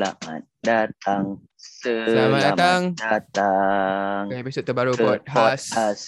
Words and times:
Selamat 0.00 0.42
datang. 0.64 1.24
Selamat 1.60 2.40
datang. 2.56 2.80
datang. 2.96 4.32
Ke 4.32 4.40
episod 4.40 4.64
terbaru 4.64 4.96
ke 4.96 5.04
podcast. 5.04 5.76
podcast. 5.76 6.04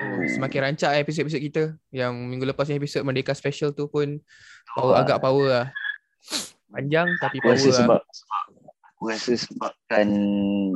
Oh, 0.00 0.24
Semakin 0.24 0.72
rancak 0.72 0.96
eh 0.96 1.04
episod-episod 1.04 1.42
kita. 1.44 1.64
Yang 1.92 2.12
minggu 2.16 2.48
lepas 2.48 2.72
ni 2.72 2.80
episod 2.80 3.04
Merdeka 3.04 3.36
Special 3.36 3.76
tu 3.76 3.84
pun 3.92 4.16
power, 4.72 5.04
agak 5.04 5.20
power 5.20 5.44
lah. 5.44 5.66
Panjang 6.72 7.04
tapi 7.20 7.36
power 7.44 7.52
rasa 7.52 7.68
lah. 7.68 7.76
sebab, 7.84 8.00
sebab 8.00 8.42
aku 8.80 9.02
rasa 9.04 9.32
sebabkan 9.36 10.08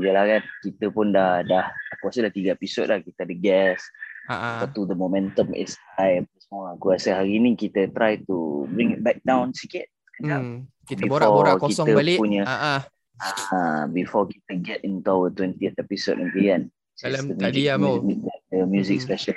yalah 0.05 0.25
kan 0.37 0.43
kita 0.61 0.93
pun 0.93 1.17
dah 1.17 1.41
dah 1.41 1.73
aku 1.97 2.13
rasa 2.13 2.29
dah 2.29 2.35
tiga 2.37 2.53
episod 2.53 2.85
lah 2.85 3.01
kita 3.01 3.25
ada 3.25 3.33
guest. 3.33 3.89
Ha. 4.29 4.61
Lepas 4.61 4.77
tu 4.77 4.85
the 4.85 4.93
momentum 4.93 5.57
is 5.57 5.73
high 5.97 6.21
semua. 6.37 6.77
Aku 6.77 6.93
rasa 6.93 7.17
hari 7.17 7.41
ni 7.41 7.57
kita 7.57 7.89
try 7.97 8.21
to 8.29 8.69
bring 8.77 8.93
it 8.93 9.01
back 9.01 9.25
down 9.25 9.57
sikit. 9.57 9.89
Sekejap. 10.17 10.41
Hmm. 10.41 10.59
Kita 10.83 11.03
borak-borak 11.05 11.55
kosong 11.59 11.87
kita 11.87 11.95
balik. 11.95 12.19
punya- 12.19 12.45
ha. 12.45 12.81
Ah, 13.49 13.85
before 13.87 14.29
kita 14.29 14.53
get 14.59 14.81
into 14.83 15.07
our 15.07 15.29
20th 15.29 15.77
episode 15.77 16.17
nanti 16.19 16.47
kan. 16.47 16.69
Dalam 16.97 17.33
tadi 17.35 17.65
lah, 17.65 17.77
Mo. 17.77 18.01
music- 18.01 18.25
The 18.47 18.65
music 18.65 18.99
Hmm. 18.99 19.07
special. 19.07 19.37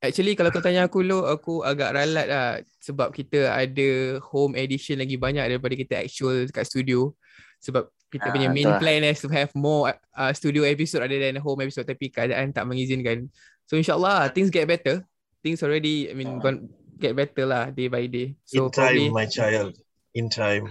Actually 0.00 0.34
kalau 0.34 0.50
kau 0.50 0.58
tanya 0.58 0.82
aku 0.82 0.98
lu 1.00 1.22
aku 1.22 1.62
agak 1.62 1.94
ralat 1.94 2.26
lah 2.26 2.48
sebab 2.76 3.10
kita 3.10 3.46
ada 3.48 3.88
home 4.24 4.56
edition 4.56 4.98
lagi 4.98 5.14
banyak 5.14 5.46
daripada 5.46 5.74
kita 5.76 5.94
actual 6.00 6.42
kat 6.50 6.66
studio 6.66 7.14
sebab 7.58 7.86
kita 8.10 8.26
Ah, 8.26 8.34
punya 8.34 8.48
main 8.48 8.66
betul 8.66 8.74
lah. 8.74 8.80
plan 8.82 9.02
is 9.06 9.22
to 9.22 9.30
have 9.30 9.54
more 9.54 9.86
uh, 10.12 10.32
studio 10.32 10.66
episode 10.66 11.00
rather 11.00 11.16
than 11.16 11.38
home 11.38 11.62
episode 11.62 11.86
tapi 11.86 12.10
keadaan 12.10 12.50
tak 12.50 12.66
mengizinkan. 12.66 13.30
So 13.64 13.78
insyaallah 13.78 14.34
things 14.34 14.50
get 14.50 14.66
better. 14.66 15.06
Things 15.38 15.62
already 15.62 16.10
I 16.10 16.14
mean 16.14 16.34
Ah. 16.34 16.38
gone 16.40 16.66
get 16.96 17.12
better 17.12 17.44
lah 17.44 17.68
day 17.68 17.88
by 17.88 18.04
day. 18.06 18.34
So 18.44 18.68
in 18.68 18.74
time, 18.74 19.12
my 19.12 19.26
child. 19.26 19.76
In 20.12 20.28
time. 20.28 20.68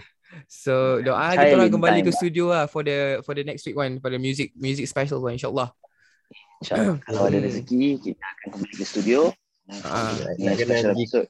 so 0.48 1.04
doa 1.04 1.36
Child 1.36 1.44
kita 1.44 1.54
orang 1.54 1.68
in 1.68 1.76
kembali 1.76 2.00
time 2.00 2.08
ke 2.08 2.12
lah. 2.12 2.18
studio 2.18 2.44
lah 2.48 2.64
for 2.66 2.82
the 2.82 3.20
for 3.22 3.36
the 3.36 3.44
next 3.44 3.68
week 3.68 3.76
one 3.76 4.00
for 4.00 4.08
the 4.08 4.16
music 4.16 4.56
music 4.56 4.88
special 4.88 5.20
one 5.20 5.36
insyaallah. 5.36 5.72
InsyaAllah 6.62 6.98
kalau 7.10 7.22
ada 7.28 7.38
rezeki 7.42 8.00
kita 8.00 8.22
akan 8.22 8.48
kembali 8.56 8.74
ke 8.80 8.86
studio. 8.86 9.20
Ah. 9.84 10.16
Special 10.40 10.68
pergi 10.68 11.08
episode. 11.08 11.28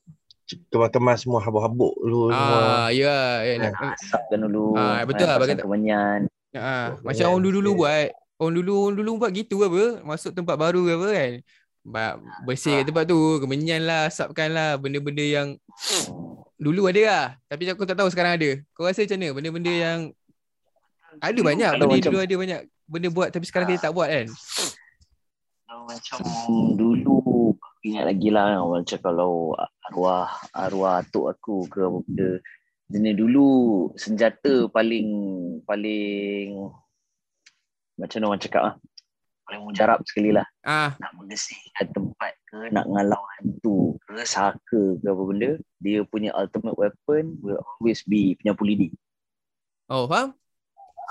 Kemas-kemas 0.68 1.24
semua 1.24 1.40
habuk-habuk 1.40 1.96
dulu 1.96 2.28
semua. 2.30 2.60
Ah 2.84 2.90
ya 2.92 3.40
ya 3.48 3.56
nak 3.56 3.96
Asapkan 3.96 4.44
dulu. 4.44 4.76
Ah, 4.76 5.00
betul 5.08 5.24
lah, 5.24 5.40
bagi- 5.40 5.56
kemenyan. 5.56 6.28
Ha, 6.52 6.92
Betul, 6.92 7.08
macam 7.08 7.26
orang 7.32 7.44
dulu-dulu 7.48 7.72
buat. 7.80 8.08
Orang 8.36 8.54
dulu 8.60 8.74
orang 8.84 8.96
dulu 9.00 9.10
buat 9.16 9.32
gitu 9.32 9.64
apa? 9.64 10.04
Masuk 10.04 10.36
tempat 10.36 10.60
baru 10.60 10.84
ke 10.84 10.92
apa 11.00 11.08
kan? 11.08 11.32
Ba- 11.82 12.22
bersih 12.46 12.82
kat 12.82 12.94
tempat 12.94 13.10
tu, 13.10 13.18
kemenyan 13.42 13.82
lah, 13.86 14.06
asapkan 14.06 14.54
lah, 14.54 14.78
benda-benda 14.78 15.26
yang 15.26 15.58
dulu 16.62 16.86
ada 16.86 17.02
lah. 17.02 17.26
Tapi 17.50 17.66
aku 17.74 17.90
tak 17.90 17.98
tahu 17.98 18.10
sekarang 18.14 18.38
ada. 18.38 18.50
Kau 18.78 18.86
rasa 18.86 19.02
macam 19.02 19.18
mana? 19.18 19.34
Benda-benda 19.34 19.74
yang 19.74 20.00
ada 21.18 21.40
banyak, 21.42 21.72
benda 21.76 21.86
macam- 21.90 22.14
dulu 22.14 22.22
ada 22.22 22.36
banyak 22.38 22.62
benda 22.92 23.08
buat 23.08 23.32
tapi 23.32 23.48
sekarang 23.48 23.72
kita 23.72 23.88
tak 23.88 23.96
buat 23.96 24.12
kan? 24.12 24.28
Kalau 25.64 25.84
macam 25.88 26.18
dulu 26.76 27.56
aku 27.56 27.88
ingat 27.88 28.04
lagi 28.12 28.28
lah 28.28 28.60
macam 28.60 29.00
kalau 29.00 29.56
arwah 29.88 30.28
arwah 30.52 31.00
atuk 31.00 31.32
aku 31.32 31.72
ke 31.72 31.80
apa 31.80 32.00
benda 32.04 32.30
jenis 32.92 33.16
dulu 33.16 33.48
senjata 33.96 34.68
paling 34.68 35.08
paling 35.64 36.68
macam 37.96 38.18
mana 38.20 38.28
orang 38.36 38.44
cakap 38.44 38.62
ah 38.68 38.74
paling 39.52 39.68
mujarab 39.68 40.00
sekali 40.08 40.32
lah 40.32 40.48
Ah, 40.64 40.96
nak 41.04 41.12
membersihkan 41.20 41.92
tempat 41.92 42.32
ke 42.48 42.72
nak 42.72 42.88
ngalau 42.88 43.20
hantu 43.36 44.00
ke 44.08 44.24
saka 44.24 44.56
ke 44.72 45.04
apa 45.04 45.24
benda 45.28 45.52
dia 45.84 46.08
punya 46.08 46.32
ultimate 46.32 46.80
weapon 46.80 47.36
will 47.44 47.60
always 47.60 48.00
be 48.08 48.40
penyapu 48.40 48.64
lidi. 48.64 48.96
Oh 49.92 50.08
faham? 50.08 50.32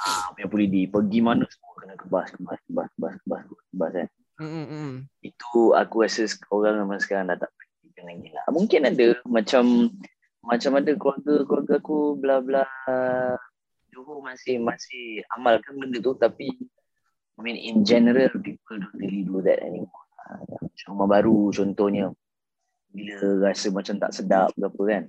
ah, 0.01 0.33
penyapu 0.33 0.57
lidi. 0.57 0.89
Pergi 0.89 1.21
mana 1.21 1.45
semua 1.45 1.77
kena 1.77 1.95
kebas 2.01 2.33
kebas 2.33 2.59
kebas 2.65 2.89
kebas 2.97 3.15
kebas 3.21 3.43
kebas 3.45 3.93
kan 3.93 4.09
Hmm, 4.41 4.49
hmm, 4.49 4.67
hmm. 4.73 4.95
itu 5.21 5.77
aku 5.77 6.01
rasa 6.01 6.25
orang 6.49 6.81
zaman 6.81 6.97
sekarang 6.97 7.29
dah 7.29 7.37
tak 7.37 7.53
praktikkan 7.53 8.09
lagi 8.09 8.29
lah. 8.33 8.45
Mungkin 8.49 8.81
ada 8.89 9.07
macam 9.29 9.65
macam 10.41 10.73
ada 10.81 10.91
keluarga-keluarga 10.97 11.75
aku 11.77 12.17
bla 12.17 12.41
bla. 12.41 12.65
Johor 13.93 14.25
masih 14.25 14.57
masih 14.65 15.21
amalkan 15.37 15.77
benda 15.77 16.01
tu 16.01 16.17
tapi 16.17 16.57
I 17.41 17.43
mean 17.43 17.57
in 17.57 17.89
general 17.89 18.29
people 18.37 18.77
don't 18.77 18.93
really 19.01 19.25
do 19.25 19.41
that 19.41 19.65
anymore. 19.65 20.05
Ah, 20.21 20.45
Macam 20.61 20.87
rumah 20.93 21.09
baru 21.09 21.49
contohnya 21.49 22.13
bila 22.93 23.49
rasa 23.49 23.73
macam 23.73 23.97
tak 23.97 24.13
sedap 24.13 24.53
ke 24.53 24.61
apa 24.61 24.83
kan. 24.85 25.03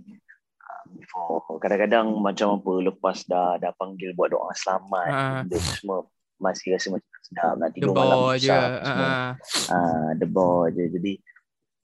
Ah, 0.63 0.83
Before 0.95 1.59
kadang-kadang 1.59 2.07
macam 2.15 2.55
apa 2.55 2.71
lepas 2.87 3.27
dah 3.27 3.59
dah 3.59 3.75
panggil 3.75 4.15
buat 4.15 4.31
doa 4.31 4.47
selamat 4.55 5.11
benda 5.43 5.57
tu 5.59 5.71
semua 5.75 5.97
masih 6.39 6.73
rasa 6.73 6.87
macam 6.89 7.05
tak 7.05 7.23
sedap 7.27 7.53
nak 7.59 7.69
tidur 7.75 7.93
malam 7.93 8.19
je. 8.39 8.47
semua 8.49 8.79
ah. 8.81 9.31
ah 9.69 10.09
debar 10.17 10.71
je 10.73 10.83
jadi 10.89 11.13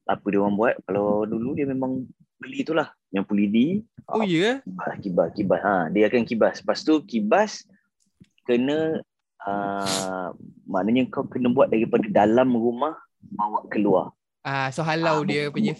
apa 0.08 0.26
dia 0.32 0.40
orang 0.40 0.56
buat 0.56 0.74
kalau 0.88 1.28
dulu 1.28 1.54
dia 1.54 1.68
memang 1.68 2.08
beli 2.40 2.64
tu 2.64 2.72
lah 2.72 2.90
nyapu 3.12 3.36
lidi 3.36 3.84
Oh 4.08 4.24
ya? 4.24 4.64
kibas 4.64 4.96
kibas 5.04 5.30
kibas 5.36 5.62
ha 5.62 5.76
dia 5.92 6.08
akan 6.08 6.24
kibas 6.24 6.64
lepas 6.64 6.80
tu 6.82 7.04
kibas 7.04 7.68
kena 8.48 9.04
uh, 9.48 10.28
maknanya 10.66 11.08
kau 11.08 11.24
kena 11.24 11.48
buat 11.48 11.68
daripada 11.68 12.04
dalam 12.06 12.52
rumah 12.52 13.00
bawa 13.34 13.64
keluar 13.68 14.12
Ah, 14.42 14.68
so 14.70 14.80
halau 14.80 15.22
Ah, 15.22 15.26
dia 15.26 15.48
bu- 15.48 15.56
punya 15.56 15.74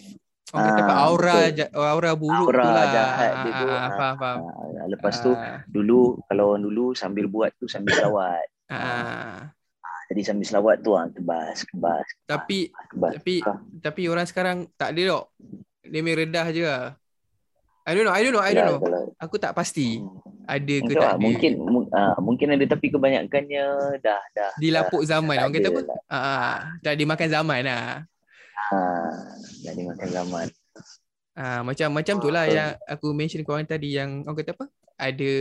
orang 0.50 0.66
kata 0.66 0.82
apa 0.82 0.94
Ah, 0.94 1.04
aura 1.04 1.36
betul. 1.46 1.68
aura 1.78 2.12
buruk 2.16 2.48
Aura 2.50 2.64
tu 2.64 2.70
lah. 2.70 2.86
jahat 2.90 3.32
dia 3.38 3.52
Ah, 3.52 3.52
tu, 3.54 3.66
ah, 3.66 3.76
ah, 3.78 3.90
faham, 3.94 4.16
faham. 4.18 4.38
ha, 4.44 4.84
lepas 4.88 5.14
tu 5.18 5.32
Ah, 5.32 5.58
dulu 5.66 6.00
kalau 6.26 6.44
orang 6.52 6.64
dulu 6.64 6.86
sambil 6.94 7.26
buat 7.28 7.52
tu 7.56 7.68
sambil 7.68 7.92
selawat 7.94 8.46
ah. 8.68 9.52
jadi 10.08 10.22
sambil 10.24 10.46
selawat 10.46 10.76
tu 10.82 10.92
ah 10.92 11.08
kebas 11.08 11.64
kebas 11.66 12.08
Tapi 12.26 12.72
kebas 12.92 13.12
tapi 13.14 13.36
kebas. 13.40 13.60
tapi 13.80 14.02
orang 14.08 14.26
sekarang 14.26 14.58
tak 14.74 14.92
ada 14.92 15.02
dok. 15.06 15.26
Dia 15.84 16.00
main 16.00 16.18
redah 16.18 16.48
je 16.50 16.64
lah. 16.64 16.96
I 17.84 17.96
don't 17.96 18.04
know, 18.04 18.12
I 18.12 18.20
don't 18.20 18.34
know, 18.34 18.44
I 18.44 18.52
don't 18.52 18.60
Ya, 18.60 18.68
know. 18.68 18.80
kalau- 18.84 19.16
Aku 19.18 19.36
tak 19.38 19.52
pasti 19.52 20.04
ada 20.48 20.64
ke 20.74 20.82
Mungkin, 20.82 20.96
tak 20.98 21.12
ada. 21.12 21.20
mungkin 21.20 21.52
mu- 21.60 21.90
ah, 21.92 22.16
mungkin 22.18 22.48
ada 22.50 22.66
tapi 22.66 22.88
kebanyakannya 22.88 23.66
dah 24.00 24.22
dah 24.32 24.52
Dilapuk 24.56 25.04
zaman. 25.04 25.36
tak 25.36 25.44
Orang 25.44 25.54
kata 25.54 25.68
apa? 25.68 25.82
lah. 25.84 26.00
Ah, 26.08 26.18
ah, 26.18 26.56
dah 26.80 26.94
dimakan 26.94 27.28
zaman 27.28 27.60
lah. 27.62 27.88
Ah, 28.68 29.12
dah 29.62 29.74
dimakan 29.74 30.08
zaman. 30.10 30.48
Ah, 31.34 31.60
macam 31.62 31.88
macam 31.92 32.16
tu 32.18 32.30
lah 32.30 32.44
Betul. 32.44 32.56
yang 32.56 32.70
aku 32.88 33.08
mention 33.12 33.44
korang 33.44 33.64
tadi 33.64 33.94
yang 33.94 34.24
orang 34.24 34.38
kata 34.38 34.52
apa? 34.54 34.66
Ada 34.96 35.32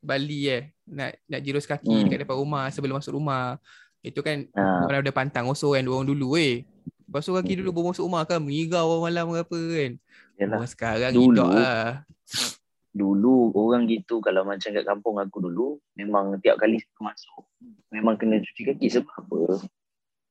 Bali 0.00 0.40
eh 0.48 0.62
nak 0.86 1.12
nak 1.26 1.40
jirus 1.42 1.66
kaki 1.66 1.84
Hmm. 1.92 2.04
dekat 2.06 2.24
depan 2.24 2.38
rumah 2.38 2.70
sebelum 2.70 2.96
masuk 2.96 3.12
rumah. 3.12 3.60
Itu 4.00 4.22
kan 4.22 4.48
Ah, 4.52 4.86
orang 4.86 5.02
ada 5.02 5.12
pantang 5.12 5.44
oso 5.44 5.74
kan 5.74 5.84
orang 5.84 6.06
dulu 6.06 6.38
weh. 6.38 6.64
Basuh 7.04 7.34
kaki 7.34 7.52
Hmm. 7.52 7.60
dulu 7.60 7.70
baru 7.74 7.86
masuk 7.92 8.06
rumah 8.06 8.22
kan 8.24 8.38
mengigau 8.38 9.02
malam 9.02 9.28
ke 9.28 9.42
apa 9.42 9.58
kan. 9.58 9.92
yalah. 10.38 10.56
Orang 10.56 10.70
sekarang 10.70 11.12
Dulu, 11.12 11.36
hidup 11.36 11.48
lah. 11.52 11.86
Dulu 12.90 13.54
orang 13.54 13.86
gitu 13.86 14.18
kalau 14.18 14.42
macam 14.42 14.66
kat 14.66 14.82
kampung 14.82 15.16
aku 15.16 15.38
dulu 15.40 15.78
memang 15.94 16.34
tiap 16.38 16.58
kali 16.58 16.82
masuk 16.98 17.46
memang 17.88 18.14
kena 18.14 18.38
cuci 18.38 18.62
kaki 18.66 18.86
sebab 18.88 19.14
apa? 19.16 19.62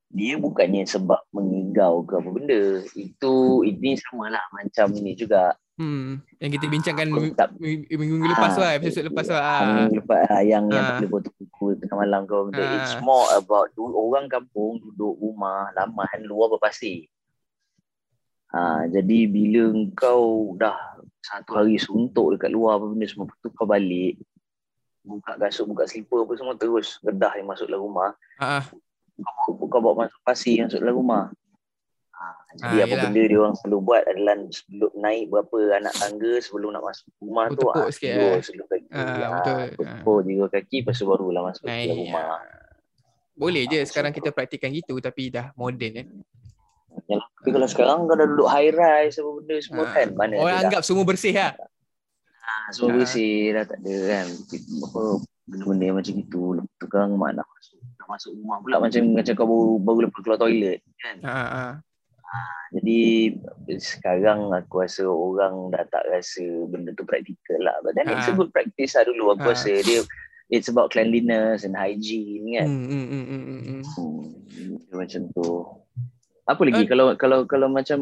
Dia 0.09 0.35
bukannya 0.35 0.83
sebab 0.83 1.21
mengigau 1.29 2.01
ke 2.01 2.17
apa 2.17 2.29
benda. 2.29 2.63
Itu 2.91 3.61
ini 3.61 3.93
samalah 3.95 4.41
macam 4.49 4.91
ni 4.91 5.13
juga. 5.13 5.53
Hmm, 5.79 6.19
yang 6.43 6.51
kita 6.51 6.67
bincangkan 6.67 7.07
Aku 7.07 7.31
tak 7.31 7.55
ming- 7.55 7.87
minggu 7.87 8.27
lepas 8.27 8.51
tu 8.51 8.59
lah, 8.59 8.75
episod 8.75 8.99
lepas 8.99 9.23
tu 9.23 9.31
lah. 9.31 9.43
Ah, 9.45 9.59
minggu 9.63 10.03
lepas 10.03 10.19
ah, 10.27 10.43
yang 10.43 10.67
yang 10.67 10.83
Ah. 10.83 10.87
tak 10.91 10.95
boleh 10.99 11.11
potong 11.13 11.35
kuku 11.39 11.65
tengah 11.79 11.97
malam 12.03 12.27
kau 12.27 12.51
benda. 12.51 12.59
Ah. 12.59 12.75
It's 12.83 12.99
more 12.99 13.23
about 13.31 13.71
dulu 13.71 13.95
orang 13.95 14.27
kampung 14.27 14.83
duduk 14.83 15.15
rumah 15.15 15.71
laman 15.71 16.27
luar 16.27 16.51
berpasir. 16.51 17.07
Ha, 18.49 18.89
jadi 18.89 19.29
bila 19.29 19.69
kau 19.93 20.57
dah 20.57 20.75
satu 21.19 21.51
hari 21.53 21.75
suntuk 21.75 22.35
dekat 22.35 22.49
luar 22.49 22.77
apa 22.77 22.85
benda 22.87 23.05
semua 23.05 23.27
lepas 23.27 23.37
tu 23.39 23.49
kau 23.51 23.63
balik 23.63 24.15
buka 25.01 25.35
kasut 25.37 25.65
buka 25.65 25.83
slipper 25.83 26.23
apa 26.23 26.33
semua 26.35 26.55
terus 26.55 26.99
redah 27.01 27.33
yang 27.35 27.47
masuk 27.47 27.65
dalam 27.65 27.83
rumah 27.83 28.11
Ah, 28.37 28.59
ah. 28.59 28.63
kau, 29.45 29.55
kau 29.61 29.79
bawa 29.79 30.05
masuk 30.05 30.19
pasir 30.21 30.61
masuk 30.61 30.79
dalam 30.79 30.95
rumah 30.95 31.23
ha, 32.11 32.23
jadi 32.53 32.77
Ah, 32.77 32.83
apa 32.83 32.93
yelah. 32.93 33.03
benda 33.05 33.21
dia 33.21 33.37
orang 33.37 33.55
selalu 33.55 33.77
buat 33.81 34.01
adalah 34.05 34.35
sebelum 34.49 34.91
naik 34.95 35.23
berapa 35.27 35.55
anak 35.75 35.93
tangga 35.93 36.33
sebelum 36.37 36.69
nak 36.71 36.83
masuk 36.85 37.07
rumah 37.17 37.45
tu 37.49 37.63
ah, 37.67 37.87
sikit, 37.89 38.11
eh. 38.11 38.39
sebelum 38.39 38.65
kaki 38.65 38.87
Ah, 38.89 39.03
ah, 39.03 39.29
betul. 39.33 39.59
bertepuk 39.75 40.17
tiga 40.23 40.45
kaki 40.49 40.77
lepas 40.79 40.95
tu 40.95 41.05
barulah 41.05 41.41
masuk 41.43 41.63
Naik. 41.63 41.83
dalam 41.85 41.97
rumah 42.01 42.25
ah. 42.33 42.43
Boleh 43.33 43.63
je 43.65 43.79
sekarang 43.81 44.11
kita 44.11 44.29
praktikkan 44.29 44.67
gitu 44.69 44.99
tapi 44.99 45.31
dah 45.31 45.55
moden 45.55 45.93
eh. 45.95 46.07
Yalah, 47.09 47.27
tapi 47.33 47.49
kalau 47.49 47.65
sekarang 47.65 47.97
kau 48.05 48.13
dah 48.13 48.27
duduk 48.27 48.45
high 48.45 48.69
rise 48.69 49.17
apa 49.17 49.29
benda 49.33 49.55
semua 49.57 49.83
Ah. 49.83 49.91
kan 49.91 50.07
mana 50.13 50.33
Orang 50.37 50.57
anggap 50.61 50.81
semua 50.83 51.03
bersih 51.03 51.33
lah. 51.33 51.51
dah, 51.51 51.69
semua 52.69 52.89
Ah. 52.89 52.95
bersih 52.95 53.33
dah 53.51 53.63
tak 53.65 53.77
ada 53.79 53.95
kan 54.05 54.25
apa 54.79 55.01
benda-benda 55.43 55.87
macam 55.91 56.13
itu 56.15 56.41
lepas 56.53 56.69
tu 56.71 56.85
sekarang 56.85 57.11
mak 57.15 57.31
nak 57.33 57.47
masuk 57.49 57.77
nak 57.81 58.07
masuk 58.07 58.31
rumah 58.35 58.57
pula 58.59 58.75
macam 58.79 59.01
macam 59.09 59.33
kau 59.33 59.47
baru, 59.47 59.65
baru 59.79 59.99
lepas 60.05 60.19
keluar 60.19 60.37
toilet 60.37 60.79
kan 60.95 61.15
Ha, 61.19 61.33
ha. 61.43 61.65
Jadi 62.69 63.33
sekarang 63.75 64.53
aku 64.53 64.75
rasa 64.79 65.01
orang 65.03 65.73
dah 65.73 65.81
tak 65.83 66.05
rasa 66.07 66.45
benda 66.69 66.93
tu 66.93 67.01
praktikal 67.01 67.57
lah. 67.59 67.73
But 67.81 67.97
then 67.97 68.05
it's 68.07 68.29
a 68.29 68.37
good 68.37 68.53
practice 68.53 68.93
lah 68.93 69.01
dulu 69.01 69.33
aku 69.33 69.49
Ah. 69.49 69.57
rasa. 69.57 69.73
Dia 69.81 70.05
it's 70.47 70.69
about 70.69 70.93
cleanliness 70.93 71.65
and 71.65 71.73
hygiene 71.73 72.45
kan. 72.53 72.69
Hmm, 72.69 72.85
hmm, 72.85 73.05
hmm, 73.07 73.25
hmm, 73.25 73.41
hmm, 73.41 73.61
hmm. 73.63 73.81
Hmm. 73.81 74.77
macam 74.93 75.21
tu. 75.33 75.45
Apa 76.49 76.61
lagi 76.65 76.81
Eh. 76.81 76.87
kalau 76.89 77.13
kalau 77.13 77.45
kalau 77.45 77.69
macam 77.69 77.99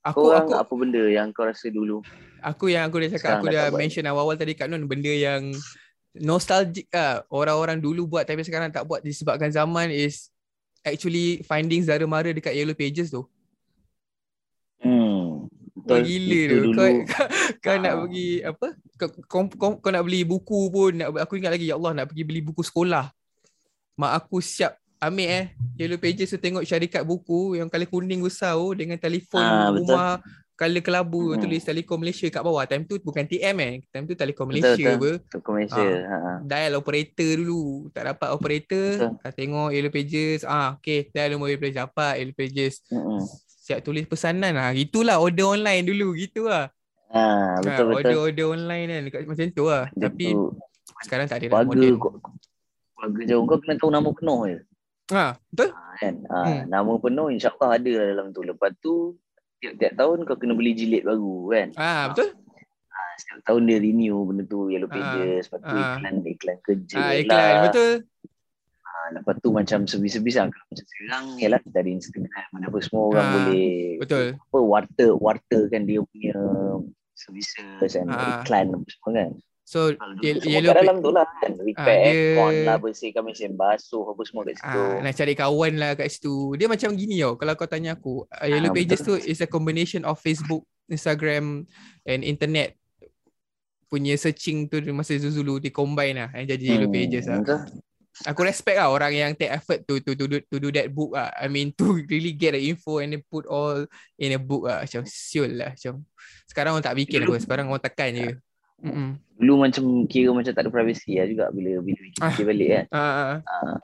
Aku- 0.00 0.30
korang 0.30 0.46
aku- 0.46 0.54
apa 0.56 0.72
benda 0.72 1.02
yang 1.04 1.34
kau 1.34 1.42
rasa 1.42 1.66
dulu? 1.68 2.06
Aku 2.38 2.70
yang 2.70 2.86
aku 2.86 3.02
dah 3.02 3.10
cakap, 3.10 3.18
Sekarang 3.18 3.40
aku 3.40 3.46
dah 3.48 3.58
tak 3.60 3.66
buat. 3.68 3.80
mention 3.82 4.04
awal-awal 4.06 4.36
tadi 4.38 4.52
Kak 4.54 4.70
Nun, 4.70 4.86
benda 4.86 5.10
yang 5.10 5.50
nostalgic 6.12 6.86
lah. 6.88 7.26
Orang-orang 7.28 7.78
dulu 7.78 8.06
buat 8.08 8.24
tapi 8.24 8.40
sekarang 8.40 8.70
tak 8.70 8.86
buat 8.86 9.02
disebabkan 9.02 9.50
zaman 9.50 9.90
is 9.90 10.30
actually 10.80 11.42
finding 11.42 11.82
Zara 11.82 12.06
Mara 12.06 12.30
dekat 12.30 12.54
Yellow 12.54 12.72
Pages 12.72 13.10
tu. 13.10 13.26
Hmm. 14.80 15.50
Kau 15.80 15.98
Betul. 15.98 16.06
gila 16.06 16.40
tu. 16.46 16.58
Kau, 16.78 16.88
kau, 17.60 17.76
nak 17.76 17.92
Ah. 17.92 17.98
pergi 18.00 18.28
apa? 18.40 18.66
Kau, 18.96 19.08
kau, 19.20 19.42
kau, 19.50 19.70
kau 19.78 19.90
nak 19.90 20.04
beli 20.04 20.22
buku 20.22 20.60
pun. 20.68 20.92
Nak, 20.94 21.08
aku 21.18 21.36
ingat 21.36 21.52
lagi, 21.52 21.68
ya 21.68 21.76
Allah 21.76 21.92
nak 21.92 22.06
pergi 22.08 22.22
beli 22.22 22.40
buku 22.40 22.62
sekolah. 22.62 23.12
Mak 23.94 24.12
aku 24.16 24.40
siap 24.40 24.79
ambil 25.00 25.26
eh. 25.26 25.46
Yellow 25.74 25.96
Pages 25.96 26.28
tu 26.28 26.36
tengok 26.36 26.62
syarikat 26.62 27.02
buku 27.02 27.56
yang 27.56 27.66
colour 27.66 27.88
kuning 27.88 28.20
besar 28.20 28.52
tu 28.52 28.72
dengan 28.74 28.96
telefon 28.96 29.40
Ah, 29.40 29.68
betul. 29.68 29.88
rumah 29.88 30.20
colour 30.52 30.82
kelabu 30.82 31.22
Hmm. 31.26 31.40
tulis 31.40 31.62
Telekom 31.62 31.98
Malaysia 31.98 32.28
kat 32.28 32.42
bawah. 32.42 32.60
Time 32.62 32.84
tu 32.84 32.96
bukan 32.98 33.24
TM 33.24 33.56
eh. 33.58 33.74
Time 33.86 34.04
tu 34.04 34.12
Telekom 34.12 34.44
Betul, 34.44 34.60
Malaysia 34.60 34.76
betul. 34.76 34.94
apa. 34.94 35.10
Tu 35.24 35.50
Malaysia. 35.50 35.84
Ha. 36.04 36.16
ha. 36.18 36.32
Dial 36.42 36.72
operator 36.74 37.32
dulu. 37.34 37.62
Tak 37.90 38.02
dapat 38.06 38.28
operator. 38.30 38.88
Betul. 39.00 39.24
Ah, 39.24 39.32
tengok 39.32 39.68
Yellow 39.70 39.88
Pages. 39.90 40.40
Ah, 40.42 40.76
okay. 40.76 41.08
Dial 41.08 41.28
nombor 41.30 41.48
Yellow 41.48 41.62
Pages. 41.62 41.80
Dapat 41.80 42.14
Yellow 42.14 42.36
Pages. 42.36 42.74
Hmm. 42.86 43.24
Siap 43.62 43.80
tulis 43.80 44.04
pesanan 44.04 44.52
lah. 44.52 44.70
Itulah 44.70 45.16
order 45.16 45.48
online 45.50 45.80
dulu. 45.82 46.12
Gitu 46.12 46.44
lah. 46.44 46.68
Ha, 47.08 47.22
betul 47.58 47.66
Ha, 47.66 47.80
betul. 47.88 47.96
order-order 47.96 48.46
online 48.52 48.86
kan 48.86 49.00
dekat 49.02 49.20
macam 49.24 49.46
tu 49.50 49.64
lah. 49.64 49.88
Tapi 49.90 50.26
sekarang 51.00 51.26
tak 51.26 51.40
ada 51.40 51.46
dah 51.48 51.64
kau- 51.96 52.20
keluarga 52.92 53.22
jauh 53.26 53.44
kau 53.44 53.58
kena 53.58 53.74
tahu 53.74 53.90
nama 53.90 54.06
penuh 54.06 54.40
je. 54.46 54.58
Ha, 55.10 55.26
betul? 55.48 55.70
Ha, 55.70 55.82
kan? 55.96 56.14
Ha, 56.24 56.38
Hmm. 56.40 56.62
nama 56.66 56.92
penuh 56.96 57.28
insya-Allah 57.28 57.70
ada 57.76 57.90
lah 57.92 58.06
dalam 58.08 58.26
tu. 58.30 58.40
Lepas 58.40 58.70
tu 58.78 59.18
tiap-tiap 59.58 59.92
tahun 59.92 60.18
kau 60.22 60.36
kena 60.36 60.54
beli 60.54 60.72
jilid 60.72 61.02
baru 61.02 61.34
kan. 61.48 61.68
Ah, 61.74 62.08
betul? 62.08 62.30
Ha, 62.86 63.00
setiap 63.16 63.38
tahun 63.44 63.62
dia 63.64 63.78
renew 63.78 64.22
benda 64.22 64.42
tu 64.44 64.68
Yellow 64.68 64.86
Pages, 64.86 65.44
lepas 65.44 65.60
tu 65.60 65.68
ah. 65.68 65.94
iklan 65.96 66.14
iklan 66.24 66.56
kerja 66.60 66.96
Ah, 66.96 67.12
iklan 67.12 67.36
lah. 67.36 67.62
betul. 67.66 67.92
Ha, 68.80 68.90
lepas 69.12 69.34
tu 69.36 69.48
macam 69.50 69.78
servis-servis 69.84 70.34
lah. 70.34 70.46
Kalau 70.46 70.66
macam 70.66 70.86
sekarang 70.86 71.24
yalah 71.36 71.58
ada 71.60 71.90
Instagram 71.90 72.26
mana 72.50 72.64
apa 72.66 72.78
semua 72.80 73.02
orang 73.08 73.22
Ah, 73.22 73.32
boleh 73.36 73.72
Betul. 73.98 74.26
apa 74.36 74.58
warta 74.60 75.06
warta 75.14 75.58
kan 75.66 75.82
dia 75.84 76.00
punya 76.00 76.36
services 77.12 77.92
and 77.94 78.08
Ah. 78.08 78.40
iklan 78.40 78.70
apa 78.70 78.86
semua 78.88 79.10
kan. 79.14 79.30
So 79.70 79.94
dulu 79.94 80.18
ye- 80.18 80.34
semua 80.36 80.50
yellow 80.50 80.72
kat 80.72 80.82
dalam 80.82 80.96
tu 80.98 81.10
lah 81.12 81.26
kan. 81.30 81.52
Repair 81.54 81.78
Ah, 81.78 82.02
dia- 82.02 82.10
aircon 82.10 82.54
lah, 82.66 82.76
bersihkan 82.76 83.22
mesin 83.22 83.54
basuh 83.54 84.02
apa 84.04 84.22
semua 84.24 84.42
kat 84.42 84.58
situ. 84.58 84.82
Ah, 84.82 84.98
nak 84.98 85.14
cari 85.14 85.34
kawan 85.36 85.72
lah 85.76 85.90
kat 85.94 86.08
situ. 86.10 86.34
Dia 86.54 86.66
macam 86.66 86.90
gini 86.92 87.22
tau. 87.22 87.38
Kalau 87.38 87.54
kau 87.54 87.68
tanya 87.68 87.94
aku, 87.94 88.26
uh, 88.26 88.48
Yellow 88.48 88.66
Ah, 88.66 88.74
Pages 88.74 88.98
betul. 88.98 89.16
tu 89.16 89.30
is 89.30 89.38
a 89.38 89.46
combination 89.46 90.02
of 90.02 90.18
Facebook, 90.18 90.62
Instagram 90.88 91.70
and 92.02 92.20
internet 92.20 92.74
punya 93.86 94.14
searching 94.14 94.66
tu 94.66 94.78
masa 94.90 95.14
dulu 95.16 95.58
di 95.58 95.68
combine 95.68 96.14
lah 96.16 96.30
yang 96.32 96.46
jadi 96.48 96.64
Yellow 96.68 96.86
Hmm, 96.86 96.96
Pages 96.96 97.24
lah. 97.26 97.38
betul. 97.38 97.60
Aku 98.22 98.40
respect 98.42 98.76
lah 98.76 98.86
orang 98.86 99.12
yang 99.12 99.30
take 99.32 99.48
effort 99.48 99.80
to 99.82 99.96
to 99.98 100.12
to 100.12 100.26
do, 100.26 100.36
to 100.44 100.56
do 100.58 100.68
that 100.70 100.90
book 100.90 101.10
lah. 101.12 101.30
I 101.32 101.46
mean 101.46 101.70
to 101.78 102.02
really 102.04 102.30
get 102.32 102.52
the 102.52 102.60
info 102.60 102.98
and 102.98 103.10
then 103.10 103.22
put 103.24 103.46
all 103.46 103.86
in 104.16 104.30
a 104.30 104.38
book 104.38 104.66
lah. 104.66 104.82
Macam 104.82 105.02
siul 105.04 105.56
lah. 105.56 105.72
Macam 105.72 106.02
sekarang 106.44 106.74
orang 106.74 106.84
tak 106.84 106.96
bikin 106.96 107.22
apa. 107.22 107.38
Sekarang 107.38 107.66
orang 107.66 107.80
tekan 107.80 108.10
je. 108.12 108.30
Mm-mm. 108.80 109.08
Dulu 109.36 109.52
macam 109.58 109.84
kira 110.04 110.30
macam 110.30 110.50
tak 110.50 110.62
ada 110.62 110.70
privacy 110.70 111.16
lah 111.16 111.24
juga 111.24 111.48
bila 111.48 111.80
bila 111.80 111.96
fikir 111.96 112.44
balik 112.44 112.68
kan. 112.70 112.84
Ah, 112.90 113.00
ah. 113.00 113.36
Ah, 113.42 113.78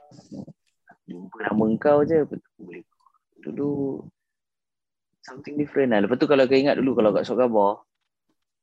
jumpa 1.05 1.37
nama 1.43 1.65
kau 1.77 2.01
je 2.03 2.19
betul 2.23 2.53
boleh. 2.59 2.85
Dulu 3.39 3.71
something 5.23 5.55
different 5.55 5.91
lah. 5.91 6.01
Lepas 6.01 6.17
tu 6.17 6.25
kalau 6.25 6.45
kau 6.45 6.55
ingat 6.55 6.77
dulu 6.77 6.93
kalau 6.95 7.11
kat 7.11 7.25
Sok 7.25 7.39
Khabar, 7.39 7.81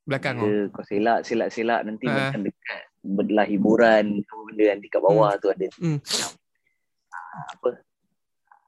belakang 0.03 0.35
dia 0.37 0.67
kau 0.69 0.83
selak 0.83 1.23
selak 1.23 1.49
selak 1.49 1.81
nanti 1.81 2.05
Ah. 2.05 2.29
macam 2.29 2.41
dekat 2.43 2.81
belah 3.03 3.43
hiburan 3.43 4.21
apa 4.21 4.41
benda 4.43 4.65
nanti 4.69 4.87
kat 4.87 4.99
bawah 4.99 5.31
tu 5.37 5.47
ada 5.47 5.65
ah, 7.09 7.45
apa 7.51 7.69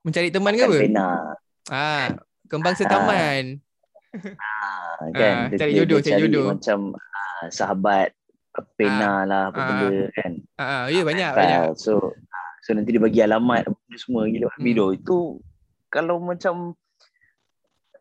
Mencari 0.01 0.29
teman 0.29 0.53
ke 0.53 0.59
kan 0.59 0.67
apa? 0.67 0.77
pena 0.79 1.07
Ah, 1.65 2.05
kembang 2.45 2.73
setaman. 2.73 3.57
ah, 4.37 4.95
Ah, 4.95 5.09
kan 5.11 5.49
Dia- 5.49 5.59
cari 5.59 5.71
jodoh, 5.73 5.99
cari 5.99 6.21
jodoh. 6.23 6.47
macam 6.51 6.79
ah, 6.93 7.14
sahabat 7.47 8.13
pena 8.73 9.23
lah 9.23 9.41
apa 9.49 9.57
Ah. 9.57 9.67
benda 9.69 9.89
kan 10.13 10.31
Ah, 10.55 10.63
ah, 10.63 10.83
ya 10.87 11.01
banyak 11.01 11.29
File. 11.29 11.39
banyak. 11.39 11.61
so 11.75 11.93
ah, 12.25 12.51
so 12.59 12.71
nanti 12.71 12.89
dia 12.89 13.01
bagi 13.01 13.19
alamat 13.19 13.67
apa 13.67 13.77
semua 13.95 14.23
gila 14.25 14.47
Hmm. 14.47 14.61
video 14.61 14.85
itu 14.89 15.43
kalau 15.87 16.17
macam 16.17 16.71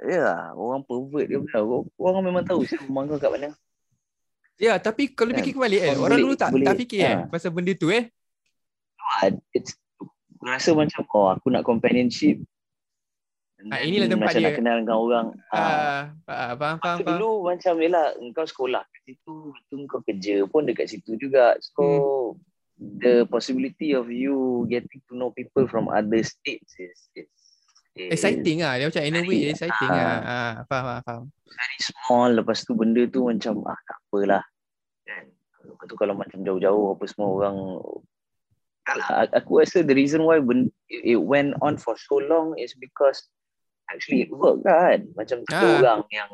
ya 0.00 0.52
orang 0.52 0.82
pervert 0.82 1.26
dia 1.26 1.38
pula 1.40 1.58
Orang- 1.96 2.22
memang 2.22 2.44
tahu 2.44 2.62
siapa 2.62 2.84
rumah 2.84 3.06
kau 3.06 3.18
kat 3.18 3.30
mana 3.30 3.50
Ya, 4.54 4.78
tapi 4.78 5.10
kalau 5.10 5.34
Kan? 5.34 5.42
fikir 5.42 5.52
kembali 5.52 5.76
kan, 5.76 5.96
Orang 5.96 6.14
boleh- 6.14 6.22
dulu 6.22 6.34
tak 6.36 6.48
boleh- 6.48 6.62
tak 6.64 6.78
fikir 6.78 6.98
eh 7.00 7.10
ah. 7.12 7.26
pasal 7.26 7.50
benda 7.50 7.74
tu 7.74 7.90
eh. 7.90 8.06
Ah, 8.96 9.26
it's 9.50 9.74
rasa 10.38 10.70
macam 10.72 11.02
oh 11.08 11.26
aku 11.26 11.50
nak 11.50 11.64
companionship 11.64 12.38
Ah, 13.70 13.80
inilah 13.80 14.10
tempat 14.10 14.28
macam 14.28 14.40
dia. 14.42 14.46
nak 14.46 14.56
kenal 14.58 14.76
dengan 14.82 14.98
orang 14.98 15.26
Ah, 15.48 16.10
ah, 16.26 16.52
faham 16.52 16.56
faham 16.58 16.76
faham. 16.82 16.98
dulu 17.06 17.30
macam 17.48 17.74
yelah 17.78 18.12
engkau 18.18 18.44
sekolah 18.44 18.82
kat 18.82 19.02
situ, 19.06 19.34
tu 19.70 19.74
kau 19.86 20.02
kerja 20.02 20.44
pun 20.44 20.66
dekat 20.66 20.90
situ 20.90 21.16
juga. 21.16 21.54
So 21.62 21.82
Hmm. 22.74 22.98
the 22.98 23.14
possibility 23.24 23.94
of 23.94 24.10
you 24.10 24.66
getting 24.66 24.98
to 25.06 25.14
know 25.14 25.30
people 25.30 25.64
from 25.64 25.86
other 25.86 26.18
states 26.20 26.74
is, 26.76 26.98
is, 27.14 27.30
is 27.94 28.10
Exciting 28.10 28.66
ah, 28.66 28.74
dia 28.74 28.90
macam 28.90 29.00
in 29.00 29.14
a 29.14 29.22
way 29.22 29.38
Very- 29.38 29.50
exciting 29.54 29.90
ah. 29.94 30.02
ah. 30.02 30.20
Ah, 30.20 30.52
faham 30.66 30.84
faham 30.84 31.02
faham. 31.06 31.24
very 31.46 31.78
small. 31.80 32.30
Lepas 32.34 32.66
tu 32.66 32.74
benda 32.74 33.06
tu 33.06 33.30
macam 33.30 33.62
ah 33.64 33.78
tak 33.80 33.96
apalah. 34.02 34.42
Kan? 35.06 35.24
Lepas 35.64 35.86
tu 35.86 35.94
kalau 35.94 36.12
macam 36.12 36.42
jauh-jauh 36.42 36.98
apa 36.98 37.04
semua 37.06 37.28
orang 37.30 37.56
Alah, 38.84 39.32
aku 39.32 39.64
rasa 39.64 39.80
the 39.80 39.96
reason 39.96 40.28
why 40.28 40.36
it 40.92 41.16
went 41.16 41.56
on 41.64 41.80
for 41.80 41.96
so 41.96 42.20
long 42.20 42.52
is 42.60 42.76
because 42.76 43.16
actually 43.86 44.24
it 44.24 44.30
work 44.30 44.62
kan. 44.62 45.04
Macam 45.12 45.44
tak 45.44 45.54
ada 45.54 45.66
Ah. 45.66 45.76
orang 45.80 46.00
yang 46.10 46.30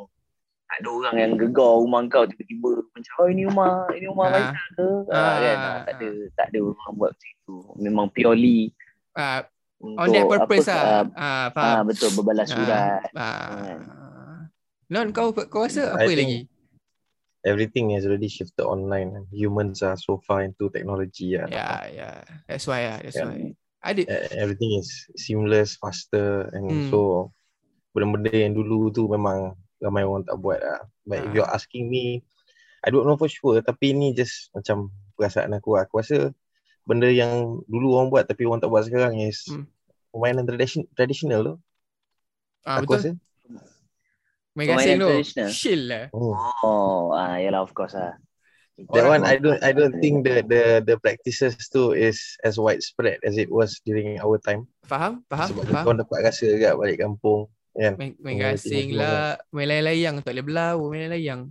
ada 0.71 0.87
orang 0.89 1.15
yang 1.19 1.33
gegar 1.35 1.83
rumah 1.83 2.07
kau 2.07 2.23
tiba-tiba 2.23 2.71
macam 2.87 3.13
oh 3.19 3.27
ini 3.27 3.43
rumah 3.43 3.71
ini 3.91 4.07
rumah 4.07 4.27
Ah. 4.27 4.35
Faisal 4.55 4.67
ke 4.71 4.87
ah, 5.09 5.19
Ah, 5.19 5.35
kan 5.37 5.57
ah, 5.59 5.79
tak 5.83 5.95
ada 5.97 6.09
tak 6.33 6.47
ada 6.47 6.59
orang 6.63 6.93
buat 6.95 7.11
macam 7.11 7.35
tu 7.43 7.55
memang 7.77 8.07
purely 8.09 8.71
Ah, 9.13 9.43
untuk 9.77 9.99
on 9.99 10.09
that 10.09 10.27
purpose 10.29 10.71
apa, 10.71 10.79
ah. 10.79 10.87
ah, 10.87 11.03
Ah, 11.11 11.27
ah, 11.27 11.47
faham. 11.51 11.83
betul 11.87 12.09
berbalas 12.15 12.49
surat 12.49 13.03
Ah. 13.19 14.47
Non 14.87 15.11
kau 15.11 15.31
kau 15.31 15.67
rasa 15.67 15.91
I 15.91 15.95
apa 15.97 16.07
think- 16.07 16.19
lagi? 16.23 16.39
Everything 17.41 17.97
has 17.97 18.05
already 18.05 18.29
shifted 18.29 18.69
online. 18.69 19.25
Humans 19.33 19.81
are 19.81 19.97
so 19.97 20.21
far 20.21 20.45
into 20.45 20.69
technology. 20.69 21.33
Yeah. 21.33 21.49
Ya, 21.49 21.67
ya. 21.89 22.11
That's 22.45 22.69
why 22.69 22.85
ah, 22.85 23.01
that's 23.01 23.17
Yeah. 23.17 23.33
why. 23.33 23.57
Ada 23.81 24.01
E- 24.05 24.37
Everything 24.37 24.77
is 24.77 24.93
seamless, 25.17 25.81
faster 25.81 26.53
and 26.53 26.69
Hmm. 26.69 26.87
so 26.93 27.33
benda-benda 27.91 28.31
yang 28.31 28.53
dulu 28.53 28.89
tu 28.89 29.07
memang 29.07 29.53
ramai 29.79 30.05
orang 30.05 30.23
tak 30.23 30.37
buat 30.37 30.59
lah. 30.59 30.81
But 31.03 31.25
if 31.25 31.29
Ah. 31.29 31.35
you're 31.35 31.51
asking 31.51 31.89
me, 31.89 32.23
I 32.81 32.89
don't 32.89 33.05
know 33.05 33.17
for 33.17 33.27
sure 33.27 33.61
tapi 33.61 33.93
ni 33.93 34.13
just 34.13 34.49
macam 34.51 34.89
perasaan 35.15 35.53
aku 35.53 35.75
lah. 35.75 35.85
Aku 35.85 36.01
rasa 36.01 36.31
benda 36.83 37.07
yang 37.07 37.61
dulu 37.67 37.97
orang 37.97 38.09
buat 38.09 38.25
tapi 38.25 38.45
orang 38.45 38.59
tak 38.59 38.69
buat 38.69 38.85
sekarang 38.85 39.19
is 39.19 39.45
Hmm. 39.47 39.67
permainan 40.11 40.45
tradition, 40.45 40.85
traditional 40.93 41.41
tu. 41.43 41.55
ah, 42.63 42.79
aku 42.79 42.93
betul. 42.93 42.97
rasa. 42.97 43.11
Main 44.51 44.67
Permainan 44.67 44.77
gasing 44.83 44.99
tu. 44.99 45.09
traditional. 45.09 45.51
Chill 45.51 45.83
lah. 45.87 46.05
Hmm. 46.11 46.35
oh 46.61 47.03
ah 47.13 47.37
yalah 47.37 47.63
of 47.63 47.71
course 47.71 47.95
lah 47.95 48.19
That 48.97 49.05
one 49.05 49.29
I 49.29 49.37
don't 49.37 49.61
I 49.61 49.77
don't 49.77 50.01
think 50.01 50.25
the 50.25 50.41
the 50.41 50.63
the 50.81 50.97
practices 50.97 51.53
tu 51.69 51.93
is 51.93 52.17
as 52.41 52.57
widespread 52.57 53.21
as 53.21 53.37
it 53.37 53.53
was 53.53 53.77
during 53.85 54.17
our 54.17 54.41
time. 54.41 54.65
Faham? 54.89 55.21
Faham? 55.29 55.53
Sebab 55.53 55.65
Faham? 55.69 55.85
kau 55.85 55.95
dapat 55.95 56.19
rasa 56.25 56.49
juga 56.49 56.73
balik 56.73 56.97
kampung 56.97 57.45
kan. 57.73 57.95
Main, 57.97 58.13
main 58.19 58.35
Oh, 58.35 58.41
gasing 58.43 58.89
lah, 58.95 59.39
main 59.51 59.67
layang-layang 59.67 60.15
tak 60.21 60.33
boleh 60.35 60.47
belau, 60.47 60.77
main 60.91 61.11
layang. 61.11 61.43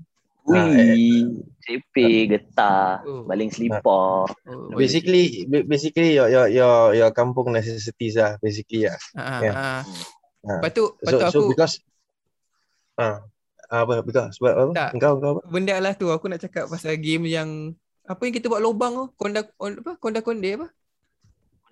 Ah, 0.49 0.65
Ui, 0.65 1.29
cepe, 1.61 2.25
getah, 2.25 3.05
Oh. 3.05 3.21
baling 3.23 3.53
selipar. 3.53 4.25
Oh, 4.49 4.73
Basically 4.73 5.45
ba- 5.45 5.61
basically 5.61 6.17
your 6.17 6.25
your 6.25 6.47
your 6.49 6.75
your 6.97 7.11
kampung 7.13 7.53
necessities 7.53 8.17
lah 8.17 8.33
basically 8.41 8.89
lah. 8.89 8.97
ah, 9.13 9.39
yeah. 9.45 9.53
ah. 9.53 9.81
Ha. 10.39 10.53
Lepas 10.57 10.71
tu, 10.73 10.83
lepas 10.97 11.11
So 11.11 11.17
tu 11.19 11.21
so 11.21 11.27
aku 11.29 11.41
because 11.53 11.75
ah 12.97 13.21
apa 13.69 14.01
betul 14.01 14.25
sebab 14.33 14.53
apa? 14.57 14.71
Tak. 14.73 14.89
Engkau 14.97 15.11
engkau 15.21 15.31
apa? 15.37 15.41
benda 15.45 15.75
lah 15.77 15.93
tu 15.93 16.09
aku 16.09 16.25
nak 16.25 16.41
cakap 16.41 16.65
pasal 16.65 16.97
game 16.97 17.29
yang 17.29 17.75
apa 18.09 18.21
yang 18.25 18.33
kita 18.33 18.49
buat 18.49 18.63
lubang 18.63 18.97
tu, 18.97 19.05
konda 19.15 19.45
on, 19.61 19.77
apa? 19.85 20.01
Konda 20.01 20.25
konde 20.25 20.49
apa? 20.57 20.67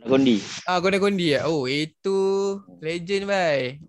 Kondi. 0.06 0.38
Ah, 0.70 0.78
konda 0.78 1.02
kondi 1.02 1.34
ah. 1.34 1.50
Oh, 1.50 1.66
itu 1.66 2.20
legend 2.78 3.26
bai. 3.26 3.82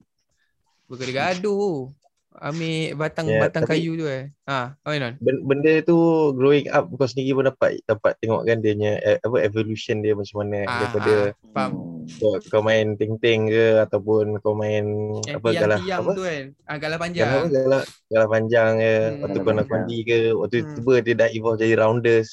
Bergaduh. 0.89 1.93
Ambil 2.31 2.95
batang 2.95 3.27
Ya, 3.27 3.41
batang 3.41 3.67
tapi- 3.67 3.83
kayu 3.83 3.99
tu 3.99 4.07
eh. 4.07 4.31
Ha, 4.47 4.71
apa 4.73 4.95
non? 4.95 5.19
Ben- 5.19 5.43
Benda 5.43 5.75
tu 5.83 5.97
growing 6.33 6.71
up 6.71 6.87
kau 6.89 7.03
sendiri 7.03 7.35
pun 7.35 7.45
dapat 7.45 7.83
dapat 7.83 8.15
tengok 8.17 8.47
kan 8.47 8.63
dia 8.63 8.73
punya 8.73 8.93
eh, 8.97 9.19
apa 9.19 9.37
evolution 9.41 9.99
dia 9.99 10.15
macam 10.15 10.37
mana 10.39 10.63
Ah, 10.63 10.71
daripada 10.79 11.15
Faham. 11.51 11.71
Hmm. 11.75 12.07
kau, 12.15 12.33
kau 12.47 12.63
main 12.63 12.95
ting-ting 12.95 13.51
ke 13.51 13.65
ataupun 13.81 14.39
kau 14.39 14.55
main 14.55 14.87
Yang 15.21 15.35
apa 15.37 15.49
galah 15.53 15.79
apa 15.83 16.11
tu 16.13 16.23
kan. 16.23 16.45
Ah, 16.63 16.77
galah 16.77 16.79
galah 16.79 16.99
panjang. 17.01 17.27
apa 17.27 17.47
galah, 17.51 17.83
galah 18.07 18.29
panjang 18.31 18.73
ke 18.77 18.93
Hmm. 18.95 19.25
ataupun 19.25 19.45
Galah 19.51 19.59
nak 19.59 19.73
mandi 19.75 19.99
ke 20.01 20.17
waktu 20.33 20.57
Hmm. 20.61 20.71
tiba 20.73 20.93
dia 21.01 21.15
dah 21.17 21.29
evolve 21.29 21.59
jadi 21.59 21.75
rounders 21.77 22.31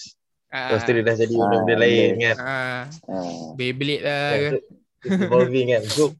Ah, 0.47 0.69
lepas 0.69 0.81
tu 0.83 0.91
dia 0.91 1.03
dah 1.03 1.15
jadi 1.17 1.33
Ah, 1.33 1.39
benda-benda 1.41 1.75
lain 1.77 2.11
kan 2.21 2.35
ah, 2.37 2.81
Ah. 3.09 3.49
Beyblade 3.57 4.03
lah. 4.03 4.29
Kan, 4.29 4.51
ke. 4.53 4.59
it's 5.03 5.23
evolving 5.23 5.67
kan 5.71 5.81
so 5.89 6.13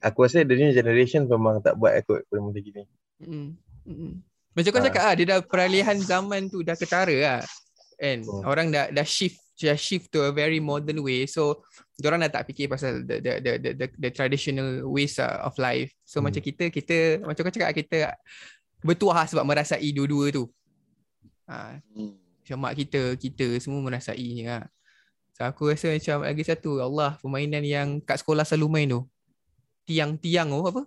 aku 0.00 0.24
rasa 0.24 0.46
the 0.46 0.54
new 0.54 0.70
generation 0.70 1.26
memang 1.26 1.58
tak 1.60 1.74
buat 1.74 1.98
ikut 1.98 2.26
benda 2.30 2.60
gini 2.60 2.84
Mm. 3.18 3.58
Mm. 3.82 4.22
Macam 4.54 4.70
kau 4.70 4.78
Ah. 4.78 4.86
cakap 4.86 5.02
ah, 5.02 5.14
dia 5.18 5.26
dah 5.26 5.38
peralihan 5.42 5.98
zaman 5.98 6.46
tu 6.46 6.62
dah 6.62 6.78
ketara 6.78 7.14
lah. 7.18 7.42
Kan? 7.98 8.22
Hmm. 8.22 8.42
Orang 8.46 8.70
dah 8.70 8.94
dah 8.94 9.02
shift 9.02 9.42
dah 9.58 9.74
shift 9.74 10.14
to 10.14 10.22
a 10.22 10.30
very 10.30 10.62
modern 10.62 11.02
way. 11.02 11.26
So, 11.26 11.66
orang 11.98 12.22
dah 12.22 12.30
tak 12.30 12.46
fikir 12.46 12.70
pasal 12.70 13.02
the 13.02 13.18
the 13.18 13.32
the 13.42 13.52
the, 13.58 13.70
the, 13.74 13.86
the 13.90 14.10
traditional 14.14 14.86
ways 14.86 15.18
uh, 15.18 15.42
of 15.42 15.58
life. 15.58 15.90
So, 16.06 16.22
Hmm. 16.22 16.30
macam 16.30 16.42
kita 16.46 16.70
kita 16.70 17.26
macam 17.26 17.42
kau 17.42 17.54
cakap 17.54 17.74
kita 17.74 17.98
bertuah 18.86 19.26
sebab 19.26 19.42
merasai 19.42 19.90
dua-dua 19.90 20.30
tu. 20.30 20.46
Ah, 21.42 21.82
Hmm. 21.90 22.14
macam 22.38 22.56
mak 22.62 22.78
kita, 22.78 23.18
kita 23.18 23.58
semua 23.58 23.82
merasainya 23.82 24.44
lah. 24.46 24.64
So, 25.34 25.42
aku 25.42 25.74
rasa 25.74 25.90
macam 25.90 26.22
lagi 26.22 26.46
satu, 26.46 26.78
ya 26.78 26.86
Allah, 26.86 27.18
permainan 27.18 27.66
yang 27.66 27.98
kat 27.98 28.22
sekolah 28.22 28.46
selalu 28.46 28.66
main 28.70 28.86
tu. 28.90 29.02
Tiang-tiang 29.88 30.52
tu 30.52 30.68
apa? 30.68 30.82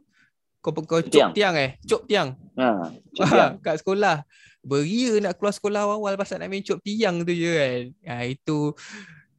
Kau 0.62 0.70
kau 0.78 1.02
cop 1.02 1.10
Tiang. 1.10 1.34
tiang 1.34 1.58
eh? 1.58 1.82
Cop 1.90 2.06
tiang. 2.06 2.38
Ha. 2.54 2.68
Ha, 2.70 2.86
Tiang. 3.18 3.54
kat 3.66 3.82
sekolah. 3.82 4.22
Beria 4.62 5.18
nak 5.18 5.42
keluar 5.42 5.58
sekolah 5.58 5.90
awal 5.90 6.14
pasal 6.14 6.38
nak 6.38 6.54
main 6.54 6.62
cop 6.62 6.78
tiang 6.86 7.26
tu 7.26 7.34
je 7.34 7.50
kan. 7.50 7.84
Ha, 8.06 8.30
itu 8.30 8.78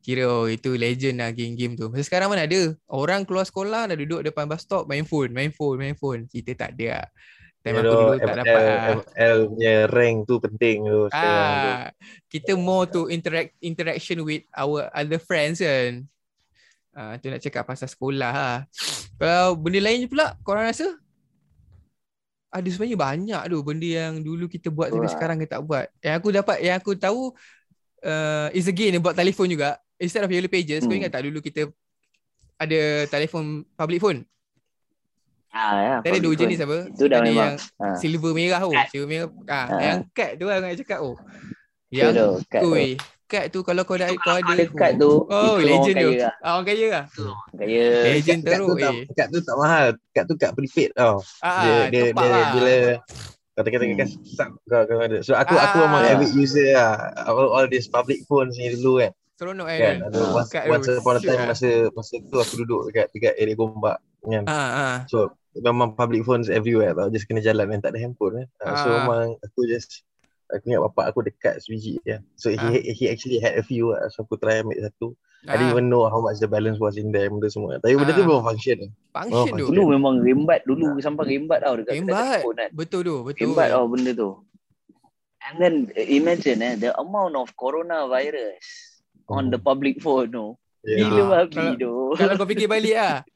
kira 0.02 0.26
oh, 0.26 0.50
itu 0.50 0.74
legend 0.74 1.22
lah 1.22 1.30
game-game 1.30 1.78
tu. 1.78 1.86
Masa 1.86 2.02
sekarang 2.10 2.26
mana 2.26 2.42
ada? 2.42 2.74
Orang 2.90 3.22
keluar 3.22 3.46
sekolah 3.46 3.86
dah 3.86 3.94
duduk 3.94 4.26
depan 4.26 4.50
bus 4.50 4.66
stop 4.66 4.90
main 4.90 5.06
phone, 5.06 5.30
main 5.30 5.54
phone, 5.54 5.78
main 5.78 5.94
phone. 5.94 6.26
Kita 6.26 6.58
tak 6.58 6.74
ada 6.74 7.06
lah. 7.06 7.06
Time 7.62 7.78
aku 7.78 7.94
dulu 7.94 8.18
tak 8.18 8.36
dapat 8.42 8.58
ML, 8.58 8.66
lah. 8.66 8.86
ML 8.98 9.38
punya 9.54 9.74
rank 9.86 10.16
tu 10.26 10.34
penting 10.42 10.76
tu. 10.82 11.00
Ah, 11.14 11.94
kita 12.26 12.58
more 12.58 12.90
to 12.90 13.06
interact 13.06 13.54
interaction 13.62 14.26
with 14.26 14.42
our 14.58 14.90
other 14.90 15.22
friends 15.22 15.62
kan. 15.62 16.02
Ah, 16.90 17.14
tu 17.22 17.30
nak 17.30 17.38
cakap 17.38 17.62
pasal 17.62 17.86
sekolah 17.86 18.34
lah. 18.34 18.58
Kalau 19.22 19.54
benda 19.54 19.78
lain 19.78 20.10
pula 20.10 20.34
korang 20.42 20.66
rasa? 20.66 20.98
Ada 22.50 22.68
sebenarnya 22.68 22.98
banyak 22.98 23.42
tu 23.48 23.58
benda 23.62 23.86
yang 23.86 24.18
dulu 24.18 24.44
kita 24.44 24.68
buat 24.68 24.90
tapi 24.90 25.06
Wah. 25.06 25.12
sekarang 25.14 25.38
kita 25.38 25.56
tak 25.56 25.62
buat. 25.62 25.86
Yang 26.02 26.14
aku 26.18 26.28
dapat 26.34 26.56
yang 26.58 26.76
aku 26.76 26.92
tahu 26.92 27.20
uh, 28.02 28.48
is 28.50 28.66
again 28.66 28.98
buat 28.98 29.14
telefon 29.14 29.46
juga. 29.46 29.78
Instead 29.96 30.26
of 30.26 30.32
yellow 30.34 30.50
pages, 30.50 30.82
kau 30.82 30.90
Hmm. 30.90 30.98
ingat 30.98 31.14
tak 31.14 31.22
dulu 31.22 31.38
kita 31.38 31.70
ada 32.58 32.80
telefon 33.06 33.62
public 33.72 34.02
phone? 34.02 34.26
Ah, 35.48 35.76
ya. 35.78 35.94
Tadi 36.00 36.16
ada 36.16 36.24
dua 36.24 36.34
jenis 36.34 36.58
apa? 36.58 36.78
Itu 36.88 37.04
dah 37.06 37.18
ada 37.20 37.28
memang. 37.28 37.54
yang 37.54 37.54
Ha. 37.78 37.86
silver 37.94 38.32
merah 38.32 38.60
tu. 38.60 38.72
Kad. 38.72 38.86
Silver 38.90 39.06
merah. 39.06 39.28
Ah, 39.46 39.54
Ah. 39.54 39.80
yang 39.80 39.98
kad 40.10 40.30
tu 40.34 40.44
lah 40.44 40.58
nak 40.58 40.74
cakap 40.74 40.98
oh. 41.00 41.14
Yang 41.88 42.10
tu, 42.10 42.72
tu. 43.32 43.34
Kad 43.34 43.44
tu 43.48 43.60
kalau 43.62 43.82
kau 43.82 43.96
dah 43.96 44.06
Itu 44.06 44.20
kau 44.20 44.36
ada 44.36 44.52
ada 44.52 44.64
kad 44.68 44.92
tu, 44.94 45.12
Oh, 45.24 45.56
itu 45.56 45.64
legend 45.64 45.96
orang 45.96 45.96
tu. 45.96 46.10
kaya 46.12 46.20
lah. 46.20 46.34
Ah, 46.38 46.50
orang 46.52 46.66
kaya 46.66 46.86
lah. 46.86 47.04
Kaya. 47.50 47.84
Legend 48.12 48.38
tu 48.38 48.46
teruk 48.46 48.68
tak, 48.76 48.92
eh. 48.92 49.04
kad 49.10 49.26
tu 49.28 49.38
tak 49.40 49.56
mahal. 49.56 49.86
Kad 50.10 50.24
tu 50.26 50.34
kad 50.36 50.50
prepaid 50.52 50.90
tau. 50.92 51.14
Ah, 51.40 51.62
dia, 51.62 51.76
dia, 51.88 52.02
dia, 52.10 52.28
lah. 52.28 52.48
bila 52.52 52.74
kata-kata 53.52 53.84
Hmm. 53.84 53.98
kan 53.98 54.08
sub 54.26 54.48
kau 54.62 54.82
kau 54.82 54.98
ada. 54.98 55.18
So 55.20 55.32
aku 55.32 55.54
aku 55.54 55.76
Ah. 55.76 55.82
memang 55.82 56.02
avid 56.10 56.30
user 56.32 56.68
lah. 56.72 56.92
All, 57.26 57.48
all 57.50 57.66
this 57.66 57.84
public 57.86 58.24
phones 58.24 58.54
ni 58.54 58.68
dulu 58.70 59.00
kan. 59.00 59.12
Seronok 59.34 59.66
eh. 59.66 59.78
Kan. 59.78 59.96
tu. 59.98 60.06
Ada 60.06 60.18
Ah. 60.18 60.32
once, 60.34 60.50
once 60.66 60.86
tu. 60.86 60.94
upon 60.94 61.14
a 61.14 61.20
time 61.20 61.42
masa 61.46 61.68
masa 61.90 62.14
tu 62.22 62.36
aku 62.38 62.54
duduk 62.58 62.80
dekat 62.88 63.06
dekat 63.10 63.34
area 63.34 63.52
Gombak 63.52 63.96
kan. 64.22 64.44
Ah, 64.44 64.54
ah. 64.54 64.96
So 65.06 65.18
memang 65.54 65.92
public 65.92 66.22
phones 66.22 66.48
everywhere 66.48 66.92
tau. 66.92 67.08
Just 67.08 67.26
kena 67.26 67.40
jalan 67.40 67.68
dan 67.68 67.80
tak 67.80 67.92
ada 67.92 68.00
handphone 68.00 68.34
kan. 68.38 68.48
Ah, 68.62 68.76
So 68.78 68.88
Ah. 68.88 68.94
memang 68.98 69.24
aku 69.38 69.60
just 69.66 70.00
aku 70.52 70.64
ingat 70.68 70.82
bapak 70.84 71.04
aku 71.08 71.20
dekat 71.22 71.58
sebiji 71.58 71.96
ya. 72.04 72.20
So 72.36 72.52
he 72.52 72.56
Ah. 72.56 72.70
he 72.70 73.04
actually 73.08 73.40
had 73.40 73.56
a 73.56 73.64
few 73.64 73.90
lah. 73.90 74.06
So 74.08 74.22
aku 74.22 74.36
try 74.36 74.60
ambil 74.60 74.78
satu. 74.78 75.16
I 75.42 75.44
Ah, 75.44 75.54
didn't 75.56 75.74
even 75.74 75.86
know 75.88 76.06
how 76.06 76.20
much 76.20 76.38
the 76.38 76.46
balance 76.46 76.78
was 76.78 76.94
in 76.94 77.10
there 77.10 77.26
benda 77.26 77.48
semua. 77.48 77.80
Tapi 77.80 77.96
benda 77.96 78.12
tu 78.12 78.22
Ah. 78.22 78.28
memang 78.28 78.46
function. 78.46 78.78
function 79.10 79.50
Oh, 79.50 79.58
tu. 79.58 79.64
Dulu 79.68 79.82
memang 79.90 80.20
rembat 80.20 80.62
dulu 80.62 80.94
sampai 80.98 81.34
rembat 81.34 81.60
tau 81.60 81.74
dekat 81.74 81.98
Rembat. 81.98 82.14
telefon 82.38 82.54
kan. 82.54 82.70
Betul 82.70 83.00
tu, 83.02 83.16
betul. 83.24 83.42
Rembat 83.48 83.68
tau 83.68 83.84
benda 83.86 84.10
tu. 84.12 84.30
And 85.42 85.54
then 85.58 85.74
imagine 85.98 86.62
eh 86.62 86.74
the 86.76 86.94
amount 86.94 87.34
of 87.34 87.50
coronavirus 87.56 88.62
on 89.26 89.50
the 89.50 89.58
public 89.58 89.98
phone 89.98 90.30
tu. 90.30 90.54
Yeah. 90.82 91.06
Gila 91.08 91.22
Ah, 91.22 91.28
babi 91.42 91.54
kalau- 91.56 91.78
tu. 91.78 91.92
Kalau 92.14 92.34
kau 92.36 92.46
fikir 92.46 92.66
balik 92.66 92.94
ah. 92.94 93.16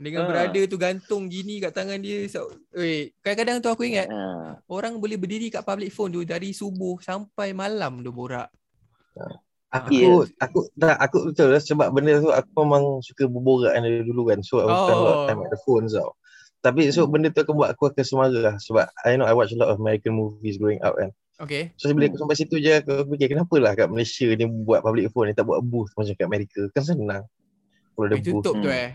Dengan 0.00 0.24
Ah. 0.24 0.28
berada 0.28 0.60
tu 0.64 0.76
gantung 0.76 1.28
gini 1.28 1.60
kat 1.60 1.70
tangan 1.70 2.00
dia. 2.00 2.24
So, 2.26 2.48
weh, 2.72 3.12
kadang-kadang 3.20 3.60
tu 3.60 3.68
aku 3.68 3.84
ingat 3.84 4.08
Ha. 4.08 4.56
orang 4.66 4.96
boleh 4.96 5.14
berdiri 5.14 5.48
kat 5.48 5.60
public 5.60 5.90
phone 5.90 6.10
tu 6.10 6.24
dari 6.24 6.50
subuh 6.50 6.96
sampai 6.98 7.52
malam 7.52 8.00
tu 8.00 8.08
borak. 8.08 8.48
Aku 9.70 9.92
Yeah. 9.92 10.26
aku 10.40 10.66
tak 10.74 10.98
aku 10.98 11.30
betul 11.30 11.48
lah 11.48 11.60
sebab 11.60 11.88
benda 11.90 12.18
tu 12.18 12.26
aku 12.28 12.50
memang 12.58 12.84
suka 13.00 13.22
berborak 13.24 13.70
kan 13.70 13.84
dari 13.84 14.02
dulu 14.02 14.26
kan. 14.26 14.40
So 14.40 14.58
I 14.58 14.66
spend 14.66 14.74
a 14.90 14.98
lot 14.98 15.12
of 15.12 15.20
Oh. 15.20 15.26
time 15.28 15.40
at 15.40 15.50
the 15.50 15.60
phones 15.62 15.92
tau. 15.92 16.10
Tapi 16.58 16.90
so 16.90 17.06
benda 17.06 17.28
tu 17.28 17.38
akan 17.38 17.54
buat 17.54 17.70
aku 17.70 17.86
akan 17.86 18.02
semara 18.02 18.34
lah 18.34 18.56
sebab 18.58 18.84
I 19.00 19.14
know 19.14 19.24
I 19.24 19.32
watch 19.32 19.52
a 19.52 19.56
lot 19.56 19.68
of 19.68 19.78
American 19.78 20.12
movies 20.12 20.56
growing 20.56 20.80
up 20.80 20.96
kan. 20.96 21.14
Okay. 21.38 21.70
So 21.76 21.86
bila 21.88 22.04
aku 22.04 22.18
sampai 22.18 22.34
situ 22.34 22.56
je 22.56 22.72
aku 22.74 22.90
aku 22.98 23.10
fikir 23.14 23.30
kenapa 23.30 23.54
lah 23.56 23.72
kat 23.74 23.86
Malaysia 23.86 24.26
ni 24.26 24.44
buat 24.44 24.80
public 24.80 25.08
phone 25.08 25.28
ni 25.28 25.34
tak 25.34 25.44
buat 25.44 25.62
booth 25.62 25.92
macam 25.94 26.12
kat 26.12 26.26
Amerika. 26.26 26.60
Kan 26.70 26.82
senang. 26.82 27.24
Kalau 27.94 28.04
ada 28.06 28.16
booth. 28.16 28.26
tutup 28.42 28.54
tu 28.56 28.66
Hmm. 28.66 28.74
eh. 28.76 28.90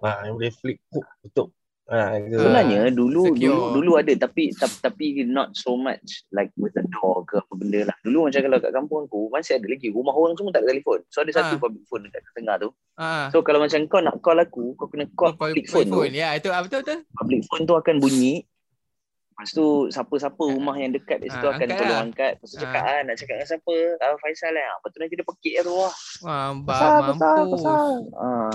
Ha, 0.00 0.24
yang 0.24 0.34
boleh 0.34 0.52
flip 0.52 0.78
hook 0.90 1.06
tutup. 1.22 1.48
Ha, 1.84 2.16
ke. 2.18 2.32
Sebenarnya 2.34 2.88
dulu 2.88 3.28
secure. 3.28 3.44
dulu 3.44 3.76
dulu 3.76 3.92
ada 3.94 4.08
tapi 4.16 4.48
tapi, 4.50 4.76
tapi 4.80 5.04
not 5.22 5.52
so 5.52 5.76
much 5.76 6.00
like 6.30 6.48
with 6.56 6.72
a 6.74 6.84
door 6.90 7.20
ke 7.22 7.36
apa 7.36 7.52
benda 7.52 7.84
lah. 7.84 7.96
Dulu 8.00 8.24
macam 8.24 8.40
kalau 8.40 8.56
kat 8.58 8.72
kampung 8.72 9.00
aku 9.04 9.20
masih 9.28 9.52
ada 9.54 9.66
lagi 9.66 9.88
rumah 9.88 10.10
orang 10.10 10.32
semua 10.32 10.48
tak 10.50 10.64
ada 10.64 10.72
telefon. 10.72 11.04
So 11.08 11.20
ada 11.20 11.30
satu 11.30 11.54
Ah. 11.54 11.60
public 11.60 11.84
phone 11.84 12.08
dekat 12.08 12.24
tengah 12.32 12.56
tu. 12.56 12.68
Ah. 12.96 13.28
So 13.28 13.40
kalau 13.40 13.60
macam 13.60 13.84
kau 13.84 14.00
nak 14.00 14.16
call 14.18 14.38
aku, 14.38 14.72
kau 14.74 14.88
kena 14.88 15.04
call 15.12 15.32
Oh, 15.32 15.38
public 15.38 15.68
phone, 15.68 15.84
tu. 15.86 16.00
Ya, 16.10 16.32
itu 16.32 16.48
ah, 16.48 16.60
betul 16.60 16.80
betul. 16.80 17.04
Public 17.10 17.40
phone 17.44 17.62
tu 17.62 17.74
akan 17.74 17.94
bunyi. 18.00 18.48
Lepas 19.34 19.50
tu 19.50 19.66
siapa-siapa 19.90 20.40
Ah. 20.40 20.48
rumah 20.48 20.76
yang 20.78 20.88
dekat 20.90 21.18
di 21.18 21.28
situ 21.28 21.42
Ah, 21.42 21.52
akan 21.52 21.66
tolong 21.68 21.90
lah. 21.90 22.00
angkat. 22.02 22.32
Lepas 22.38 22.48
tu 22.48 22.56
cakap 22.56 22.80
ah. 22.82 23.00
nak 23.02 23.14
cakap 23.18 23.34
dengan 23.34 23.48
siapa? 23.50 23.74
Ah 24.00 24.16
Faisal 24.16 24.50
lah. 24.50 24.72
Lepas 24.72 24.88
tu 24.88 24.98
nanti 24.98 25.14
dia 25.14 25.26
pekik 25.26 25.54
tu 25.60 25.72
wah. 25.74 25.92
Wah, 26.22 26.48
Pasal, 26.62 26.88
pasal, 26.88 27.12
mampus. 27.12 27.50
pasal. 27.52 27.92
Ah. 28.16 28.54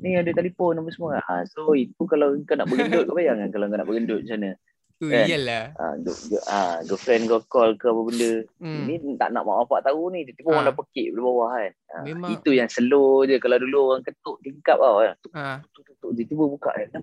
Ni 0.00 0.16
ada 0.16 0.30
telefon 0.30 0.76
apa 0.76 0.88
semua. 0.88 1.20
Ah, 1.22 1.44
so 1.44 1.72
itu 1.72 2.00
kalau 2.02 2.32
kau 2.42 2.56
nak 2.56 2.66
bergendut 2.66 3.04
kau 3.04 3.14
bayangkan 3.14 3.48
kalau 3.48 3.66
kau 3.66 3.76
nak 3.76 3.84
bergendut 3.84 4.20
macam 4.22 4.38
mana. 4.38 4.50
Tu 4.96 5.06
Kan? 5.06 5.24
iyalah. 5.24 5.64
Ah, 5.74 5.94
go, 5.96 6.12
go, 6.26 6.38
ah, 6.46 6.76
girlfriend 6.82 7.24
kau 7.24 7.40
call 7.42 7.72
ke 7.74 7.86
apa 7.86 8.00
benda. 8.02 8.32
Hmm. 8.58 8.84
Ni 8.84 8.94
tak 9.16 9.30
nak 9.30 9.42
mak 9.42 9.64
bapak 9.64 9.80
tahu 9.82 10.08
ni. 10.10 10.24
Tiba-tiba 10.24 10.48
orang 10.50 10.60
Ah. 10.60 10.68
dah 10.68 10.76
pekik 10.76 11.06
dari 11.06 11.22
bawah 11.22 11.48
kan. 11.50 11.72
Ah, 11.90 12.02
Memang- 12.02 12.30
Itu 12.30 12.50
yang 12.50 12.68
slow 12.68 13.24
je. 13.24 13.36
Kalau 13.36 13.56
dulu 13.56 13.78
orang 13.90 14.02
ketuk 14.02 14.36
tingkap 14.40 14.76
tau. 14.76 14.96
kan. 14.98 15.14
Tuk, 15.18 15.32
Ah, 15.32 15.56
tuk, 15.66 15.82
tuk, 15.82 15.96
tuk. 15.98 16.10
Tiba-tiba 16.12 16.44
buka 16.46 16.70
kan. 16.72 17.00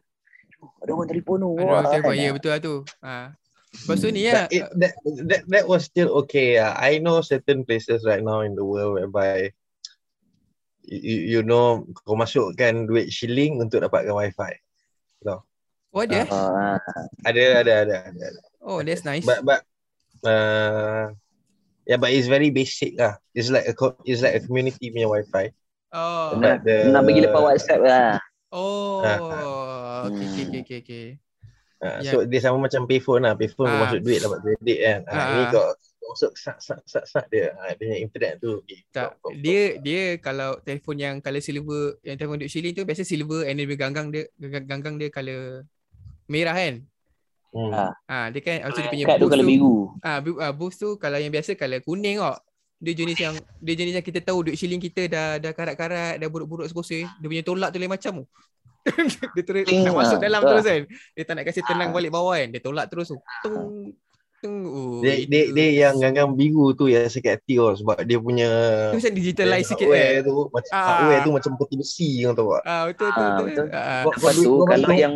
Ada 0.80 0.90
orang 0.92 1.08
telefon 1.08 1.38
tu. 1.40 1.50
ada 1.56 1.64
orang 1.64 1.86
telefon. 1.88 2.12
kan. 2.12 2.18
Ya, 2.20 2.30
betul 2.32 2.50
lah 2.50 2.60
tu. 2.60 2.76
Ah. 3.00 3.28
Lepas 3.68 3.98
tu 4.00 4.10
ni 4.10 4.22
ya. 4.24 4.46
That, 4.74 4.94
that 5.28 5.42
that 5.48 5.66
was 5.66 5.82
still 5.84 6.10
okay. 6.20 6.56
Uh. 6.56 6.74
I 6.74 6.98
know 6.98 7.22
certain 7.22 7.62
places 7.62 8.02
right 8.04 8.22
now 8.22 8.42
in 8.42 8.54
the 8.54 8.64
world 8.64 8.96
whereby 8.96 9.54
you, 10.88 11.20
you 11.38 11.42
know 11.44 11.84
kau 12.02 12.16
masukkan 12.16 12.88
duit 12.88 13.12
shilling 13.12 13.60
untuk 13.60 13.84
dapatkan 13.84 14.16
wifi. 14.16 14.56
Oh 15.92 16.04
ada? 16.04 16.24
eh? 16.24 16.28
Ah, 16.30 16.78
Ada 17.26 17.42
ada 17.64 17.74
ada 17.84 17.96
ada. 18.12 18.24
ada. 18.28 18.42
Oh, 18.62 18.84
that's 18.84 19.02
nice. 19.02 19.24
But 19.24 19.42
but 19.42 19.64
uh, 20.22 21.10
yeah, 21.84 21.98
but 21.98 22.12
it's 22.12 22.28
very 22.30 22.52
basic 22.52 23.00
lah. 23.00 23.18
It's 23.32 23.50
like 23.50 23.66
a 23.66 23.74
co- 23.74 23.98
it's 24.04 24.22
like 24.22 24.36
a 24.38 24.44
community 24.44 24.92
punya 24.92 25.08
wifi. 25.10 25.56
Oh. 25.90 26.36
Nak, 26.38 26.68
the- 26.68 26.92
nak 26.92 27.02
bagi 27.02 27.24
lepas 27.24 27.40
WhatsApp 27.42 27.82
lah. 27.82 28.20
Oh. 28.52 29.02
Ah, 29.02 29.18
Okay, 30.08 30.24
okay, 30.24 30.44
Hmm. 30.44 30.50
okay, 30.54 30.62
okay, 30.62 30.80
okay. 30.84 31.08
Uh, 31.78 32.00
Yeah. 32.02 32.12
So 32.14 32.16
dia 32.26 32.40
sama 32.42 32.58
macam 32.62 32.86
payphone 32.86 33.24
lah. 33.26 33.34
Payphone 33.34 33.66
kau 33.66 33.78
Ah. 33.78 33.84
masuk 33.90 34.00
duit 34.04 34.20
dapat 34.22 34.40
kredit 34.44 34.78
kan. 34.82 35.00
Ah, 35.08 35.14
Ah. 35.14 35.26
Ini 35.34 35.44
kau 35.50 35.66
kau 35.66 35.68
masuk 36.08 36.32
sat 36.34 36.58
sat 36.58 36.80
sat 36.84 37.04
sat 37.04 37.26
dia. 37.28 37.52
Ah, 37.56 37.70
dia 37.70 37.84
punya 37.84 37.98
internet 38.00 38.34
tu. 38.38 38.60
Okay. 38.62 38.80
Tak, 38.90 39.16
Kau- 39.16 39.30
kau- 39.30 39.36
dia 39.36 39.62
dia 39.78 40.02
kalau 40.18 40.58
telefon 40.60 40.96
yang 40.96 41.16
color 41.18 41.40
silver, 41.40 42.00
yang 42.02 42.16
telefon 42.16 42.38
duit 42.38 42.50
shilling 42.50 42.72
tu 42.72 42.82
biasa 42.82 43.02
silver 43.02 43.44
and 43.44 43.56
dia 43.56 43.76
ganggang 43.76 44.08
dia 44.08 44.28
ganggang, 44.36 44.66
ganggang 44.66 44.96
dia 44.96 45.10
color 45.10 45.42
merah 46.26 46.56
kan? 46.56 46.76
Hmm. 47.48 47.72
Ah. 47.72 47.92
Ah, 48.06 48.28
dia 48.28 48.40
kan 48.40 48.58
also 48.64 48.80
dia 48.80 48.92
punya 48.92 49.06
Kad 49.06 49.16
tu 49.16 49.22
boost 49.22 49.34
kalau 49.34 49.46
biru. 49.46 49.76
Ah, 50.00 50.20
bu- 50.20 50.38
ah, 50.38 50.52
boost 50.52 50.78
tu 50.78 50.90
kalau 50.96 51.18
yang 51.18 51.30
biasa 51.30 51.54
color 51.54 51.80
kuning 51.82 52.18
kok. 52.18 52.40
Dia 52.78 52.94
jenis 52.94 53.18
yang 53.18 53.34
dia 53.58 53.74
jenis 53.74 53.94
yang 53.96 54.06
kita 54.06 54.22
tahu 54.22 54.46
duit 54.46 54.56
shilling 54.56 54.78
kita 54.78 55.10
dah 55.10 55.28
dah 55.38 55.50
karat-karat, 55.50 56.22
dah 56.22 56.28
buruk-buruk 56.28 56.68
sekosir. 56.68 57.10
Dia 57.18 57.26
punya 57.26 57.42
tolak 57.42 57.70
tu 57.72 57.78
lain 57.78 57.90
macam 57.90 58.22
tu. 58.22 58.26
dia 59.36 59.44
terus 59.44 59.68
nak 59.68 59.96
masuk 59.98 60.18
dalam 60.22 60.40
Ah. 60.40 60.48
terus 60.48 60.64
kan. 60.64 60.82
Dia 61.12 61.24
tak 61.26 61.34
nak 61.36 61.46
kasi 61.50 61.60
tenang 61.62 61.90
balik 61.90 62.08
bawah 62.08 62.38
kan. 62.38 62.48
Dia 62.48 62.62
tolak 62.62 62.86
terus 62.88 63.10
tu. 63.10 63.18
Tung. 63.42 63.92
Tung. 64.38 64.62
Oh, 64.64 65.00
Dia, 65.00 65.18
dia, 65.24 65.42
itu. 65.44 65.54
dia 65.54 65.68
yang 65.82 65.96
ganggang 65.98 66.30
biru 66.32 66.70
tu 66.72 66.86
yang 66.86 67.06
sakit 67.06 67.32
hati 67.34 67.54
tau 67.56 67.74
sebab 67.74 67.98
dia 68.00 68.18
punya 68.18 68.50
Dia 68.88 68.98
macam 69.00 69.14
digitalize 69.14 69.66
sikit 69.66 69.88
kan. 69.88 70.22
tu 70.22 70.36
macam 70.48 70.72
Ah. 70.72 70.86
hardware 70.86 71.20
tu 71.20 71.32
macam 71.32 71.52
putih 71.56 71.76
besi 71.76 72.10
kau 72.22 72.34
tahu 72.34 72.50
tak? 72.52 72.64
Ah 72.64 72.82
betul 72.86 73.08
betul. 73.08 73.18
Ah, 73.20 73.34
betul. 73.34 73.46
betul. 73.48 73.68
Ah, 73.72 74.02
Kau- 74.04 74.14
Lepas 74.14 74.34
tu 74.36 74.52
kalau 74.64 74.92
yang 74.94 75.14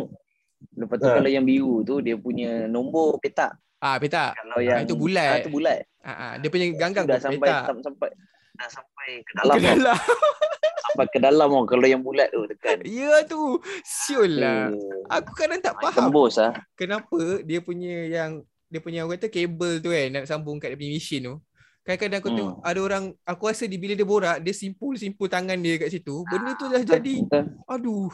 Lepas 0.72 0.96
tu 0.96 1.04
Ha. 1.04 1.14
kalau 1.16 1.26
yang 1.28 1.42
biru 1.42 1.74
tu 1.82 1.94
dia 1.98 2.14
punya 2.14 2.50
nombor 2.66 3.18
petak. 3.18 3.58
ah 3.78 3.98
petak. 3.98 4.30
Kalau 4.32 4.56
Ah, 4.56 4.62
yang 4.64 4.78
itu 4.80 4.94
bulat. 4.94 5.26
Ah, 5.28 5.38
itu 5.38 5.50
bulat. 5.50 5.78
Ah, 6.00 6.10
ah, 6.10 6.32
dia 6.36 6.48
punya 6.48 6.66
ganggang 6.72 7.02
dah 7.04 7.18
sampai 7.18 7.38
petak. 7.44 7.62
tam- 7.64 7.82
sampai 7.82 8.08
dah 8.52 8.68
sampai 8.68 9.08
ke 9.20 9.32
dalam 9.36 9.54
Ke 9.54 9.62
dalam. 9.68 9.98
sampai 10.84 11.06
ke 11.08 11.18
dalam 11.20 11.48
tau 11.48 11.64
kalau 11.64 11.82
yang 11.84 11.98
bulat 12.00 12.28
tu 12.28 12.42
tekan. 12.48 12.78
Ya 12.84 13.22
tu. 13.24 13.58
Siul 13.82 14.32
lah. 14.36 14.70
Hmm. 14.70 15.02
Aku 15.12 15.30
kadang 15.32 15.58
tak 15.58 15.74
Main 15.74 15.82
faham 15.84 15.98
Tembus 16.08 16.38
ah. 16.38 16.54
kenapa 16.72 17.18
dia 17.42 17.58
punya 17.58 17.96
yang 18.08 18.32
dia 18.72 18.80
punya 18.80 19.04
orang 19.04 19.20
kata 19.20 19.28
kabel 19.28 19.72
tu 19.78 19.92
kan 19.92 20.08
nak 20.10 20.24
sambung 20.24 20.56
kat 20.56 20.72
dia 20.72 20.78
punya 20.80 20.92
mesin 20.96 21.20
tu. 21.22 21.36
Kadang-kadang 21.82 22.18
aku 22.18 22.28
Hmm. 22.28 22.38
tengok 22.38 22.56
ada 22.62 22.80
orang 22.80 23.04
aku 23.22 23.42
rasa 23.44 23.64
di 23.66 23.76
bila 23.76 23.92
dia 23.92 24.06
borak 24.06 24.38
dia 24.40 24.54
simpul-simpul 24.54 25.28
tangan 25.28 25.58
dia 25.58 25.76
kat 25.76 25.90
situ. 25.90 26.24
Benda 26.24 26.56
tu 26.56 26.66
dah 26.66 26.80
jadi 26.80 27.14
Betul. 27.20 27.44
aduh. 27.68 28.08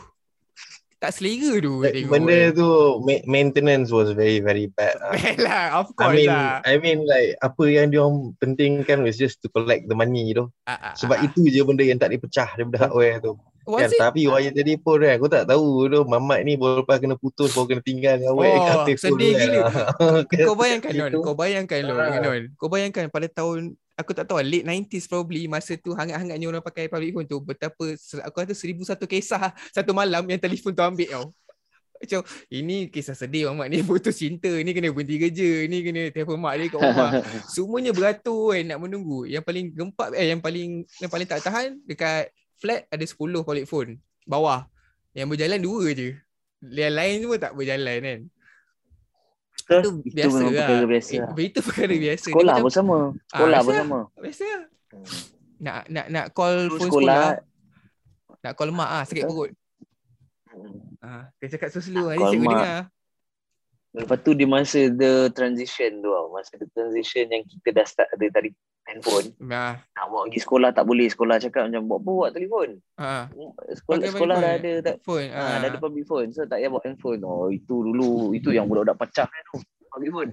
Tak 0.99 1.15
selera 1.15 1.63
tu 1.63 1.75
That 1.79 1.95
tengok. 1.95 2.11
Benda 2.11 2.39
kan. 2.43 2.59
tu 2.59 2.69
ma- 3.07 3.25
maintenance 3.25 3.89
was 3.89 4.11
very 4.11 4.43
very 4.43 4.67
bad. 4.67 4.99
ah. 5.07 5.15
lah, 5.39 5.65
of 5.79 5.89
I 5.89 5.95
course 5.95 6.17
mean, 6.19 6.27
lah. 6.27 6.59
I 6.67 6.75
mean 6.77 7.07
like 7.07 7.39
apa 7.39 7.63
yang 7.71 7.95
dia 7.95 8.03
orang 8.03 8.35
pentingkan 8.35 9.07
was 9.07 9.15
just 9.15 9.39
to 9.41 9.49
collect 9.49 9.87
the 9.87 9.95
money 9.95 10.35
tu. 10.35 10.51
Ah, 10.67 10.91
ah, 10.91 10.95
Sebab 10.99 11.23
ah. 11.23 11.23
itu 11.23 11.47
je 11.47 11.63
benda 11.63 11.87
yang 11.87 12.03
tak 12.03 12.11
dipecah 12.11 12.51
daripada 12.51 12.91
hardware 12.91 13.23
tu. 13.23 13.39
Was 13.69 13.85
Kan? 13.85 13.93
it? 13.93 14.01
Tapi 14.01 14.21
wire 14.25 14.49
telefon 14.51 14.97
kan 14.99 15.13
aku 15.15 15.27
tak 15.29 15.45
tahu 15.45 15.69
tu 15.87 16.01
mamat 16.03 16.41
ni 16.41 16.57
baru 16.57 16.81
lepas 16.81 16.97
kena 16.97 17.15
putus 17.15 17.53
baru 17.53 17.69
kena 17.69 17.83
tinggal 17.85 18.17
dengan 18.17 18.33
wire 18.33 18.57
Oh, 18.57 18.65
kat 18.83 18.97
sedih 18.97 19.33
tu 19.37 19.45
kan. 20.33 20.43
Kau 20.43 20.57
bayangkan 20.57 20.91
Non, 20.91 21.11
kau 21.21 21.35
bayangkan 21.35 21.81
Non, 21.85 21.95
Ah. 21.95 22.17
Non. 22.19 22.43
Kau 22.57 22.67
bayangkan 22.67 23.05
pada 23.07 23.29
tahun 23.29 23.77
aku 23.93 24.11
tak 24.13 24.25
tahu 24.25 24.41
late 24.41 24.63
90s 24.63 25.05
probably 25.05 25.45
masa 25.45 25.75
tu 25.75 25.93
hangat-hangatnya 25.93 26.47
orang 26.47 26.63
pakai 26.63 26.87
public 26.87 27.13
phone 27.13 27.27
tu 27.27 27.37
betapa 27.39 27.85
aku 28.25 28.37
kata 28.39 28.55
seribu 28.55 28.83
satu 28.83 29.05
kisah 29.05 29.51
satu 29.69 29.93
malam 29.93 30.25
yang 30.25 30.39
telefon 30.39 30.73
tu 30.73 30.81
ambil 30.81 31.11
tau. 31.11 31.27
Macam 31.99 32.23
ini 32.49 32.87
kisah 32.87 33.13
sedih 33.13 33.51
mamat 33.51 33.69
ni 33.69 33.83
putus 33.85 34.17
cinta 34.17 34.47
ni 34.49 34.71
kena 34.71 34.89
berhenti 34.89 35.19
kerja 35.19 35.51
ni 35.67 35.83
kena 35.83 36.03
telefon 36.09 36.39
mak 36.39 36.55
dia 36.55 36.71
kat 36.71 36.81
rumah. 36.81 37.11
Semuanya 37.53 37.91
beratur 37.91 38.55
kan 38.55 38.65
nak 38.65 38.79
menunggu. 38.81 39.27
Yang 39.27 39.43
paling 39.43 39.67
gempak 39.75 40.09
eh 40.15 40.31
yang 40.31 40.39
paling 40.39 40.71
yang 40.97 41.11
paling 41.11 41.27
tak 41.27 41.43
tahan 41.43 41.77
dekat 41.83 42.31
flat 42.59 42.85
ada 42.89 43.01
10 43.01 43.15
public 43.39 43.65
phone 43.65 43.91
bawah. 44.25 44.69
Yang 45.13 45.29
berjalan 45.31 45.59
dua 45.59 45.85
je. 45.91 46.09
Yang 46.61 46.95
lain 46.95 47.15
semua 47.19 47.39
tak 47.39 47.53
berjalan 47.55 47.99
kan. 47.99 48.21
Betul. 49.59 49.81
Itu 49.81 49.91
Itu 50.01 50.15
biasa 50.15 50.37
lah. 50.37 50.49
perkara 50.49 50.85
biasa 50.87 51.11
Eh. 51.13 51.45
Itu 51.45 51.61
perkara 51.61 51.95
biasa. 51.95 52.19
Dia 52.21 52.31
Sekolah 52.31 52.55
macam- 52.55 52.65
pun 52.65 52.73
sama. 52.73 52.99
Sekolah 53.27 53.37
Ah, 53.53 53.61
pun 53.61 53.69
biasa 53.69 53.83
sama. 53.83 54.01
Biasa 54.17 54.45
lah. 54.45 54.63
Hmm. 54.89 55.05
Nak 55.59 55.77
nak 55.89 56.07
nak 56.09 56.27
call 56.33 56.55
Dulu 56.65 56.77
phone 56.77 56.89
sekolah. 56.89 57.23
sekolah. 57.27 58.39
Nak 58.39 58.53
call 58.55 58.71
mak 58.71 58.89
ah 58.89 59.03
sakit 59.05 59.25
perut. 59.25 59.51
Hmm. 60.49 60.79
Ah, 61.01 61.25
dia 61.37 61.47
cakap 61.51 61.69
nanti 61.69 61.91
call 62.17 62.31
cikgu 62.31 62.45
mak. 62.45 62.55
dengar. 62.55 62.81
Lepas 63.89 64.19
tu 64.21 64.31
di 64.33 64.45
masa 64.45 64.81
the 64.87 65.13
transition 65.33 65.91
tu 65.99 66.09
tau. 66.09 66.27
Masa 66.31 66.53
the 66.55 66.69
transition 66.69 67.25
yang 67.27 67.43
kita 67.43 67.69
dah 67.73 67.85
start 67.85 68.09
ada 68.09 68.25
tarik 68.31 68.55
handphone. 68.89 69.27
Nah, 69.39 69.77
Nak 69.87 70.05
bawa 70.07 70.25
pergi 70.25 70.41
sekolah 70.41 70.71
tak 70.71 70.85
boleh. 70.85 71.07
Sekolah 71.07 71.37
cakap 71.37 71.69
macam 71.69 71.83
buat 71.85 71.99
apa 71.99 72.11
buat 72.11 72.31
telefon. 72.33 72.69
ah, 72.97 73.25
Sekolah, 73.71 73.99
Pakai 73.99 74.11
sekolah 74.11 74.37
dah 74.39 74.53
ada 74.55 74.73
tak, 74.81 74.97
phone. 75.03 75.29
ah. 75.29 75.39
Ah, 75.39 75.57
dah 75.59 75.69
ada 75.69 75.79
public 75.79 76.05
phone. 76.05 76.29
So 76.31 76.43
tak 76.43 76.59
payah 76.59 76.69
bawa 76.69 76.83
handphone. 76.83 77.21
Oh 77.23 77.49
itu 77.49 77.75
dulu. 77.79 78.33
Itu 78.33 78.49
yang 78.49 78.65
budak-budak 78.65 78.97
pecah 78.99 79.27
kan 79.27 79.43
tu. 79.47 79.57
Public 79.89 80.11
phone. 80.11 80.31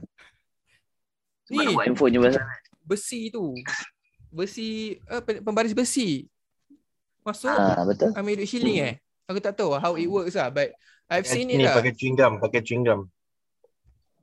Sebab 1.45 1.51
Ni. 1.51 1.61
nak 1.61 1.73
buat 1.73 1.85
handphone 1.85 2.11
je 2.11 2.19
pasal. 2.21 2.43
besi 2.81 3.19
tu. 3.27 3.43
Besi 4.29 4.67
uh, 5.05 5.19
pembaris 5.21 5.71
besi. 5.71 6.25
Masuk 7.21 7.49
Ah, 7.49 7.83
betul. 7.83 8.13
ambil 8.13 8.37
duit 8.37 8.47
shilling 8.47 8.77
eh. 8.79 8.93
Aku 9.25 9.37
tak 9.37 9.53
tahu 9.53 9.73
how 9.73 9.93
it 9.93 10.05
works 10.05 10.33
lah 10.33 10.47
but 10.47 10.69
I've 11.05 11.25
seen 11.25 11.49
it 11.49 11.57
ni 11.57 11.65
lah. 11.65 11.73
pakai 11.75 11.91
chewing 11.91 12.13
gum, 12.13 12.37
pakai 12.37 12.61
chewing 12.61 12.81
gum. 12.81 13.09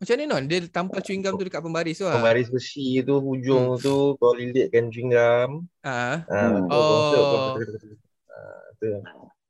Macam 0.02 0.14
ni 0.18 0.26
non? 0.26 0.42
Dia 0.44 0.58
tampal 0.66 0.98
chewing 0.98 1.22
gum 1.22 1.38
tu 1.38 1.46
dekat 1.46 1.62
pembaris 1.62 1.94
tu 1.94 2.02
lah. 2.02 2.18
Pembaris 2.18 2.50
besi 2.50 2.98
tu 3.00 3.14
hujung 3.16 3.78
tu 3.78 4.18
kau 4.18 4.34
lilitkan 4.34 4.90
chewing 4.90 5.14
gum. 5.14 5.50
Ah, 5.80 6.26
Ah, 6.26 6.50
Hmm. 6.50 6.66
kau 6.66 6.74
Oh. 6.74 7.54
Ah, 8.26 8.66
tu. 8.74 8.98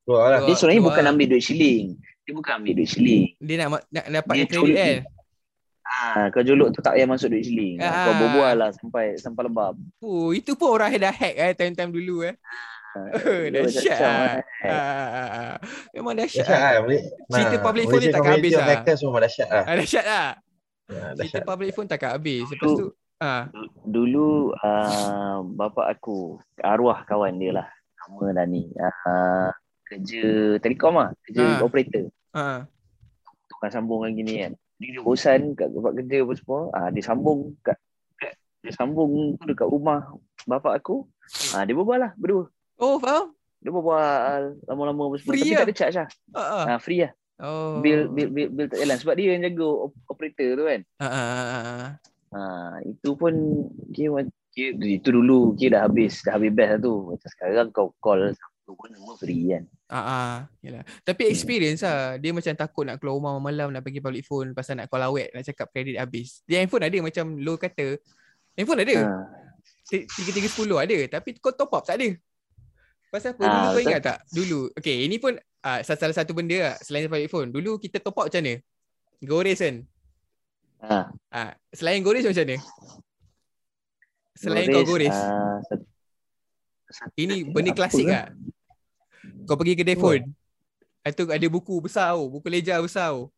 Keluar 0.03 0.25
lah. 0.29 0.39
Dia 0.43 0.53
sebenarnya 0.53 0.83
bukan 0.83 1.03
ambil 1.07 1.25
duit 1.27 1.41
shilling. 1.41 1.97
Dia 2.21 2.31
bukan 2.31 2.51
ambil 2.55 2.73
duit 2.75 2.85
shilling. 2.87 3.33
dia 3.35 3.55
nak 3.57 3.69
ma- 3.71 3.87
nak 3.89 4.05
dapat 4.05 4.33
Dia 4.35 4.45
kredit 4.45 4.61
curi. 4.61 4.73
kan. 4.75 4.95
Ah, 5.83 6.25
kau 6.29 6.41
jolok 6.41 6.69
tu 6.69 6.79
tak 6.79 6.93
payah 6.93 7.07
masuk 7.07 7.27
duit 7.29 7.43
shilling. 7.43 7.75
Ah. 7.79 7.89
Kau 8.03 8.13
berbual 8.19 8.53
lah 8.55 8.69
sampai 8.71 9.17
sampai 9.17 9.41
lebam. 9.43 9.73
Oh, 9.99 10.29
itu 10.29 10.53
pun 10.53 10.69
orang 10.71 10.93
dah 10.93 11.09
hack 11.09 11.33
eh 11.33 11.51
time-time 11.51 11.89
dulu 11.89 12.21
eh. 12.23 12.37
Dia 13.49 13.49
Dahsyat 13.65 13.89
macam- 13.89 14.05
ah. 14.05 14.21
macam- 14.37 14.69
Ah, 14.69 14.85
ah, 15.01 15.29
ah. 15.33 15.55
Memang 15.91 16.13
dahsyat. 16.13 16.45
Ah. 16.45 16.77
lah. 16.77 17.01
Cerita 17.31 17.55
public 17.57 17.83
phone 17.83 17.93
ni 17.95 18.05
Malaysia 18.05 18.13
takkan 18.13 18.33
habis 18.35 18.51
lah. 18.53 18.65
Memang 19.01 19.21
dahsyat 19.23 19.47
lah. 19.49 19.63
Ah, 19.63 19.75
dahsyat 19.75 20.05
lah. 20.05 20.27
Ya, 20.85 21.15
Cerita 21.15 21.39
dahsyat. 21.39 21.43
public 21.45 21.69
phone 21.71 21.87
takkan 21.87 22.11
habis. 22.13 22.43
Lepas 22.45 22.71
tu 22.75 22.87
ah 23.17 23.47
Dulu 23.83 24.51
uh, 24.53 25.37
bapa 25.47 25.87
aku, 25.87 26.35
arwah 26.59 27.03
kawan 27.03 27.37
dia 27.37 27.55
lah. 27.55 27.67
Nama 28.03 28.25
dah 28.35 28.45
ni. 28.45 28.67
Uh, 28.75 29.49
kerja 29.85 30.23
telekom 30.59 30.99
lah. 30.99 31.09
Kerja 31.23 31.41
Ah. 31.41 31.59
operator. 31.61 32.05
ah 32.33 32.59
Tukang 33.47 33.71
sambung 33.71 34.03
lagi 34.03 34.21
ni 34.21 34.41
kan. 34.41 34.53
Dia, 34.75 34.99
bosan 34.99 35.55
kat 35.55 35.71
tempat 35.71 35.93
kerja 35.95 36.17
apa 36.19 36.33
semua. 36.35 36.61
Ah, 36.71 36.89
dia 36.91 36.99
sambung 36.99 37.55
kat, 37.63 37.79
kat 38.19 38.35
dia 38.59 38.73
sambung 38.75 39.39
tu 39.39 39.45
dekat 39.47 39.69
rumah 39.69 40.11
bapa 40.43 40.75
aku. 40.75 41.07
Ah, 41.55 41.63
dia 41.63 41.71
berbual 41.71 42.03
lah 42.03 42.11
berdua. 42.19 42.51
Oh, 42.75 42.99
faham? 42.99 43.31
Dia 43.63 43.71
berbual 43.71 44.59
lama-lama 44.67 45.01
apa 45.07 45.15
semua. 45.15 45.31
Free 45.31 45.39
Tapi 45.39 45.53
lah. 45.53 45.59
tak 45.63 45.67
ada 45.69 45.75
charge 45.77 45.95
lah. 45.95 46.09
Ah, 46.35 46.41
ah. 46.43 46.63
Ah, 46.75 46.79
free 46.83 46.99
lah. 46.99 47.11
Oh. 47.41 47.81
Bil, 47.81 48.11
bil, 48.13 48.29
bil, 48.29 48.47
bil 48.53 48.67
tak 48.69 48.83
jalan. 48.85 48.97
Sebab 49.01 49.13
dia 49.17 49.33
yang 49.33 49.43
jaga 49.49 49.67
op- 49.89 50.03
operator 50.05 50.49
tu 50.53 50.63
kan. 50.69 50.81
Ah, 51.01 51.09
ah. 51.09 51.83
Ha, 52.33 52.39
itu 52.85 53.09
pun 53.17 53.33
kira, 53.93 54.25
kira, 54.53 54.73
itu 54.77 55.09
dulu 55.09 55.53
kira 55.57 55.81
dah 55.81 55.81
habis 55.89 56.21
dah 56.21 56.37
habis 56.37 56.53
best 56.53 56.69
lah 56.77 56.79
tu. 56.81 56.93
Macam 57.09 57.29
sekarang 57.33 57.67
kau 57.73 57.87
call 57.97 58.33
satu 58.37 58.71
pun 58.77 58.89
semua 58.93 59.13
free 59.17 59.49
kan. 59.49 59.63
Ah, 59.89 59.97
ah. 59.99 60.33
Yalah. 60.61 60.85
Tapi 61.01 61.29
experience 61.29 61.81
lah. 61.81 62.21
Dia 62.21 62.31
macam 62.33 62.53
takut 62.53 62.85
nak 62.85 62.97
keluar 63.01 63.17
rumah 63.17 63.37
malam 63.41 63.73
nak 63.73 63.81
pergi 63.81 64.01
public 64.01 64.25
phone 64.25 64.53
pasal 64.53 64.77
nak 64.77 64.87
call 64.89 65.03
awet 65.03 65.33
nak 65.33 65.43
cakap 65.45 65.69
kredit 65.73 65.97
habis. 65.97 66.45
Dia 66.45 66.61
handphone 66.61 66.85
ada 66.85 66.97
macam 67.01 67.25
low 67.41 67.57
kata. 67.57 67.97
Handphone 68.53 68.81
ada. 68.85 68.95
Ha. 68.97 69.09
Tiga 69.89 70.31
tiga 70.31 70.47
sepuluh 70.47 70.79
ada. 70.79 70.97
Tapi 71.09 71.37
kau 71.37 71.51
top 71.53 71.73
up 71.75 71.83
tak 71.85 71.97
ada. 71.97 72.13
Pasal 73.13 73.37
apa? 73.37 73.45
Dulu 73.45 73.57
Ah, 73.61 73.69
kau 73.73 73.81
ingat 73.83 74.01
tak? 74.01 74.17
Dulu. 74.33 74.59
Okay, 74.73 75.05
ini 75.05 75.21
pun 75.21 75.37
uh, 75.63 75.79
salah 75.81 76.13
satu 76.15 76.35
benda 76.35 76.53
lah 76.59 76.75
selain 76.83 77.09
public 77.09 77.31
phone. 77.31 77.49
Dulu 77.49 77.81
kita 77.81 77.97
top 77.97 78.19
up 78.19 78.27
macam 78.29 78.43
mana? 78.43 78.53
Gores 79.23 79.59
kan? 79.59 79.75
Ha. 80.83 80.97
Ah, 81.31 81.51
selain 81.71 82.03
gores 82.03 82.27
macam 82.27 82.43
mana? 82.45 82.57
Selain 84.37 84.67
kau 84.69 84.83
gores. 84.85 85.15
ah, 85.15 85.57
sat- 85.65 85.87
sat- 86.91 87.15
Ini 87.17 87.47
benda 87.49 87.71
klasik 87.73 88.05
ke? 88.05 88.13
lah. 88.13 88.27
Kau 89.49 89.57
pergi 89.57 89.73
kedai 89.79 89.97
phone. 89.97 90.29
Lepas 91.03 91.13
tu 91.17 91.23
ada 91.27 91.47
buku 91.49 91.75
besar 91.81 92.13
tau. 92.13 92.29
Buku 92.29 92.47
lejar 92.47 92.77
besar 92.79 93.09
tau. 93.11 93.32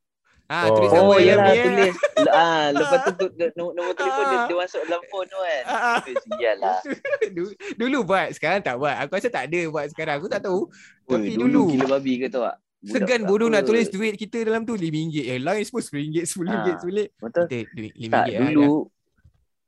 Ah, 0.45 0.69
Oh. 0.69 0.77
tulis 0.77 0.91
Oh, 0.91 1.09
apa 1.09 1.13
yang 1.17 1.25
yalah 1.33 1.45
ni, 1.47 1.57
eh? 1.57 1.65
tulis. 1.65 1.93
ah, 2.29 2.65
lepas 2.75 2.99
tu, 3.01 3.11
tu 3.15 3.25
tu- 3.33 3.73
nombor, 3.73 3.93
telefon 3.93 4.23
dia, 4.23 4.37
Ah. 4.37 4.45
dia 4.45 4.55
masuk 4.55 4.81
dalam 4.85 5.01
phone 5.07 5.25
tu 5.25 5.39
kan. 5.39 5.63
Ah, 5.65 5.73
ah. 5.73 5.97
Sialah. 6.05 6.77
Dulu, 7.35 7.49
dulu 7.75 7.97
buat, 8.03 8.27
sekarang 8.31 8.61
tak 8.61 8.75
buat. 8.75 8.95
Aku 8.95 9.11
rasa 9.11 9.27
tak 9.27 9.49
ada 9.49 9.61
buat 9.67 9.85
sekarang. 9.89 10.15
Aku 10.15 10.27
tak 10.27 10.41
tahu. 10.41 10.69
Tapi 11.03 11.29
Oi, 11.29 11.35
dulu. 11.35 11.61
gila 11.71 11.85
babi 11.91 12.13
ke 12.19 12.27
tahu 12.27 12.45
tak? 12.45 12.57
Budak 12.77 12.93
Segan 12.93 13.21
bodoh 13.25 13.49
nak 13.49 13.65
tulis 13.65 13.89
duit 13.89 14.13
kita 14.13 14.37
dalam 14.43 14.61
tu 14.61 14.73
RM5. 14.73 15.17
Eh, 15.25 15.39
lain 15.39 15.61
semua 15.63 15.81
RM10, 15.81 16.21
RM10, 16.21 16.45
Ah. 16.45 16.61
RM10. 16.77 17.07
Betul. 17.17 17.43
Kita 17.43 17.57
duit 17.73 17.93
RM5 17.95 18.11
Tak, 18.11 18.25
lah. 18.27 18.39
dulu 18.45 18.71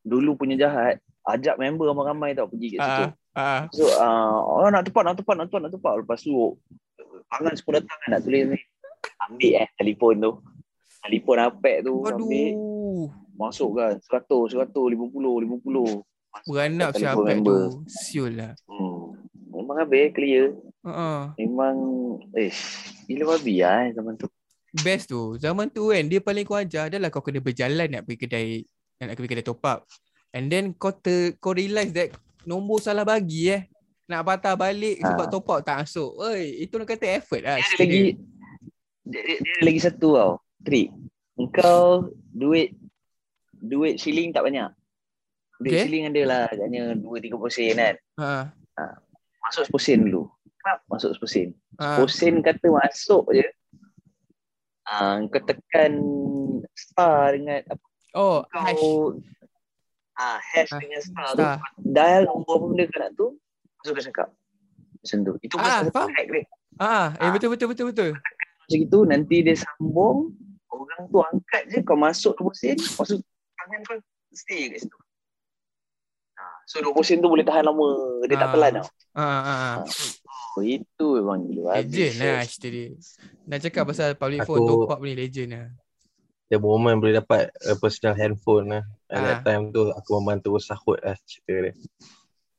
dulu 0.04 0.32
punya 0.36 0.56
jahat 0.56 1.02
ajak 1.28 1.58
member 1.58 1.84
ramai-ramai 1.88 2.32
tau 2.32 2.46
pergi 2.46 2.68
kat 2.72 2.80
situ. 2.80 3.04
Ah, 3.04 3.12
ah. 3.36 3.62
So 3.72 3.84
uh, 3.84 4.32
orang 4.56 4.72
nak 4.72 4.86
tepat, 4.86 5.04
nak 5.04 5.16
tepat, 5.16 5.36
nak 5.36 5.46
tepat, 5.48 5.60
nak 5.60 5.72
tepat. 5.74 5.94
Lepas 5.98 6.20
tu 6.22 6.54
tangan 7.28 7.54
semua 7.54 7.72
datang 7.76 7.98
kan 7.98 8.10
nak 8.14 8.22
tulis 8.22 8.42
ni. 8.48 8.60
Ambil 9.20 9.52
eh 9.58 9.68
telefon 9.76 10.14
tu. 10.20 10.32
Telefon 11.08 11.38
apek 11.40 11.78
tu 11.82 11.94
ambil. 12.04 12.52
Aduh. 12.52 13.08
Masuk 13.38 13.70
kan 13.78 13.96
100, 13.96 14.54
100, 14.54 14.76
50, 14.76 15.64
50. 15.64 16.04
Masuk 16.28 16.52
Beranak 16.52 16.90
telefon 16.94 17.26
member. 17.26 17.62
tu. 17.72 17.88
Siul 17.88 18.32
lah. 18.36 18.54
Hmm. 18.68 19.16
Memang 19.50 19.78
habis 19.82 20.12
clear. 20.14 20.54
Uh-uh. 20.86 21.34
Memang 21.36 21.76
eh 22.36 22.54
gila 23.08 23.36
babi 23.36 23.64
lah 23.64 23.88
eh, 23.88 23.96
zaman 23.96 24.14
tu. 24.16 24.28
Best 24.84 25.10
tu. 25.10 25.40
Zaman 25.40 25.72
tu 25.72 25.90
kan, 25.90 26.04
dia 26.06 26.20
paling 26.20 26.44
kau 26.44 26.60
ajar 26.60 26.92
adalah 26.92 27.10
kau 27.10 27.24
kena 27.24 27.40
berjalan 27.42 27.88
nak 27.88 28.04
pergi 28.06 28.20
kedai 28.20 28.48
nak 29.00 29.16
pergi 29.16 29.30
kedai 29.32 29.46
top 29.48 29.64
up. 29.66 29.80
And 30.36 30.52
then 30.52 30.76
kau 30.76 30.92
ter, 30.92 31.40
kau 31.40 31.56
realise 31.56 31.90
that 31.96 32.12
nombor 32.44 32.84
salah 32.84 33.08
bagi 33.08 33.50
eh. 33.50 33.64
Nak 34.08 34.24
patah 34.24 34.56
balik 34.56 35.04
sebab 35.04 35.26
Ah. 35.28 35.32
top 35.32 35.48
up 35.52 35.60
tak 35.62 35.84
masuk. 35.84 36.12
Oi, 36.22 36.64
itu 36.64 36.80
nak 36.80 36.88
kata 36.88 37.06
effort 37.18 37.42
lah. 37.44 37.58
Dia 37.60 37.66
ada 37.66 37.76
lagi 37.82 38.00
dia. 38.00 39.20
dia, 39.20 39.36
dia, 39.40 39.56
lagi 39.64 39.80
satu 39.82 40.10
tau. 40.16 40.32
Trik. 40.62 40.90
Engkau 41.36 42.10
duit 42.28 42.74
duit 43.54 43.98
shilling 43.98 44.32
tak 44.32 44.44
banyak. 44.44 44.70
Duit 45.58 45.74
Okay. 45.74 45.84
shilling 45.86 46.06
ada 46.08 46.22
lah 46.24 46.42
agaknya 46.48 46.94
2-30 46.94 47.50
sen 47.50 47.76
kan. 47.76 47.96
Ha. 48.18 48.30
Masuk 49.42 49.64
10 49.74 49.82
sen 49.82 50.00
dulu. 50.04 50.30
Krap, 50.58 50.80
Masuk 50.86 51.12
10 51.16 51.26
sen. 51.26 51.48
Ha. 51.78 51.98
10 51.98 52.10
sen 52.10 52.36
kata 52.42 52.68
masuk 52.68 53.26
je. 53.32 53.46
Ah, 54.84 55.20
kau 55.28 55.42
tekan 55.42 55.94
star 56.72 57.36
dengan 57.36 57.60
apa 57.68 57.84
Oh, 58.16 58.40
hash. 58.50 58.80
kau 58.80 59.20
ah 60.16 60.40
hash 60.40 60.72
Ah, 60.72 60.80
dengan 60.80 61.02
star, 61.04 61.28
star. 61.30 61.56
tu 61.76 61.92
dial 61.92 62.24
nombor 62.24 62.72
benda 62.72 62.88
kau 62.88 63.00
nak 63.04 63.12
tu 63.14 63.28
masuk 63.78 63.94
ke 63.94 64.02
cakap. 64.08 64.32
Macam 64.98 65.18
tu. 65.22 65.34
Itu 65.44 65.56
Ah, 65.60 65.84
faham. 65.86 66.08
hack 66.16 66.28
dia. 66.30 66.44
Ah, 66.78 67.12
eh 67.16 67.28
Ah. 67.28 67.32
betul 67.32 67.52
betul 67.52 67.68
betul 67.68 67.86
betul. 67.92 68.12
Macam 68.68 68.84
itu 68.84 69.00
nanti 69.08 69.36
dia 69.40 69.56
sambung 69.56 70.36
orang 70.68 71.08
tu 71.08 71.24
angkat 71.24 71.62
je 71.72 71.80
kau 71.82 71.96
masuk 71.96 72.36
20 72.36 72.52
sen 72.54 72.76
masuk 72.76 73.24
tangan 73.56 73.80
kau 73.82 73.96
stay 74.30 74.68
kat 74.68 74.84
situ. 74.84 74.98
Ah, 76.36 76.60
so 76.68 76.84
20 76.84 77.00
sen 77.02 77.18
tu 77.18 77.32
boleh 77.32 77.42
tahan 77.42 77.64
lama. 77.64 77.88
Dia 78.28 78.36
tak 78.36 78.44
Ah. 78.44 78.52
telan 78.52 78.72
tau. 78.76 78.88
Ah, 79.16 79.24
ah, 79.24 79.48
ah. 79.48 79.76
Oh, 80.54 80.62
itu 80.62 81.08
memang 81.16 81.48
gila. 81.48 81.80
Legend 81.80 82.14
lah 82.20 82.44
cerita 82.44 82.68
dia. 82.68 82.88
Nak 83.48 83.60
cakap 83.64 83.84
pasal 83.88 84.08
public 84.14 84.44
Aku- 84.44 84.52
phone 84.52 84.68
top 84.68 84.92
up 84.92 85.00
ni 85.00 85.16
legend 85.16 85.50
lah. 85.56 85.68
The 86.48 86.60
moment 86.60 87.00
boleh 87.00 87.16
dapat 87.16 87.48
a 87.64 87.76
personal 87.76 88.20
handphone 88.20 88.68
lah. 88.68 88.84
At 89.08 89.20
that 89.22 89.40
Ah. 89.40 89.44
time 89.48 89.72
tu 89.72 89.88
aku 89.88 90.20
memang 90.20 90.44
terus 90.44 90.68
sahut 90.68 91.00
lah 91.00 91.16
cerita 91.24 91.72
dia. 91.72 91.74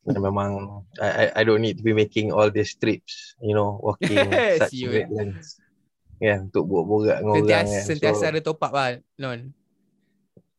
Dan 0.08 0.24
memang 0.24 0.50
I, 0.96 1.04
I, 1.04 1.24
I 1.36 1.42
don't 1.44 1.60
need 1.60 1.76
to 1.76 1.84
be 1.84 1.92
making 1.92 2.32
all 2.32 2.48
these 2.48 2.72
trips, 2.72 3.36
you 3.44 3.52
know, 3.52 3.76
walking 3.76 4.16
such 4.56 4.72
Siul. 4.72 4.88
great 4.88 5.12
lengths. 5.12 5.60
Ya, 6.18 6.34
untuk 6.36 6.66
buat 6.66 6.82
borak 6.82 7.18
dengan 7.18 7.30
orang 7.30 7.38
Sentiasa, 7.40 7.70
kan. 7.70 7.86
sentiasa 7.86 8.20
So, 8.20 8.28
ada 8.28 8.40
top 8.40 8.58
up 8.60 8.72
lah, 8.72 8.88
Non. 9.16 9.38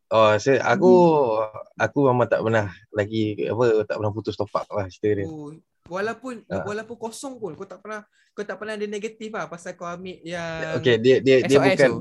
oh, 0.09 0.31
so, 0.35 0.49
aku 0.55 0.91
aku 1.75 1.99
memang 2.07 2.25
tak 2.25 2.39
pernah 2.39 2.65
lagi 2.89 3.35
apa 3.43 3.83
tak 3.83 3.95
pernah 3.99 4.11
putus 4.11 4.35
top 4.35 4.49
up 4.51 4.65
lah 4.69 4.87
cerita 4.87 5.19
dia. 5.19 5.25
Oh, 5.27 5.51
walaupun 5.87 6.45
Ah. 6.47 6.63
walaupun 6.63 6.95
kosong 6.95 7.37
pun 7.37 7.53
kau 7.53 7.65
tak 7.65 7.81
pernah 7.81 8.05
kau 8.31 8.45
tak 8.45 8.55
pernah 8.55 8.77
ada 8.77 8.85
negatif 8.85 9.29
lah 9.29 9.49
pasal 9.49 9.73
kau 9.73 9.83
ambil 9.83 10.15
yang 10.23 10.79
Okay, 10.79 10.95
dia 10.95 11.19
dia 11.19 11.43
dia 11.43 11.59
SOS 11.59 11.65
bukan 11.67 11.89
tu. 11.89 11.99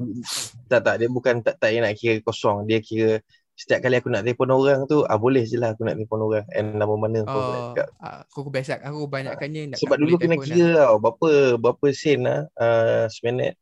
tak 0.69 0.81
tak 0.85 0.95
dia 1.01 1.09
bukan 1.09 1.35
tak 1.43 1.55
tak 1.59 1.69
nak 1.75 1.95
kira 1.97 2.23
kosong. 2.23 2.63
Dia 2.65 2.79
kira 2.79 3.19
setiap 3.59 3.83
kali 3.83 3.99
aku 3.99 4.07
nak 4.07 4.23
telefon 4.23 4.49
orang 4.49 4.87
tu, 4.87 5.03
ah 5.03 5.19
boleh 5.19 5.43
je 5.43 5.59
lah 5.59 5.75
aku 5.75 5.83
nak 5.83 5.99
telefon 5.99 6.23
orang. 6.23 6.47
And 6.49 6.79
nama 6.79 6.95
mana 6.95 7.27
Oh, 7.27 7.75
cakap. 7.75 7.91
ah, 7.99 8.23
aku 8.23 8.39
aku 8.41 8.51
biasa 8.51 8.79
aku 8.79 9.05
banyakkannya 9.05 9.63
nak 9.69 9.79
Sebab 9.79 9.99
dulu 9.99 10.15
kena 10.17 10.39
kira 10.39 10.67
tau 10.81 10.97
berapa 10.97 11.29
berapa 11.57 11.87
sen 11.91 12.23
lah 12.23 12.47
uh, 12.55 13.05
seminit. 13.09 13.59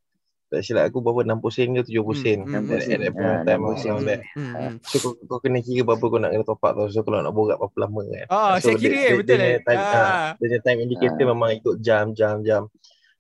Tak 0.47 0.63
silap 0.63 0.87
aku 0.87 1.03
berapa 1.03 1.27
60 1.27 1.43
sen 1.51 1.69
ke 1.75 1.83
70 1.83 2.07
sen. 2.15 2.39
Hmm, 2.41 2.55
At, 2.55 2.63
hmm, 2.63 2.87
at 2.87 3.01
that 3.01 3.13
point 3.13 3.27
ah, 3.27 3.35
of 3.35 3.43
time 3.43 3.61
60 3.61 3.67
around 3.67 3.75
sen. 3.75 4.07
that. 4.07 4.21
Hmm, 4.31 4.53
hmm. 4.55 4.75
So 4.81 4.97
kau, 4.97 5.11
kau 5.19 5.39
kena 5.41 5.59
kira 5.59 5.83
berapa 5.83 6.05
kau 6.05 6.19
nak 6.19 6.31
kena 6.31 6.45
top 6.45 6.61
up 6.61 6.73
tau. 6.73 6.87
So 6.87 7.01
kalau 7.03 7.19
nak 7.19 7.33
borak 7.33 7.59
berapa 7.59 7.77
lama 7.81 8.03
kan. 8.07 8.27
Oh, 8.29 8.55
So, 8.55 8.71
saya 8.71 8.75
kira 8.77 8.87
dia- 8.87 8.95
eh, 8.95 9.09
dia- 9.09 9.19
betul 9.19 9.37
dia 9.37 9.49
eh. 9.49 9.59
time, 9.59 9.81
Ah. 9.81 9.91
ah, 9.91 10.31
Dia 10.31 10.39
punya 10.39 10.59
time 10.63 10.79
indicator 10.79 11.19
Ah. 11.19 11.29
memang 11.29 11.51
ikut 11.53 11.75
jam, 11.81 12.05
jam, 12.13 12.37
jam. 12.43 12.63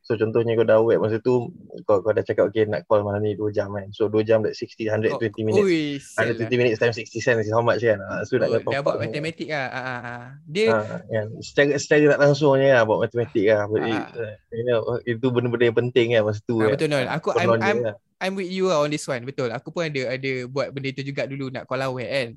So 0.07 0.14
contohnya 0.14 0.55
kau 0.55 0.62
dah 0.62 0.79
web 0.79 1.03
masa 1.03 1.19
tu, 1.19 1.51
kau, 1.83 1.99
kau 1.99 2.14
dah 2.14 2.23
cakap 2.23 2.47
okay 2.47 2.62
nak 2.62 2.87
call 2.87 3.03
malam 3.03 3.19
ni 3.19 3.35
2 3.35 3.51
jam 3.51 3.75
kan. 3.75 3.90
So 3.90 4.07
2 4.07 4.23
jam 4.23 4.38
like 4.38 4.55
60, 4.55 4.87
120 4.87 5.19
minutes. 5.42 5.59
Ui, 5.59 5.99
sial 5.99 6.31
lah. 6.31 6.47
120 6.47 6.61
minutes 6.62 6.79
times 6.79 6.95
60 6.95 7.11
cents 7.19 7.42
is 7.42 7.51
how 7.51 7.59
much 7.59 7.83
kan. 7.83 7.99
Ah, 8.01 8.23
so 8.23 8.38
nak 8.38 8.49
Oh, 8.49 8.62
top 8.62 8.71
dah 8.71 8.81
buat 8.81 8.97
kan. 8.97 9.11
matematik 9.11 9.51
lah. 9.51 9.66
Ah, 9.66 9.83
ah, 9.83 9.99
ah. 9.99 10.23
Dia 10.47 10.66
Ah, 10.71 11.03
kan. 11.03 11.27
Secara, 11.42 11.75
secara 11.75 12.05
tak 12.14 12.21
langsungnya 12.23 12.71
lah 12.73 12.83
buat 12.87 13.03
matematik 13.03 13.45
lah. 13.45 13.66
Ah. 13.66 14.07
uh, 14.14 14.35
you 14.49 14.62
know, 14.62 14.79
itu 15.03 15.27
benda-benda 15.27 15.64
yang 15.66 15.79
penting 15.83 16.07
kan 16.14 16.23
masa 16.23 16.38
tu 16.40 16.55
kan. 16.57 16.71
betul 16.71 16.87
non. 16.87 17.07
Aku 17.11 17.29
I'm, 17.35 17.51
I'm 17.59 17.79
lah. 17.83 17.95
I'm 18.16 18.33
with 18.33 18.49
you 18.49 18.71
lah 18.71 18.79
on 18.79 18.88
this 18.88 19.05
one. 19.05 19.27
Betul. 19.27 19.51
Aku 19.51 19.69
pun 19.69 19.90
ada 19.90 20.14
ada 20.14 20.33
buat 20.47 20.71
benda 20.71 20.95
tu 20.95 21.03
juga 21.03 21.27
dulu 21.27 21.51
nak 21.51 21.66
call 21.66 21.83
awet 21.83 22.07
kan. 22.07 22.29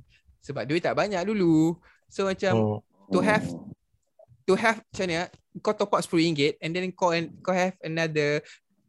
Sebab 0.42 0.66
duit 0.66 0.82
tak 0.82 0.98
banyak 0.98 1.22
dulu. 1.22 1.78
So 2.10 2.26
macam 2.26 2.82
Hmm. 3.06 3.14
to 3.14 3.22
have 3.22 3.46
to 4.44 4.54
have 4.54 4.82
macam 4.84 5.06
ni 5.06 5.16
ah, 5.16 5.30
kau 5.60 5.74
top 5.74 5.92
up 5.92 6.02
RM10 6.02 6.58
and 6.58 6.72
then 6.72 6.86
kau 6.90 7.10
kau 7.42 7.52
have 7.52 7.74
another 7.82 8.40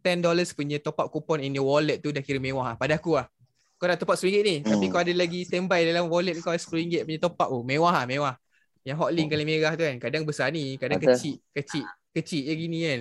$10 0.00 0.20
punya 0.52 0.76
top 0.76 0.96
up 0.96 1.08
coupon 1.08 1.38
in 1.38 1.52
your 1.52 1.64
wallet 1.64 2.00
tu 2.00 2.08
dah 2.08 2.20
kira 2.20 2.36
mewah 2.36 2.72
lah. 2.72 2.76
Pada 2.76 2.96
aku 2.96 3.16
lah. 3.16 3.28
Kau 3.76 3.84
dah 3.84 3.96
top 3.96 4.12
up 4.12 4.16
RM10 4.16 4.40
ni 4.40 4.56
tapi 4.60 4.84
Hmm. 4.86 4.92
kau 4.92 5.00
ada 5.00 5.12
lagi 5.12 5.40
standby 5.42 5.84
dalam 5.84 6.04
wallet 6.06 6.36
kau 6.38 6.52
RM10 6.52 7.04
punya 7.04 7.18
top 7.18 7.36
up 7.36 7.48
oh 7.48 7.60
mewah 7.60 7.92
lah 7.92 8.04
mewah. 8.04 8.34
Yang 8.80 8.96
hotlink 8.96 9.28
kali 9.28 9.44
merah 9.44 9.76
tu 9.76 9.84
kan 9.84 9.96
kadang 9.98 10.24
besar 10.24 10.48
ni, 10.48 10.76
kadang 10.76 10.96
Betul. 10.96 11.12
kecil, 11.12 11.34
kecil, 11.52 11.84
kecil 12.12 12.40
je 12.44 12.54
gini 12.54 12.78
kan. 12.82 13.00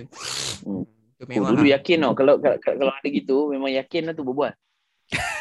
Hmm. 0.60 0.84
Tu 1.16 1.24
Oh, 1.24 1.28
mewah. 1.28 1.52
dulu 1.52 1.64
lah. 1.64 1.76
yakin 1.76 1.96
tau 2.00 2.12
kalau, 2.12 2.34
kalau 2.36 2.56
kalau 2.60 2.92
ada 2.92 3.08
gitu 3.08 3.48
memang 3.48 3.72
yakin 3.72 4.08
lah 4.08 4.14
tu 4.16 4.24
berbual. 4.24 4.52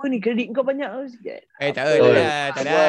apa 0.00 0.08
ni 0.08 0.16
kredit 0.16 0.48
kau 0.56 0.64
banyak 0.64 0.88
tau 0.88 1.04
sikit. 1.04 1.44
Eh 1.60 1.76
tak 1.76 1.84
Apa? 1.84 2.00
ada 2.00 2.08
lah, 2.08 2.44
tak 2.48 2.64
ada. 2.64 2.80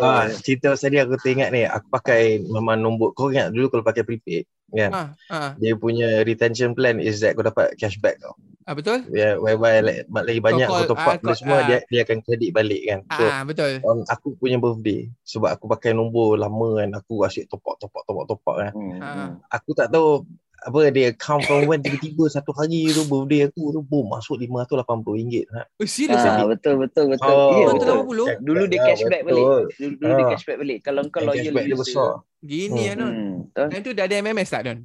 Ah, 0.00 0.24
cerita 0.40 0.72
pasal 0.72 0.88
dia 0.88 1.04
aku 1.04 1.20
teringat 1.20 1.52
ni, 1.52 1.68
aku 1.68 1.86
pakai 1.92 2.40
memang 2.40 2.80
nombor, 2.80 3.12
kau 3.12 3.28
ingat 3.28 3.52
dulu 3.52 3.68
kalau 3.68 3.84
pakai 3.84 4.00
prepaid 4.00 4.48
kan, 4.72 4.92
Ah, 4.92 5.08
ah, 5.28 5.50
dia 5.60 5.76
punya 5.76 6.24
retention 6.24 6.72
plan 6.72 6.96
is 6.96 7.20
that 7.20 7.36
kau 7.36 7.44
dapat 7.44 7.76
cashback 7.76 8.16
tau. 8.16 8.32
ah 8.64 8.72
betul? 8.72 9.04
Yeah, 9.12 9.36
whereby 9.36 9.80
like, 9.80 10.08
lagi 10.08 10.40
banyak 10.40 10.64
call, 10.64 10.88
kau 10.88 10.96
top 10.96 11.04
ah, 11.04 11.06
up 11.12 11.20
kau- 11.20 11.36
semua, 11.36 11.60
ah. 11.60 11.64
dia 11.68 11.78
dia 11.84 12.00
akan 12.08 12.18
kredit 12.24 12.50
balik 12.56 12.80
kan. 12.88 13.00
So, 13.12 13.24
Ah 13.28 13.40
betul. 13.44 13.72
on 13.84 13.98
aku 14.08 14.32
punya 14.40 14.56
birthday, 14.56 15.12
sebab 15.28 15.52
aku 15.52 15.68
pakai 15.68 15.92
nombor 15.92 16.40
lama 16.40 16.80
kan, 16.80 16.96
aku 16.96 17.28
asyik 17.28 17.44
top 17.52 17.60
up, 17.68 17.76
top 17.76 17.92
up, 17.92 18.08
top 18.08 18.16
up, 18.16 18.24
top 18.24 18.40
up 18.48 18.56
kan. 18.56 18.72
Hmm, 18.72 19.00
Ah. 19.04 19.30
Aku 19.52 19.76
tak 19.76 19.92
tahu 19.92 20.24
apa 20.60 20.90
dia 20.90 21.06
account 21.08 21.42
from 21.42 21.64
when 21.64 21.78
tiba-tiba 21.78 22.26
satu 22.26 22.50
hari 22.50 22.90
tu 22.90 23.04
birthday 23.04 23.46
aku 23.46 23.70
tu 23.70 23.80
boom 23.80 24.08
masuk 24.08 24.38
RM580 24.38 25.46
ha. 25.48 25.62
Oh 25.72 25.86
serius 25.86 26.18
Ah, 26.18 26.42
ah? 26.42 26.46
betul 26.46 26.74
betul 26.78 27.04
betul. 27.08 27.30
Oh, 27.30 27.50
Ya, 27.54 27.66
betul. 27.70 27.94
betul. 28.02 28.26
80? 28.34 28.42
Dulu 28.42 28.62
dia 28.66 28.78
Ah, 28.78 28.86
cashback 28.88 29.22
betul. 29.22 29.38
balik. 29.38 29.46
Dulu, 29.78 29.88
dulu 29.94 30.10
dia 30.10 30.18
Ah. 30.18 30.30
cashback 30.30 30.56
balik. 30.58 30.78
Kalau 30.82 31.02
kau 31.06 31.20
loyal 31.22 31.44
dia 31.46 31.62
user. 31.64 31.78
besar. 31.78 32.10
Gini 32.40 32.82
Hmm. 32.82 32.90
ah 32.90 32.96
non. 32.96 33.10
Hmm, 33.10 33.34
betul. 33.44 33.66
Time 33.68 33.82
tu 33.82 33.92
dah 33.92 34.04
ada 34.04 34.14
MMS 34.16 34.48
tak 34.48 34.62
Don? 34.64 34.78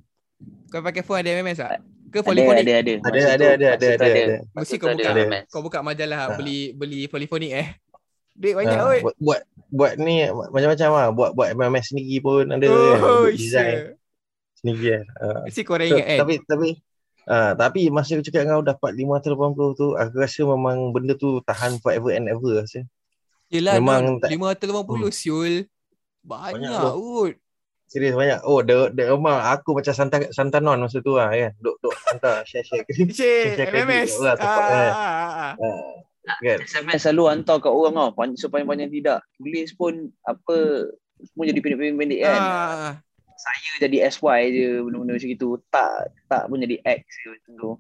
Kau 0.67 0.81
pakai 0.81 1.01
phone 1.01 1.19
ada 1.19 1.29
MMS 1.31 1.57
tak? 1.57 1.71
Ke 2.05 2.19
Ada, 2.19 2.27
polyphonic? 2.27 2.61
ada, 2.61 2.73
ada. 2.75 2.93
Ada 2.93 3.19
ada 3.25 3.45
ada 3.49 3.65
ada 3.73 3.87
ada. 3.89 4.05
ada. 4.05 4.35
Mesti 4.53 4.75
kau 4.77 4.87
buka. 4.87 5.09
ada. 5.09 5.39
Kau 5.47 5.61
buka 5.61 5.79
majalah 5.81 6.19
Ah. 6.23 6.37
beli 6.37 6.59
beli 6.71 7.05
polyphonic 7.07 7.51
eh. 7.51 7.67
Duit 8.31 8.53
banyak 8.53 8.73
Ah, 8.75 8.89
oi. 8.89 8.99
buat, 9.01 9.41
buat 9.69 9.91
ni 9.97 10.21
macam-macam 10.25 10.87
lah 10.89 11.07
buat 11.09 11.31
buat 11.33 11.47
MMS 11.51 11.89
sendiri 11.89 12.17
pun 12.19 12.45
ada 12.45 12.65
Oh, 12.65 13.25
design 13.27 13.97
sendiri 14.63 14.87
kan. 14.87 15.03
Ah. 15.19 15.41
Mesti 15.43 15.61
korang 15.61 15.85
So, 15.85 15.93
ingat 15.93 16.05
kan? 16.07 16.19
tapi 16.23 16.33
tapi 16.41 16.67
ah, 17.25 17.51
tapi 17.53 17.79
masa 17.87 18.15
aku 18.15 18.23
cakap 18.23 18.47
kau 18.47 18.63
dapat 18.63 18.91
580 18.95 19.75
tu 19.75 19.87
aku 19.93 20.15
rasa 20.15 20.41
memang 20.41 20.77
benda 20.89 21.13
tu 21.13 21.43
tahan 21.43 21.77
forever 21.77 22.09
and 22.09 22.31
ever 22.31 22.63
rasa. 22.63 22.87
Yelah 23.51 23.75
memang 23.75 23.99
non, 24.01 24.15
tak- 24.17 24.31
580 24.31 25.11
siul. 25.11 25.53
Banyak 26.23 26.55
Banyak 26.63 26.95
ut. 26.95 27.35
Serius 27.83 28.15
banyak. 28.15 28.41
Oh, 28.41 28.63
the, 28.63 28.89
the 28.89 29.05
memang 29.05 29.37
aku 29.43 29.77
macam 29.77 29.93
santan 29.93 30.25
santanon 30.31 30.79
masa 30.79 30.97
tu 30.97 31.13
lah 31.13 31.29
kan. 31.29 31.51
Duk 31.59 31.77
duk 31.77 31.93
hantar 32.07 32.41
share-share 32.49 32.87
kredit. 32.87 33.13
Share 33.19 33.67
kredit 33.69 33.85
MMS. 33.85 34.09
kat 34.09 34.17
orang, 34.17 34.35
tempat, 34.39 34.63
Ah, 34.63 34.71
eh. 34.73 34.89
ah, 34.89 34.97
ah, 34.97 35.33
ah. 35.53 35.53
Ah, 36.23 36.37
kan. 36.39 36.57
SMS 36.63 36.99
selalu 37.03 37.23
hantar 37.27 37.57
kat 37.59 37.69
orang 37.69 37.93
tau. 37.93 38.09
Pan- 38.15 38.33
Sepanjang-panjang 38.33 38.89
tidak. 38.89 39.19
Tulis 39.35 39.69
pun 39.75 39.93
apa 40.23 40.55
semua 41.21 41.43
jadi 41.45 41.59
pendek-pendek 41.59 42.19
kan. 42.23 42.39
Ah, 42.41 42.91
Saya 43.43 43.71
jadi 43.77 43.97
SY 44.07 44.39
je 44.49 44.67
benda-benda 44.79 45.13
macam 45.13 45.29
itu. 45.29 45.49
Tak 45.67 45.91
tak 46.25 46.41
pun 46.47 46.57
jadi 46.57 46.77
X 46.79 47.01
je 47.13 47.27
macam 47.29 47.51
tu. 47.53 47.71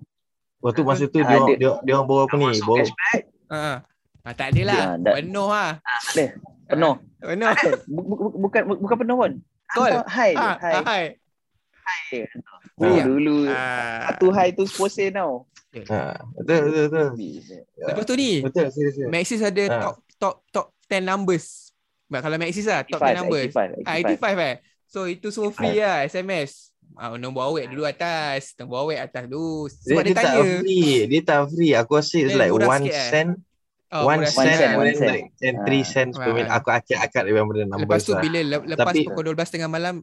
Waktu 0.59 0.81
masa 0.81 1.03
tu 1.05 1.19
Ah, 1.19 1.27
dia 1.29 1.39
dia- 1.45 1.57
dia 1.57 1.69
dia 1.81 1.93
orang 1.93 2.07
bawa 2.09 2.21
apa 2.25 2.35
ni? 2.35 2.59
Bawa 2.59 2.75
cashback, 2.77 3.21
ah. 3.49 3.77
Ah, 4.21 4.33
tak 4.33 4.47
adalah. 4.51 4.75
Ya, 4.75 4.89
dah- 4.97 5.15
Penuh 5.17 5.49
ah. 5.49 5.71
penuh. 6.67 6.93
Penuh. 7.23 7.51
Bu- 7.85 8.35
Bukan 8.41 8.61
bu- 8.65 8.79
bukan 8.81 8.97
penuh 8.97 9.15
pun. 9.17 9.31
Call. 9.69 10.03
Hai 10.05 10.31
Hai. 10.33 10.73
hai. 10.81 11.05
Hai. 11.81 12.15
Oh, 12.75 12.95
dulu 12.97 13.47
Ah. 13.47 14.07
satu 14.09 14.27
hai 14.31 14.51
tu 14.51 14.63
10 14.63 14.87
sen 14.87 15.11
tau. 15.13 15.47
ha, 15.89 16.13
betul 16.37 16.59
betul 16.63 16.85
betul. 16.85 17.07
Lepas 17.81 18.03
tu 18.05 18.13
ni, 18.13 18.31
Betul 18.39 18.67
serius. 18.69 19.09
Maxis 19.09 19.41
ada 19.41 19.63
top 19.81 19.95
top 20.17 20.35
top 20.49 20.67
10 20.85 21.01
numbers. 21.01 21.73
Bah, 22.05 22.19
kalau 22.19 22.37
Maxis 22.37 22.63
lah 22.63 22.83
top 22.83 23.01
10 23.01 23.17
numbers. 23.17 23.49
85, 23.49 23.83
Ah 23.83 23.95
85 23.97 24.37
eh. 24.39 24.55
So 24.93 25.09
itu 25.09 25.33
semua 25.33 25.49
free 25.49 25.81
lah 25.81 26.05
SMS. 26.05 26.69
Ah 26.93 27.09
nombor 27.17 27.49
awet 27.49 27.65
dulu 27.65 27.81
atas, 27.83 28.53
nombor 28.53 28.85
awet 28.85 29.01
atas 29.01 29.25
dulu. 29.25 29.65
Dia, 29.65 29.73
Sebab 29.89 29.97
dia, 29.97 30.05
dia 30.05 30.13
tak 30.13 30.25
tanya. 30.29 30.43
free. 30.61 30.93
Dia 31.09 31.21
tak 31.25 31.39
free. 31.49 31.71
Aku 31.73 31.91
rasa 31.97 32.15
it's 32.15 32.29
Dia 32.29 32.37
like 32.37 32.53
one 32.53 32.85
sikit, 32.85 32.93
eh? 32.93 33.09
cent. 33.09 33.31
Oh, 33.89 34.05
one 34.05 34.21
cent, 34.23 34.49
sen, 34.51 34.61
and 34.63 34.73
one 34.75 34.89
cent. 34.91 35.09
like 35.11 35.25
and 35.39 35.57
three 35.65 35.81
Ah. 35.81 35.87
cents 35.87 36.15
per 36.15 36.29
Ah. 36.29 36.35
minute. 36.35 36.49
Aku 36.51 36.69
acak-acak 36.69 37.21
dia 37.23 37.33
benda 37.35 37.61
numbers 37.63 37.81
Lepas 37.83 38.01
tu 38.03 38.13
lah. 38.13 38.21
bila 38.21 38.39
le- 38.39 38.67
lepas 38.67 38.85
Tapi- 38.87 39.05
pukul 39.05 39.23
12 39.27 39.49
tengah 39.49 39.65
malam 39.67 39.95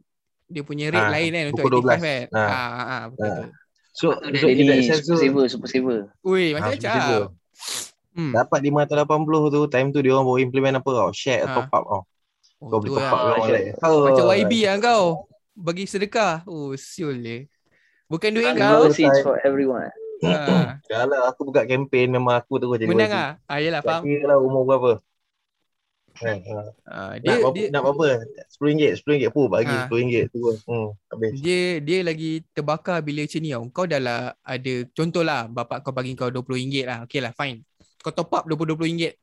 dia 0.45 0.63
punya 0.63 0.91
rate 0.91 0.99
Ah, 1.01 1.11
lain 1.13 1.31
kan 1.31 1.45
untuk 1.49 1.59
pukul 1.61 1.73
12. 1.77 1.95
85 1.95 2.03
kan. 2.03 2.23
Ah. 2.33 2.43
Ah 2.43 2.51
ah, 2.51 2.87
ah 2.89 3.03
betul. 3.07 3.23
Ah. 3.23 3.31
betul. 3.31 3.47
So, 3.93 4.07
Dia, 4.17 4.39
so 4.41 4.47
in 4.47 4.57
dia 4.57 4.65
that 4.65 4.77
ni 4.77 4.83
sense 4.85 5.03
super 5.05 5.19
saver, 5.21 5.45
super 5.47 5.69
saver. 5.69 5.99
Ui, 6.25 6.45
Ah, 6.49 6.51
macam-macam. 6.57 6.91
super. 6.97 7.23
Hmm. 8.11 8.33
dapat 8.33 8.59
580 8.61 9.07
tu, 9.49 9.61
time 9.69 9.89
tu 9.91 9.99
dia 10.01 10.11
orang 10.11 10.27
baru 10.27 10.39
implement 10.41 10.75
apa 10.77 10.91
tau? 10.93 11.11
Share 11.13 11.43
Ah. 11.45 11.55
top 11.57 11.69
up 11.69 11.85
tau. 11.85 12.03
Oh, 12.61 12.69
Kau 12.69 12.79
boleh 12.79 12.93
top 12.93 13.01
lah. 13.01 13.11
up 13.11 13.21
orang 13.27 13.49
lain. 13.49 13.73
Oh, 13.81 14.01
Macam 14.05 14.25
YB 14.31 14.53
lah 14.63 14.77
kau. 14.79 15.05
Bagi 15.53 15.85
sedekah. 15.85 16.45
Oh, 16.45 16.73
siul 16.73 17.17
dia. 17.17 17.49
Bukan 18.07 18.31
duit 18.31 18.53
Kalau- 18.53 18.85
kau. 18.85 18.93
seats 18.93 19.21
for 19.21 19.41
everyone. 19.43 19.89
Ha. 20.21 20.77
Kalau 20.85 21.25
aku 21.25 21.49
buka 21.49 21.65
kempen 21.65 22.13
memang 22.13 22.37
aku 22.37 22.61
terus 22.61 22.77
jadi 22.77 22.85
Menang 22.85 23.09
YB. 23.09 23.17
ah. 23.17 23.31
Ah 23.47 23.57
yalah 23.57 23.81
Tak 23.81 23.89
faham. 23.89 24.03
kira 24.05 24.25
lah 24.27 24.37
umur 24.37 24.63
berapa. 24.63 24.93
Kan, 26.13 26.37
ha. 26.45 26.61
Ah, 26.85 27.13
Nak, 27.15 27.17
dia 27.17 27.33
berapa, 27.41 27.55
dia 27.55 27.67
nak 27.71 27.83
berapa? 27.83 28.05
RM10, 28.53 29.01
RM10 29.01 29.31
pun 29.31 29.47
bagi 29.49 29.73
Ha. 29.73 29.89
RM10 29.89 30.29
tu. 30.29 30.39
Hmm, 30.69 30.93
habis. 31.09 31.31
dia 31.41 31.81
dia 31.81 31.99
lagi 32.03 32.45
terbakar 32.53 33.01
bila 33.01 33.25
macam 33.25 33.41
ni 33.41 33.49
tau. 33.49 33.65
Kau 33.73 33.87
dah 33.87 33.97
lah 33.97 34.21
ada 34.39 34.75
contohlah 34.91 35.49
bapak 35.49 35.81
kau 35.81 35.89
bagi 35.91 36.13
kau 36.13 36.29
RM20 36.29 36.85
lah. 36.85 36.99
Okay 37.09 37.25
lah 37.25 37.33
fine. 37.33 37.65
Kau 37.97 38.13
top 38.13 38.29
up 38.31 38.45
RM20. 38.45 39.17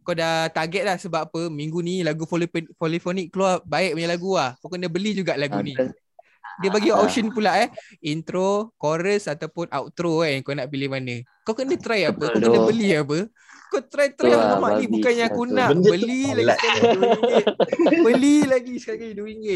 Kau 0.00 0.12
dah 0.12 0.48
target 0.48 0.82
lah 0.82 0.96
sebab 0.96 1.20
apa 1.26 1.40
minggu 1.46 1.78
ni 1.78 2.00
lagu 2.00 2.24
polyphon- 2.24 2.72
polyphonic 2.74 3.28
keluar 3.28 3.60
baik 3.62 3.94
punya 3.94 4.08
lagu 4.08 4.30
lah. 4.32 4.56
Kau 4.56 4.68
kena 4.68 4.86
beli 4.86 5.14
juga 5.14 5.34
lagu 5.34 5.60
ni. 5.60 5.72
kan- 5.72 5.92
Dia 6.58 6.68
bagi 6.68 6.88
Ah. 6.88 7.00
option 7.00 7.28
pula 7.28 7.56
eh. 7.58 7.68
Intro, 8.02 8.74
chorus 8.74 9.24
ataupun 9.24 9.68
outro 9.70 10.20
eh. 10.22 10.40
Kau 10.40 10.52
nak 10.52 10.68
pilih 10.68 10.88
mana. 10.88 11.16
Kau 11.40 11.52
kena 11.52 11.72
try 11.74 12.04
apa. 12.04 12.20
Kau 12.26 12.40
kena 12.42 12.60
beli 12.62 12.92
apa. 12.92 13.18
Kau 13.66 13.80
try-try 13.80 14.12
Betul 14.26 14.34
lah, 14.34 14.46
alamak 14.50 14.70
ni 14.72 14.76
babi 14.82 14.92
bukan 14.92 15.12
yang 15.14 15.28
aku 15.28 15.42
satu. 15.42 15.54
nak. 15.54 15.68
Benda 15.70 15.86
tu 15.86 15.92
Beli 15.92 16.20
lagi 16.26 16.50
sekali 16.58 16.80
RM2. 16.90 17.22
Beli 18.06 18.34
lagi 18.44 18.74
sekali 18.76 19.06
RM2. 19.10 19.46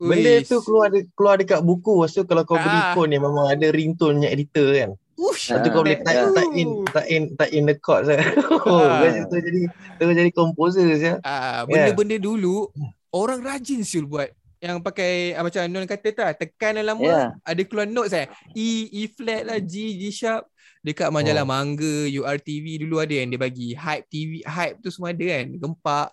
Benda 0.00 0.32
tu 0.42 0.56
keluar 0.60 0.88
de- 0.88 1.08
keluar 1.10 1.34
dekat 1.36 1.60
buku. 1.60 1.92
Lepas 1.94 2.10
tu 2.10 2.22
kalau 2.24 2.42
kau 2.42 2.56
beli 2.56 2.80
Ah. 2.82 2.92
phone 2.92 3.10
ni 3.10 3.18
memang 3.18 3.46
ada 3.46 3.66
ringtone 3.68 4.16
punya 4.18 4.28
editor 4.28 4.66
kan. 4.74 4.90
Ush, 5.20 5.52
Lepas 5.52 5.60
tu 5.60 5.68
kau 5.68 5.84
boleh 5.84 6.00
type, 6.00 6.16
Ah. 6.16 6.32
type 6.32 6.54
in 6.56 6.68
type 6.88 7.08
in 7.08 7.22
type 7.36 7.52
in 7.52 7.64
the 7.64 7.76
chords 7.76 8.08
kan. 8.08 8.24
Oh, 8.64 8.80
Ah. 8.80 9.04
lepas 9.04 9.28
tu 9.28 9.36
jadi 9.36 9.62
terus 9.94 10.14
jadi 10.16 10.30
composer 10.32 10.88
ya. 10.88 11.20
Ah, 11.20 11.68
benda-benda 11.68 12.16
dulu 12.16 12.72
orang 13.12 13.44
rajin 13.44 13.84
siul 13.84 14.08
buat. 14.08 14.32
Yang 14.58 14.80
pakai 14.80 15.32
ah, 15.32 15.40
macam 15.40 15.60
Non 15.68 15.84
kata 15.84 16.08
tak 16.10 16.30
tekan 16.36 16.76
dalam 16.76 16.96
lama 16.96 17.04
Ya. 17.04 17.20
ada 17.42 17.62
keluar 17.64 17.84
notes 17.84 18.12
eh. 18.12 18.28
E 18.52 18.88
E 18.88 19.08
flat 19.08 19.44
lah 19.44 19.56
G 19.56 19.72
G 19.94 20.08
sharp 20.08 20.48
dekat 20.80 21.08
majalah 21.08 21.44
Mangga, 21.44 22.08
URTV 22.08 22.80
dulu 22.80 22.96
ada 22.98 23.12
yang 23.12 23.28
dia 23.28 23.36
bagi. 23.36 23.72
Hype 23.72 24.08
TV, 24.08 24.40
Hype 24.40 24.80
tu 24.80 24.88
semua 24.88 25.12
ada 25.12 25.20
kan. 25.20 25.46
Gempak. 25.52 26.08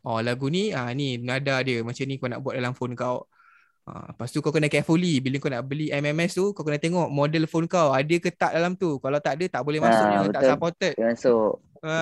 Oh 0.00 0.20
lagu 0.20 0.48
ni 0.48 0.68
ah 0.68 0.92
ni 0.92 1.16
nada 1.16 1.60
dia 1.60 1.80
macam 1.80 2.04
ni 2.04 2.16
kau 2.16 2.28
nak 2.28 2.40
buat 2.40 2.52
dalam 2.52 2.76
phone 2.76 2.92
kau. 2.92 3.24
Ah, 3.84 4.08
lepas 4.08 4.32
tu 4.32 4.40
kau 4.40 4.48
kena 4.48 4.64
carefully 4.66 5.20
bila 5.20 5.36
kau 5.36 5.46
nak 5.46 5.60
beli 5.62 5.92
MMS 5.92 6.32
tu 6.32 6.50
kau 6.50 6.64
kena 6.64 6.76
tengok 6.76 7.04
model 7.06 7.44
phone 7.44 7.66
kau 7.66 7.92
ada 7.92 8.16
ke 8.16 8.30
tak 8.30 8.52
dalam 8.52 8.72
tu. 8.72 8.96
Kalau 8.96 9.18
tak 9.18 9.36
ada 9.36 9.44
tak 9.46 9.60
boleh 9.60 9.76
masuk 9.76 10.00
Ah, 10.00 10.10
yang 10.10 10.24
tak 10.26 10.40
betul. 10.40 10.50
supported. 10.50 10.92
Dia 10.94 11.06
masuk. 11.06 11.52
Ha. 11.80 12.00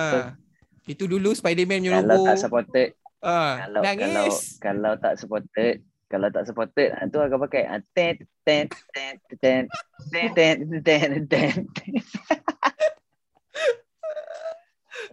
Itu 0.85 1.03
dulu 1.05 1.29
Spiderman 1.31 1.79
punya 1.79 1.91
Kalau 1.97 2.07
logo. 2.09 2.23
tak 2.25 2.37
supported, 2.37 2.89
Ah, 3.19 3.51
kalau 3.57 3.79
kalau 3.81 3.99
nangis. 3.99 4.37
kalau 4.59 4.91
tak 4.95 5.13
supported, 5.15 5.75
kalau 6.05 6.27
tak 6.29 6.43
supported, 6.45 6.87
ah, 6.93 7.03
tu 7.05 7.19
akan 7.19 7.39
pakai 7.41 7.63
ah, 7.65 7.79
ten 7.89 8.15
ten 8.41 8.63
ten 8.93 9.13
ten 9.35 9.63
ten 10.31 10.55
ten 10.79 11.09
ten 11.21 11.51
ten. 11.67 11.93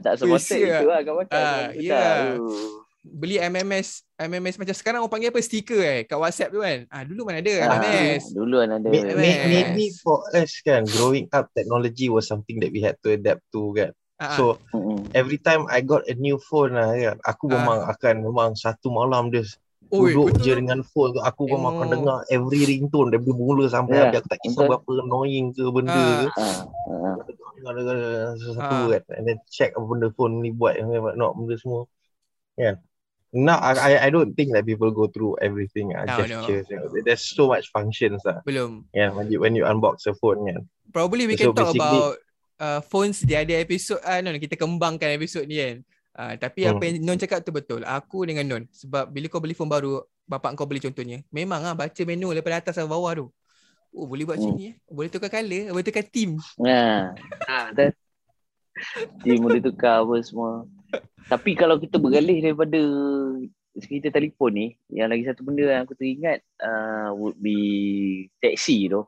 Tak 0.00 0.16
supported 0.16 0.59
itu 0.61 0.87
lah 0.87 1.02
akan 1.02 1.14
pakai. 1.24 1.35
Ah, 1.37 1.66
Memang 1.72 2.40
ya. 3.03 3.09
Uh. 3.09 3.17
Beli 3.17 3.37
MMS, 3.41 3.89
MMS 4.15 4.57
macam 4.57 4.77
sekarang 4.77 5.01
orang 5.01 5.09
panggil 5.11 5.33
apa 5.33 5.41
stiker 5.41 5.81
eh 5.81 6.05
kat 6.05 6.17
WhatsApp 6.17 6.53
tu 6.53 6.61
kan. 6.61 6.85
Ah 6.87 7.03
dulu 7.03 7.25
mana 7.25 7.41
ada 7.41 7.53
Ah, 7.63 7.81
MMS. 7.81 8.25
Dulu 8.31 8.55
kan 8.61 8.71
ada. 8.77 8.87
May- 8.87 9.05
may- 9.07 9.41
MMS. 9.41 9.49
Maybe 9.49 9.85
for 9.97 10.21
us 10.31 10.53
kan 10.61 10.85
growing 10.87 11.25
up 11.31 11.49
technology 11.51 12.07
was 12.07 12.25
something 12.25 12.61
that 12.61 12.69
we 12.69 12.79
had 12.79 13.01
to 13.01 13.11
adapt 13.11 13.41
to 13.51 13.73
kan. 13.73 13.91
Ah, 14.17 14.37
So 14.37 14.61
every 15.13 15.41
time 15.41 15.65
I 15.67 15.81
got 15.81 16.05
a 16.05 16.15
new 16.15 16.37
phone 16.39 16.77
lah 16.77 16.93
kan, 16.93 17.17
aku 17.25 17.49
Ah. 17.49 17.53
memang 17.57 17.79
akan 17.89 18.15
memang 18.21 18.51
satu 18.53 18.93
malam 18.93 19.33
dia 19.33 19.49
Oi, 19.91 20.13
duduk 20.15 20.31
betul 20.31 20.45
je 20.45 20.53
dengan 20.55 20.81
phone 20.85 21.11
tu 21.11 21.21
aku 21.21 21.51
memang 21.51 21.73
akan 21.75 21.89
Oh. 21.89 21.93
dengar 21.97 22.17
every 22.29 22.63
ringtone 22.63 23.11
daripada 23.11 23.33
mula 23.35 23.65
sampai 23.67 23.97
Ya, 23.97 24.01
habis 24.07 24.21
aku 24.21 24.29
tak 24.29 24.39
kisah 24.39 24.55
betul. 24.61 24.71
berapa 24.71 24.91
annoying 25.03 25.47
ke 25.51 25.65
benda 25.67 25.91
Ah. 25.91 26.21
ke 26.21 26.29
Ah, 26.37 26.63
ah. 26.87 27.15
dengar-dengar 27.57 27.97
satu 28.39 28.61
Ah. 28.77 28.87
kan 28.87 29.03
and 29.17 29.25
then 29.25 29.39
check 29.49 29.73
apa 29.73 29.83
benda 29.83 30.09
phone 30.13 30.39
ni 30.39 30.53
buat 30.53 30.77
and 30.77 30.87
not 31.17 31.35
benda 31.35 31.57
semua 31.57 31.89
kan 32.55 32.77
now 32.77 32.89
I, 33.31 33.73
I 33.79 33.90
I 34.07 34.09
don't 34.11 34.35
think 34.35 34.51
that 34.53 34.66
people 34.66 34.90
go 34.90 35.07
through 35.07 35.38
everything 35.38 35.95
uh, 35.95 36.03
No, 36.03 36.27
no. 36.27 36.43
gestures 36.43 36.66
you 36.66 36.77
know. 36.83 36.90
there's 37.07 37.23
so 37.23 37.47
much 37.47 37.71
functions 37.71 38.19
lah 38.27 38.43
Belum. 38.43 38.90
yeah 38.90 39.14
when 39.14 39.31
you 39.31 39.38
when 39.38 39.55
you 39.55 39.62
unbox 39.62 40.03
a 40.11 40.14
phone 40.19 40.43
kan 40.51 40.66
Probably 40.90 41.31
we 41.31 41.38
So 41.38 41.55
can 41.55 41.55
talk 41.55 41.71
about 41.79 42.19
uh, 42.59 42.83
phones 42.83 43.23
dia 43.23 43.47
ada 43.47 43.55
episod 43.62 44.03
ah 44.03 44.19
non 44.19 44.35
kita 44.37 44.59
kembangkan 44.59 45.14
episod 45.14 45.47
ni 45.47 45.62
kan. 45.62 45.77
Ah, 46.11 46.35
tapi 46.35 46.66
Hmm. 46.66 46.75
apa 46.75 46.83
yang 46.83 46.95
Non 47.07 47.14
cakap 47.14 47.47
tu 47.47 47.55
betul. 47.55 47.87
Aku 47.87 48.27
dengan 48.27 48.43
Non 48.43 48.66
sebab 48.75 49.07
bila 49.07 49.31
kau 49.31 49.38
beli 49.38 49.55
phone 49.55 49.71
baru, 49.71 50.03
bapak 50.27 50.59
kau 50.59 50.66
beli 50.66 50.83
contohnya. 50.83 51.23
Memang 51.31 51.62
ah 51.62 51.79
baca 51.79 52.03
menu 52.03 52.35
daripada 52.35 52.59
atas 52.59 52.75
sampai 52.75 52.90
bawah 52.90 53.14
tu. 53.14 53.27
Oh 53.95 54.11
boleh 54.11 54.27
buat 54.27 54.37
macam 54.37 54.51
Hmm. 54.51 54.59
ni 54.59 54.66
eh. 54.66 54.75
Boleh 54.90 55.09
tukar 55.09 55.31
color, 55.31 55.71
boleh 55.71 55.87
tukar 55.87 56.05
theme. 56.11 56.35
Nah, 56.59 57.14
ah, 57.47 57.71
betul. 57.71 57.95
Dia 59.23 59.35
boleh 59.38 59.61
tukar 59.62 60.03
apa 60.03 60.14
semua. 60.21 60.66
Tapi 61.31 61.50
kalau 61.55 61.79
kita 61.79 61.96
beralih 62.03 62.42
daripada 62.42 62.81
cerita 63.79 64.11
telefon 64.11 64.50
ni, 64.50 64.66
yang 64.90 65.09
lagi 65.11 65.22
satu 65.26 65.46
benda 65.46 65.62
yang 65.62 65.83
aku 65.87 65.94
teringat 65.94 66.42
uh, 66.59 67.14
would 67.14 67.38
be 67.38 68.26
taxi 68.42 68.90
tu. 68.90 69.07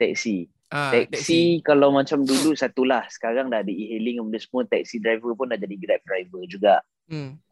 Taxi. 0.00 0.50
Ah, 0.70 0.94
taxi, 0.94 1.58
kalau 1.66 1.90
macam 1.90 2.22
dulu 2.22 2.54
satulah. 2.54 3.02
Sekarang 3.10 3.50
dah 3.50 3.62
ada 3.62 3.70
e-hailing 3.70 4.22
benda 4.22 4.38
semua. 4.38 4.62
Taxi 4.66 5.02
driver 5.02 5.34
pun 5.34 5.50
dah 5.50 5.58
jadi 5.58 5.74
grab 5.78 6.02
driver 6.06 6.42
juga. 6.46 6.82
Hmm. 7.10 7.42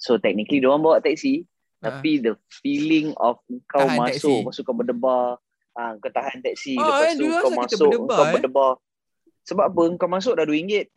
So 0.00 0.16
technically 0.16 0.64
dia 0.64 0.72
orang 0.72 0.82
bawa 0.82 0.98
taxi. 1.04 1.44
Ah. 1.84 1.96
Tapi 2.00 2.24
the 2.24 2.34
feeling 2.64 3.12
of 3.20 3.40
kau 3.68 3.84
Tahan 3.84 3.98
masuk, 4.00 4.40
lepas 4.44 4.54
tu 4.56 4.62
kau 4.64 4.76
berdebar, 4.76 5.36
ah, 5.76 5.92
kau 6.00 6.12
tahan 6.12 6.40
taxi, 6.40 6.74
Ah, 6.80 7.04
lepas 7.04 7.08
eh, 7.08 7.14
tu 7.16 7.26
kau 7.28 7.52
masuk, 7.52 7.88
berdebar, 7.92 8.16
kau 8.16 8.24
eh? 8.24 8.32
berdebar. 8.40 8.72
Sebab 9.42 9.64
apa? 9.68 9.82
Kau 10.00 10.10
masuk 10.10 10.32
dah 10.38 10.44
RM2 10.48 10.88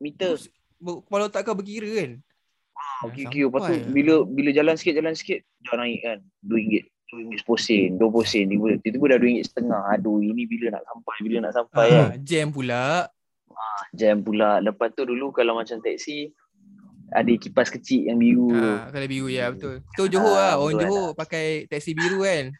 meter. 0.00 0.32
Kepala 0.76 1.26
otak 1.26 1.42
kau 1.42 1.54
berkira 1.54 1.88
kan. 1.94 2.10
Ah, 2.74 3.06
Okay, 3.06 3.24
okay. 3.24 3.42
Lepas 3.42 3.60
tu 3.64 3.74
bila 3.90 4.14
bila 4.24 4.50
jalan 4.50 4.74
sikit, 4.74 4.94
jalan 4.94 5.12
sikit, 5.12 5.40
dah 5.62 5.76
naik 5.76 6.00
kan. 6.00 6.18
RM2. 6.42 6.82
RM2 7.06 7.36
10 7.38 7.58
sen, 7.60 7.88
20 7.94 8.24
sen, 8.24 8.44
tiba- 8.44 8.74
tiba-tiba 8.76 9.06
dah 9.06 9.18
RM2 9.18 9.44
setengah. 9.44 9.80
Aduh, 9.88 10.18
ini 10.18 10.42
bila 10.44 10.66
nak 10.72 10.82
sampai, 10.84 11.16
bila 11.20 11.36
nak 11.40 11.52
sampai 11.52 11.86
kan. 11.86 12.00
Ah, 12.00 12.12
jam 12.18 12.46
pula. 12.48 12.86
Jam 13.92 14.16
pula. 14.18 14.58
Lepas 14.58 14.90
tu 14.90 15.02
dulu 15.04 15.30
kalau 15.30 15.54
macam 15.54 15.78
taxi, 15.78 16.34
ada 17.08 17.30
kipas 17.30 17.70
kecil 17.70 18.08
yang 18.08 18.18
biru. 18.18 18.50
Ah, 18.50 18.90
kalau 18.90 19.06
biru 19.06 19.28
ya 19.28 19.46
betul. 19.48 19.78
Tu 19.94 20.10
Johor 20.10 20.32
Ah, 20.32 20.34
lah. 20.34 20.54
Orang 20.58 20.80
Johor 20.80 21.14
pakai 21.14 21.46
taksi 21.64 21.92
biru 21.92 22.20
kan. 22.20 22.50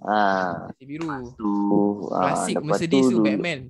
Ah, 0.00 0.72
Taksi 0.72 0.84
biru. 0.86 1.36
tu 1.36 1.52
ah, 2.08 2.32
Klasik 2.32 2.56
Mercedes 2.58 3.04
tu 3.04 3.20
dulu- 3.20 3.26
Batman. 3.26 3.68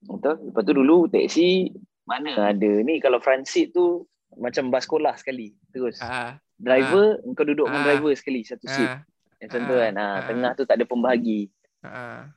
Betul. 0.00 0.34
Lepas 0.44 0.62
tu 0.62 0.72
dulu 0.72 0.96
taxi 1.08 1.74
mana 2.06 2.30
ada 2.48 2.72
ni 2.80 2.96
kalau 2.96 3.18
front 3.18 3.42
seat 3.42 3.70
tu 3.70 4.06
macam 4.32 4.68
bas 4.68 4.80
sekolah 4.80 5.14
sekali 5.14 5.52
terus. 5.68 5.98
Ah, 5.98 6.38
Driver 6.56 7.20
kau 7.32 7.44
duduk 7.44 7.66
dengan 7.66 7.82
Ah. 7.82 7.86
driver 7.86 8.12
sekali 8.12 8.40
satu 8.40 8.64
seat. 8.64 8.86
ah, 8.86 9.00
Macam 9.36 9.60
tu 9.60 9.74
Ah. 9.74 9.80
kan. 9.82 9.92
Ha, 9.92 10.06
Ah. 10.06 10.20
tengah 10.24 10.52
tu 10.52 10.62
tak 10.62 10.76
ada 10.76 10.84
pembahagi. 10.84 11.50
ah. 11.82 12.30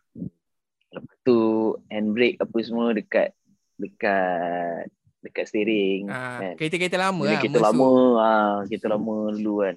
Lepas 0.89 1.15
tu 1.21 1.37
handbrake 1.87 2.37
apa 2.37 2.57
semua 2.59 2.91
dekat 2.91 3.29
dekat 3.77 4.89
dekat 5.19 5.45
steering 5.45 6.07
ah. 6.07 6.41
kan. 6.41 6.53
Kereta-kereta 6.55 6.97
lama 6.97 7.21
Bila 7.21 7.31
lah. 7.31 7.41
kita 7.41 7.55
Mersu. 7.55 7.65
lama, 7.69 7.89
ha, 8.17 8.29
kita 8.65 8.85
lama 8.87 9.15
dulu 9.31 9.53
kan. 9.61 9.75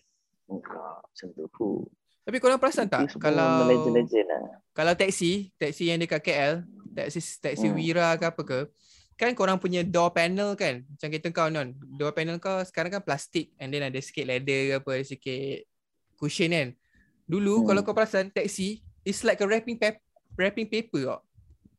Ah, 0.69 0.99
Macam 1.01 1.27
tu. 1.31 1.45
Fuh. 1.51 1.83
Tapi 2.23 2.37
korang 2.39 2.57
perasan 2.57 2.87
tak 2.87 3.11
kalau 3.17 3.67
legend-legend 3.67 4.27
lah. 4.27 4.63
kalau 4.73 4.95
taksi, 4.95 5.51
taksi 5.53 5.85
yang 5.87 5.99
dekat 5.99 6.21
KL, 6.21 6.63
taksi 6.93 7.19
taksi 7.37 7.67
Hmm. 7.67 7.75
Wira 7.75 8.15
ke 8.15 8.25
apa 8.25 8.43
ke, 8.43 8.61
kan 9.23 9.39
korang 9.39 9.55
punya 9.55 9.87
door 9.87 10.11
panel 10.11 10.59
kan, 10.59 10.83
macam 10.83 11.07
kereta 11.07 11.31
kau 11.31 11.47
non, 11.47 11.71
door 11.95 12.11
panel 12.11 12.43
kau 12.43 12.59
sekarang 12.67 12.91
kan 12.91 13.03
plastik 13.07 13.55
and 13.57 13.71
then 13.71 13.87
ada 13.87 14.03
sikit 14.03 14.27
leather 14.27 14.51
ke 14.67 14.75
apa, 14.83 14.91
ada 14.99 15.05
sikit 15.07 15.63
cushion 16.19 16.51
kan. 16.51 16.69
Dulu 17.23 17.63
Hmm. 17.63 17.67
kalau 17.71 17.81
kau 17.87 17.95
perasan 17.95 18.35
taksi, 18.35 18.83
it's 19.03 19.23
like 19.23 19.39
a 19.39 19.47
wrapping 19.47 19.79
paper, 19.79 20.03
wrapping 20.35 20.67
paper 20.67 21.07
tau. 21.07 21.21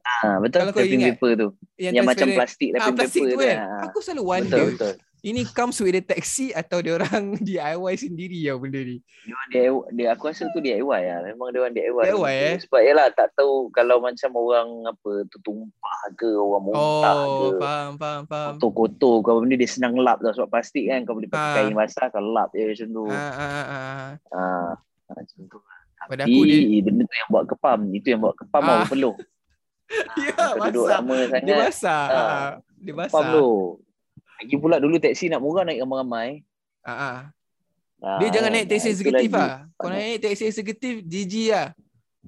Ha, 0.04 0.40
betul. 0.40 0.64
Kalau 0.64 0.72
kau 0.72 0.80
Wrapping 0.80 1.00
ingat, 1.00 1.16
paper 1.16 1.32
tu. 1.36 1.48
Yang, 1.76 1.94
macam 2.00 2.08
transparent. 2.28 2.38
plastik 2.40 2.68
ah, 2.68 2.72
wrapping 2.76 2.96
plastik 2.96 3.22
paper 3.22 3.28
tu 3.28 3.36
tu. 3.36 3.44
kan. 3.44 3.58
Ha. 3.60 3.80
Aku 3.88 3.98
selalu 4.00 4.24
Betul, 4.24 4.32
wonder, 4.32 4.64
betul. 4.72 4.94
Ini 5.24 5.48
comes 5.48 5.80
with 5.80 5.92
the 5.92 6.04
taxi 6.04 6.52
atau 6.52 6.84
dia 6.84 6.94
orang 6.94 7.32
DIY 7.42 7.94
sendiri 7.96 8.44
tau 8.44 8.60
benda 8.60 8.76
ni. 8.78 9.00
Dia 9.24 9.32
orang 9.32 9.50
DIY, 9.50 9.64
dia, 9.94 10.08
aku 10.12 10.24
rasa 10.28 10.52
tu 10.52 10.60
DIY 10.60 10.84
lah. 10.84 11.20
Memang 11.24 11.48
dia 11.50 11.60
orang 11.60 11.74
DIY. 11.74 12.04
DIY, 12.06 12.36
eh? 12.44 12.56
Sebab 12.60 12.82
yalah 12.82 13.08
tak 13.10 13.32
tahu 13.34 13.72
kalau 13.72 13.98
macam 13.98 14.30
orang 14.34 14.68
apa 14.86 15.12
tu 15.26 15.38
tumpah 15.40 16.00
ke, 16.14 16.28
orang 16.28 16.62
muntah 16.62 17.16
Oh, 17.16 17.40
ke. 17.50 17.58
faham, 17.58 17.92
faham, 17.96 18.24
faham. 18.26 18.54
Kotor-kotor 18.54 19.16
kau 19.22 19.40
benda 19.40 19.56
dia 19.56 19.66
senang 19.66 19.96
lap 19.96 20.20
tau 20.20 20.30
sebab 20.30 20.50
plastik 20.50 20.86
kan 20.86 21.02
kau 21.02 21.16
boleh 21.16 21.28
pakai 21.28 21.40
Ah. 21.42 21.56
kain 21.58 21.74
basah 21.74 22.06
kau 22.08 22.20
lap 22.20 22.52
je 22.52 22.64
macam 22.68 22.88
tu. 22.90 23.04
Ah, 23.08 23.16
ah, 23.16 23.48
ah, 23.48 23.66
ah. 23.72 24.10
Ha. 24.30 24.42
Macam 25.10 25.40
tu. 25.48 25.60
Pada 26.04 26.22
Tapi 26.22 26.36
aku 26.36 26.44
dia- 26.44 26.84
benda 26.84 27.02
tu 27.02 27.16
yang 27.16 27.30
buat 27.30 27.46
kepam. 27.48 27.80
Itu 27.90 28.08
yang 28.12 28.20
buat 28.20 28.36
kepam 28.36 28.62
Ah. 28.62 28.76
ah. 28.76 28.86
peluh. 28.86 29.16
Ya, 30.20 30.36
lama 31.00 31.16
Dia 31.38 31.56
basah. 31.62 32.04
Ah. 32.06 32.20
Ah. 32.20 32.52
Dia 32.76 32.92
Kepam 32.92 33.08
basah. 33.08 33.32
tu. 33.32 33.50
Lagi 34.42 34.56
pula 34.58 34.82
dulu 34.82 34.98
taksi 34.98 35.30
nak 35.30 35.42
murah 35.44 35.64
naik 35.68 35.84
ramai-ramai. 35.84 36.42
Ah, 36.84 36.92
ah. 36.92 37.18
Dia 38.20 38.28
jangan 38.36 38.52
naik 38.52 38.68
taksi 38.68 38.88
eksekutif 38.92 39.32
lah. 39.32 39.40
lah. 39.40 39.58
Kau 39.80 39.88
naik 39.88 40.20
taksi 40.20 40.44
eksekutif, 40.52 40.94
GG 41.08 41.34
lah. 41.56 41.68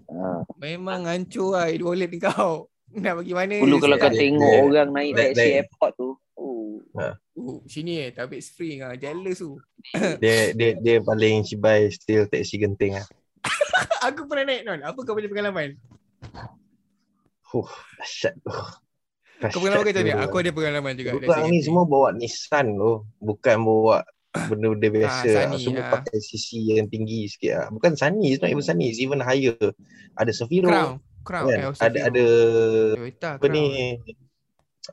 Ha. 0.08 0.48
Memang 0.60 1.04
hancur 1.04 1.56
lah 1.56 1.68
wallet 1.84 2.12
kau. 2.16 2.72
Nak 2.96 3.20
bagi 3.20 3.34
mana? 3.36 3.60
Dulu 3.60 3.76
kalau 3.84 4.00
kau 4.00 4.08
tengok 4.08 4.52
dia- 4.56 4.64
orang 4.64 4.90
naik 4.96 5.12
taksi 5.20 5.36
dia- 5.36 5.56
airport 5.64 5.92
tu. 6.00 6.10
Oh. 6.36 6.80
Oh, 7.36 7.60
sini 7.68 8.08
eh, 8.08 8.10
tabik 8.16 8.40
spring 8.40 8.80
ah. 8.88 8.96
Jealous 8.96 9.44
tu. 9.44 9.60
Dia 10.24 10.56
dia 10.56 10.80
dia 10.80 10.96
paling 11.04 11.44
cibai 11.44 11.92
still 11.92 12.24
taxi 12.32 12.56
genting 12.56 12.96
ah. 12.96 13.04
Aku 14.08 14.24
pernah 14.32 14.48
naik 14.48 14.64
non. 14.64 14.80
Apa 14.80 15.04
kau 15.04 15.12
punya 15.12 15.28
pengalaman? 15.28 15.76
Huh, 17.52 17.70
dahsyat 18.00 18.40
tu. 18.40 18.52
Kau 19.44 19.60
pengalaman 19.60 19.84
kau 19.84 19.92
macam 19.92 20.04
ni? 20.04 20.14
Aku 20.16 20.36
ada 20.40 20.52
pengalaman 20.56 20.92
juga. 20.96 21.10
Orang 21.20 21.52
ni 21.52 21.60
semua 21.60 21.84
bawa 21.84 22.16
Nissan 22.16 22.80
tu, 22.80 23.04
bukan 23.20 23.58
bawa 23.62 24.08
benda-benda 24.48 24.88
biasa. 24.92 25.28
Ah, 25.28 25.32
Ah, 25.32 25.36
Sunny, 25.48 25.60
semua 25.64 25.84
ah. 25.88 25.92
pakai 26.00 26.18
CC 26.20 26.50
yang 26.76 26.88
tinggi 26.92 27.28
sikit 27.32 27.52
ah. 27.56 27.68
Bukan 27.72 27.96
Sunny, 27.96 28.36
it's 28.36 28.42
not 28.44 28.52
even 28.52 28.64
Sunny, 28.64 28.92
it's 28.92 29.00
even 29.00 29.20
higher. 29.24 29.56
Ada 30.20 30.32
Safiro. 30.32 30.72
Crown. 30.72 30.94
Crown. 31.24 31.48
Kan? 31.52 31.60
Eh, 31.60 31.72
ada 31.82 32.00
ada 32.12 32.26
Toyota 32.96 33.30
apa 33.42 33.46
ni 33.50 33.64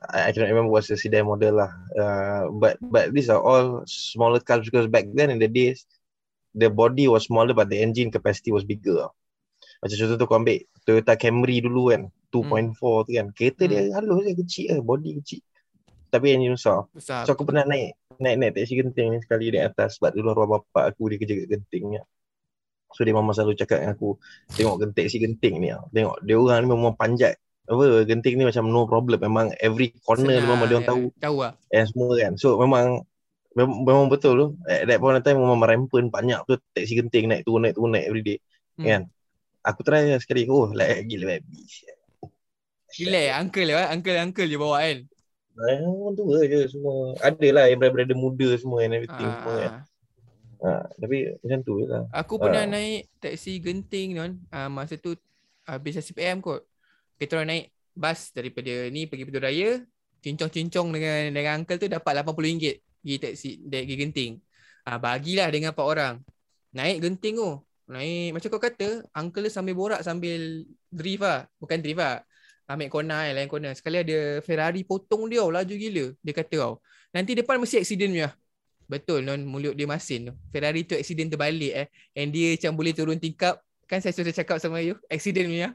I, 0.09 0.19
I 0.25 0.29
cannot 0.33 0.49
remember 0.49 0.73
what's 0.73 0.89
the 0.89 0.97
sedan 0.97 1.29
model 1.29 1.61
lah. 1.61 1.71
Uh, 1.93 2.49
but 2.57 2.81
but 2.81 3.13
these 3.13 3.29
are 3.29 3.37
all 3.37 3.85
smaller 3.85 4.41
cars 4.41 4.65
because 4.65 4.89
back 4.89 5.05
then 5.13 5.29
in 5.29 5.37
the 5.37 5.51
days 5.51 5.85
the 6.57 6.73
body 6.73 7.05
was 7.05 7.29
smaller 7.29 7.53
but 7.53 7.69
the 7.69 7.77
engine 7.77 8.09
capacity 8.09 8.49
was 8.49 8.65
bigger. 8.65 9.05
Macam 9.85 9.95
contoh 9.99 10.17
tu 10.17 10.25
kau 10.25 10.39
ambil 10.41 10.65
Toyota 10.87 11.13
Camry 11.13 11.61
dulu 11.61 11.93
kan 11.93 12.01
2.4 12.33 13.05
tu 13.05 13.11
kan. 13.13 13.27
Kereta 13.29 13.63
dia 13.69 13.93
halus 13.93 14.25
je 14.25 14.33
kecil 14.33 14.65
lah, 14.73 14.81
body 14.81 15.21
kecil. 15.21 15.41
Tapi 16.09 16.25
engine 16.33 16.57
besar. 16.57 16.89
Besar. 16.89 17.29
So 17.29 17.37
aku 17.37 17.45
pernah 17.45 17.65
naik 17.65 17.93
naik 18.21 18.35
naik 18.37 18.51
taksi 18.57 18.73
genting 18.77 19.13
ni 19.13 19.17
sekali 19.21 19.49
di 19.49 19.57
atas 19.61 19.97
sebab 19.97 20.13
dulu 20.13 20.27
arwah 20.33 20.47
bapak 20.61 20.93
aku 20.93 21.09
dia 21.13 21.17
kerja 21.21 21.33
kat 21.41 21.47
genting 21.57 21.83
ni. 21.93 21.97
So 22.93 23.01
dia 23.01 23.13
mama 23.17 23.33
selalu 23.33 23.57
cakap 23.57 23.81
dengan 23.81 23.97
aku 23.97 24.21
tengok 24.53 24.75
gen- 24.81 24.93
taksi 24.93 25.17
genting 25.21 25.57
ni. 25.61 25.73
ah. 25.73 25.81
Tengok 25.89 26.21
dia 26.21 26.35
orang 26.37 26.65
ni 26.65 26.67
memang 26.69 26.93
panjat. 26.93 27.37
Apa 27.65 28.05
genting 28.05 28.37
ni 28.37 28.43
macam 28.45 28.69
no 28.69 28.85
problem 28.85 29.17
memang 29.23 29.55
every 29.57 29.95
corner 30.05 30.37
Senang, 30.37 30.49
memang 30.53 30.67
dia 30.69 30.75
orang 30.77 30.85
ya. 30.85 30.89
tahu 30.93 31.03
Tahu 31.17 31.37
lah. 31.41 31.53
and 31.73 31.85
semua 31.89 32.13
kan. 32.17 32.33
So 32.37 32.47
memang 32.61 32.85
memang, 33.57 33.75
memang 33.81 34.05
betul 34.13 34.33
tu. 34.37 34.47
At 34.69 34.85
that 34.85 35.01
point 35.01 35.17
of 35.17 35.25
time 35.25 35.41
memang 35.41 35.57
merempen 35.57 36.13
banyak 36.13 36.45
tu 36.45 36.61
taksi 36.77 36.93
genting 37.01 37.25
naik 37.33 37.41
turun 37.41 37.65
naik 37.65 37.73
turun 37.73 37.97
naik 37.97 38.05
every 38.05 38.21
day. 38.21 38.37
Hmm. 38.77 38.85
Kan? 38.85 39.01
Aku 39.65 39.81
try 39.81 40.13
sekali. 40.21 40.45
Oh, 40.45 40.69
like 40.69 41.09
gila 41.09 41.39
babi. 41.39 41.65
Eh, 42.93 43.29
uncle 43.33 43.65
lah. 43.65 43.89
Uncle-uncle 43.89 44.45
je 44.45 44.57
bawa 44.57 44.77
kan. 44.85 44.97
Eh, 45.53 45.77
orang 45.81 46.13
tua 46.13 46.37
je 46.45 46.59
semua. 46.69 47.13
Ada 47.17 47.47
lah 47.49 47.65
yang 47.69 47.81
brother 47.81 48.17
muda 48.17 48.49
semua 48.57 48.85
and 48.85 48.93
everything 48.93 49.29
semua 49.29 49.55
kan. 49.57 49.73
Ah, 49.73 49.83
Ha, 50.63 50.79
tapi 50.95 51.27
macam 51.43 51.59
tu 51.59 51.83
je 51.83 51.91
lah. 51.91 52.07
Aku 52.15 52.39
pernah 52.39 52.63
Ah. 52.63 52.71
naik 52.71 53.11
taksi 53.19 53.59
genting 53.59 54.15
non. 54.15 54.39
Ah, 54.47 54.71
masa 54.71 54.95
tu 54.95 55.11
habis 55.67 55.99
SPM 55.99 56.39
kot. 56.39 56.63
Kita 57.19 57.35
orang 57.35 57.51
naik 57.51 57.65
bas 57.91 58.31
daripada 58.31 58.87
ni 58.87 59.03
pergi 59.03 59.27
Petur 59.27 59.43
Raya, 59.43 59.83
cincong-cincong 60.23 60.87
dengan 60.95 61.35
dengan 61.35 61.53
uncle 61.59 61.75
tu 61.75 61.91
dapat 61.91 62.23
RM80 62.23 62.79
pergi 62.79 63.15
taksi 63.19 63.49
pergi 63.59 63.95
genting. 63.99 64.31
Ah, 64.87 64.95
bagilah 64.95 65.51
dengan 65.51 65.75
empat 65.75 65.83
orang. 65.83 66.15
Naik 66.71 67.03
genting 67.03 67.35
tu. 67.35 67.51
Naik 67.91 68.31
macam 68.31 68.47
kau 68.47 68.63
kata, 68.63 68.89
uncle 69.19 69.51
sambil 69.51 69.75
borak 69.75 69.99
sambil 69.99 70.63
drift 70.87 71.27
lah. 71.27 71.43
Bukan 71.59 71.83
drift 71.83 71.99
lah. 71.99 72.23
Ambil 72.63 72.87
corner 72.87 73.27
kan, 73.27 73.33
lain 73.35 73.49
corner. 73.51 73.73
Sekali 73.75 73.97
ada 73.99 74.39
Ferrari 74.39 74.87
potong 74.87 75.27
dia 75.27 75.43
tau, 75.43 75.51
laju 75.51 75.73
gila. 75.75 76.05
Dia 76.23 76.33
kata 76.33 76.55
tau. 76.55 76.73
Nanti 77.11 77.35
depan 77.35 77.59
mesti 77.59 77.83
accident 77.83 78.11
punya. 78.15 78.29
Betul 78.83 79.23
non 79.23 79.39
mulut 79.43 79.75
dia 79.75 79.87
masin 79.87 80.31
tu. 80.31 80.33
Ferrari 80.51 80.87
tu 80.87 80.95
accident 80.95 81.27
terbalik 81.27 81.73
eh. 81.75 81.87
And 82.15 82.31
dia 82.31 82.55
macam 82.55 82.71
boleh 82.79 82.93
turun 82.95 83.19
tingkap. 83.19 83.59
Kan 83.87 83.99
saya 83.99 84.15
sudah 84.15 84.31
cakap 84.31 84.63
sama 84.63 84.79
you. 84.79 84.95
Accident 85.11 85.47
punya. 85.51 85.69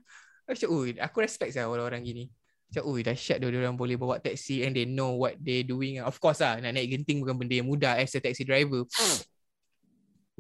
Macam 0.49 0.69
ui, 0.73 0.97
aku 0.97 1.17
respect 1.21 1.53
lah 1.57 1.69
orang-orang 1.69 2.01
gini. 2.05 2.25
Macam 2.69 2.83
ui 2.89 3.01
dahsyat 3.05 3.37
dia 3.41 3.49
orang 3.49 3.77
boleh 3.77 3.97
bawa 4.01 4.17
taxi 4.21 4.65
and 4.65 4.73
they 4.73 4.89
know 4.89 5.17
what 5.17 5.37
they 5.41 5.61
doing. 5.61 6.01
Of 6.01 6.17
course 6.21 6.41
lah 6.41 6.57
nak 6.61 6.73
naik 6.73 6.89
genting 6.89 7.21
bukan 7.21 7.37
benda 7.37 7.55
yang 7.61 7.69
mudah 7.69 8.01
as 8.01 8.13
a 8.17 8.21
taxi 8.21 8.49
driver. 8.49 8.85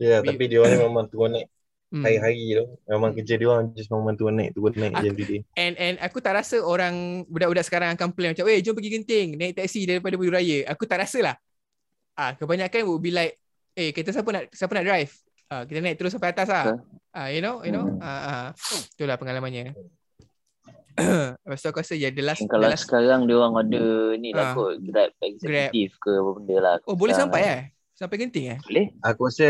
Ya, 0.00 0.20
Tapi- 0.24 0.32
tapi 0.32 0.44
dia 0.48 0.64
orang 0.64 0.80
memang 0.80 1.06
turun 1.12 1.36
naik 1.36 1.48
Hmm. 1.88 2.04
hari-hari 2.04 2.52
tu. 2.52 2.64
Memang 2.86 3.10
kerja 3.12 3.34
dia 3.34 3.48
orang 3.48 3.72
just 3.72 3.88
memang 3.88 4.12
turun 4.12 4.36
naik, 4.36 4.52
turun 4.52 4.72
naik 4.72 4.92
je 4.92 4.98
Aku- 4.98 5.08
every 5.10 5.24
day. 5.24 5.40
And 5.54 5.74
and 5.74 5.96
aku 5.98 6.18
tak 6.18 6.34
rasa 6.34 6.60
orang 6.60 6.94
budak-budak 7.24 7.64
sekarang 7.64 7.96
akan 7.96 8.12
plan 8.12 8.30
macam, 8.30 8.44
"Eh, 8.46 8.60
jom 8.60 8.72
pergi 8.72 8.92
genting, 8.92 9.28
naik 9.34 9.54
taxi 9.54 9.82
daripada 9.82 10.14
Budi 10.14 10.28
Raya." 10.28 10.58
Aku 10.68 10.84
tak 10.84 11.00
rasa 11.00 11.18
lah. 11.22 11.36
Ah, 12.12 12.34
kebanyakan 12.34 12.84
would 12.84 13.00
be 13.00 13.08
like, 13.08 13.40
"Eh, 13.72 13.88
kita 13.90 14.10
siapa 14.10 14.28
nak 14.28 14.52
siapa 14.52 14.72
nak 14.72 14.84
drive?" 14.84 15.12
Ah, 15.46 15.64
kita 15.64 15.80
naik 15.80 15.96
terus 15.96 16.12
sampai 16.12 16.28
atas 16.28 16.44
lah. 16.46 16.76
Ah, 17.08 17.32
you 17.32 17.40
know, 17.40 17.64
you 17.64 17.70
know. 17.70 17.88
Hmm. 17.88 18.04
Ah, 18.04 18.20
ah. 18.20 18.46
Itulah 18.92 19.16
pengalamannya. 19.16 19.72
Lepas 21.40 21.62
tu 21.62 21.68
aku 21.68 21.78
rasa 21.78 21.94
ya 21.94 22.10
the 22.10 22.20
last, 22.20 22.42
the 22.42 22.50
Kalau 22.50 22.66
last 22.66 22.84
sekarang 22.84 23.24
dia 23.24 23.38
orang 23.38 23.54
ada 23.56 23.84
ni 24.18 24.34
Ah. 24.34 24.36
lah 24.36 24.46
kot 24.52 24.82
Grab 24.82 25.14
executive 25.20 25.92
ke 25.96 26.10
apa 26.12 26.30
benda 26.34 26.56
lah 26.58 26.74
Oh, 26.84 26.98
boleh 26.98 27.14
sampai 27.14 27.40
kan. 27.40 27.48
eh? 27.48 27.62
Sampai 27.98 28.16
genting 28.22 28.46
eh? 28.54 28.58
Boleh 28.62 28.94
Aku 29.02 29.26
rasa 29.26 29.46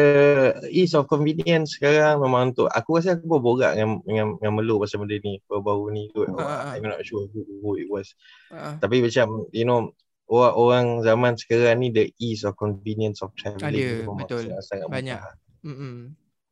ease 0.72 0.96
of 0.96 1.04
convenience 1.04 1.76
sekarang 1.76 2.24
memang 2.24 2.56
untuk 2.56 2.68
aku 2.72 2.96
rasa 2.96 3.12
aku 3.20 3.28
berborak 3.28 3.76
dengan 3.76 4.00
dengan, 4.08 4.26
dengan 4.40 4.52
Melo 4.56 4.80
pasal 4.80 5.04
benda 5.04 5.16
ni 5.20 5.36
baru-baru 5.44 5.84
ni 5.92 6.02
kot. 6.16 6.32
Ah. 6.32 6.72
I'm 6.72 6.84
not 6.88 7.04
sure 7.04 7.28
who, 7.28 7.44
who 7.60 7.76
it 7.76 7.88
was. 7.92 8.16
Ah, 8.48 8.80
Tapi 8.80 9.04
macam 9.04 9.44
you 9.52 9.68
know 9.68 9.92
orang, 10.32 10.54
orang 10.56 10.86
zaman 11.04 11.32
sekarang 11.36 11.76
ni 11.84 11.88
the 11.92 12.08
ease 12.16 12.48
of 12.48 12.56
convenience 12.56 13.20
of 13.20 13.36
travelling 13.36 13.84
Ada, 13.84 14.00
memang 14.08 14.16
betul. 14.24 14.44
sangat- 14.64 14.88
Banyak. 14.88 15.20
mm-mm. 15.68 15.96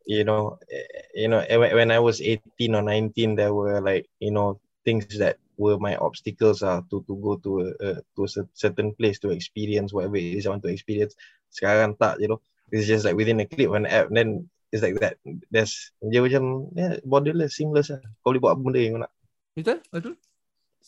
You 0.06 0.22
know 0.22 0.60
eh, 0.70 0.86
you 1.18 1.28
know 1.32 1.42
eh, 1.42 1.58
when 1.58 1.90
I 1.90 1.98
was 1.98 2.20
18 2.22 2.78
or 2.78 2.84
19 2.84 3.34
there 3.34 3.50
were 3.50 3.82
like 3.82 4.06
you 4.22 4.30
know 4.30 4.60
things 4.86 5.10
that 5.18 5.34
were 5.58 5.78
my 5.82 5.98
obstacles 5.98 6.62
are 6.62 6.78
to 6.94 7.02
to 7.10 7.14
go 7.18 7.34
to 7.42 7.50
a, 7.66 7.68
a 7.82 7.88
to 8.14 8.20
a 8.22 8.30
cer- 8.30 8.52
certain 8.54 8.94
place 8.94 9.18
to 9.26 9.34
experience 9.34 9.90
whatever 9.90 10.14
it 10.14 10.30
is 10.38 10.46
I 10.46 10.54
want 10.54 10.62
to 10.62 10.70
experience. 10.70 11.18
Sekarang 11.56 11.96
tak 11.96 12.20
je 12.20 12.28
tu. 12.28 12.36
It's 12.68 12.84
just 12.84 13.08
like 13.08 13.16
within 13.16 13.40
a 13.40 13.48
click 13.48 13.72
on 13.72 13.86
an 13.86 13.88
app 13.88 14.12
then 14.12 14.44
it's 14.68 14.84
like 14.84 15.00
that. 15.00 15.16
There's 15.48 15.96
dia 16.04 16.20
macam 16.20 16.68
yeah, 16.76 17.00
borderless, 17.00 17.56
seamless 17.56 17.88
lah. 17.88 18.04
Kau 18.20 18.36
boleh 18.36 18.42
buat 18.44 18.52
apa 18.52 18.60
benda 18.60 18.80
yang 18.84 18.92
kau 19.00 19.02
nak. 19.08 19.12
Betul? 19.56 19.78
Betul? 19.88 20.14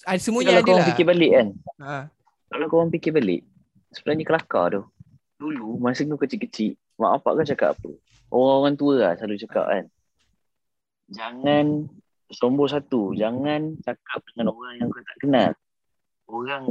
Ada 0.04 0.20
semuanya 0.22 0.54
Kalau 0.54 0.61
ada 0.61 0.66
korang 0.68 0.78
lah. 0.78 0.88
fikir 0.94 1.04
balik 1.11 1.31
kan 1.35 1.48
Ah, 1.83 2.04
Kalau 2.54 2.66
korang 2.70 2.90
fikir 2.94 3.11
balik 3.11 3.42
Sebenarnya 3.90 4.24
kelakar 4.31 4.66
tu 4.70 4.83
Dulu 5.42 5.74
masa 5.83 6.07
kau 6.07 6.14
kecil-kecil 6.14 6.78
Mak 7.02 7.18
bapak 7.18 7.33
kau 7.42 7.48
cakap 7.50 7.68
apa 7.74 7.90
Orang-orang 8.31 8.74
tua 8.78 8.94
lah 8.94 9.12
selalu 9.18 9.42
cakap 9.42 9.64
kan 9.66 9.85
Jangan 11.11 11.66
Nombor 12.31 12.66
satu 12.70 13.16
Jangan 13.16 13.74
cakap 13.83 14.20
dengan 14.31 14.54
orang 14.54 14.78
yang 14.78 14.87
kau 14.92 15.02
tak 15.02 15.18
kenal 15.18 15.50
Orang 16.29 16.62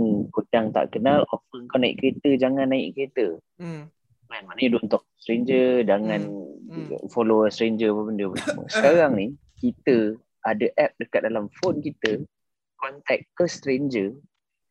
yang 0.54 0.70
tak 0.70 0.93
kenal 0.93 1.26
Offer 1.28 1.65
kau 1.65 1.78
naik 1.78 1.98
kereta? 1.98 2.30
Jangan 2.38 2.70
naik 2.70 2.93
kereta. 2.93 3.41
Hmm. 3.58 3.89
kan 4.28 4.43
maknanya 4.43 4.76
don't 4.76 4.88
talk 4.88 5.08
stranger 5.15 5.82
jangan 5.82 6.22
Hmm. 6.67 7.00
follow 7.08 7.48
stranger 7.48 7.89
apa 7.89 8.02
benda 8.04 8.24
apa 8.28 8.38
semua. 8.38 8.67
sekarang 8.67 9.12
ni 9.15 9.28
kita 9.56 9.98
ada 10.43 10.67
app 10.76 10.91
dekat 11.00 11.22
dalam 11.24 11.48
phone 11.58 11.80
kita 11.80 12.28
contact 12.76 13.24
a 13.34 13.48
stranger 13.48 14.12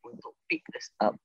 untuk 0.02 0.36
pick 0.46 0.60
us 0.70 0.92
up 0.98 1.16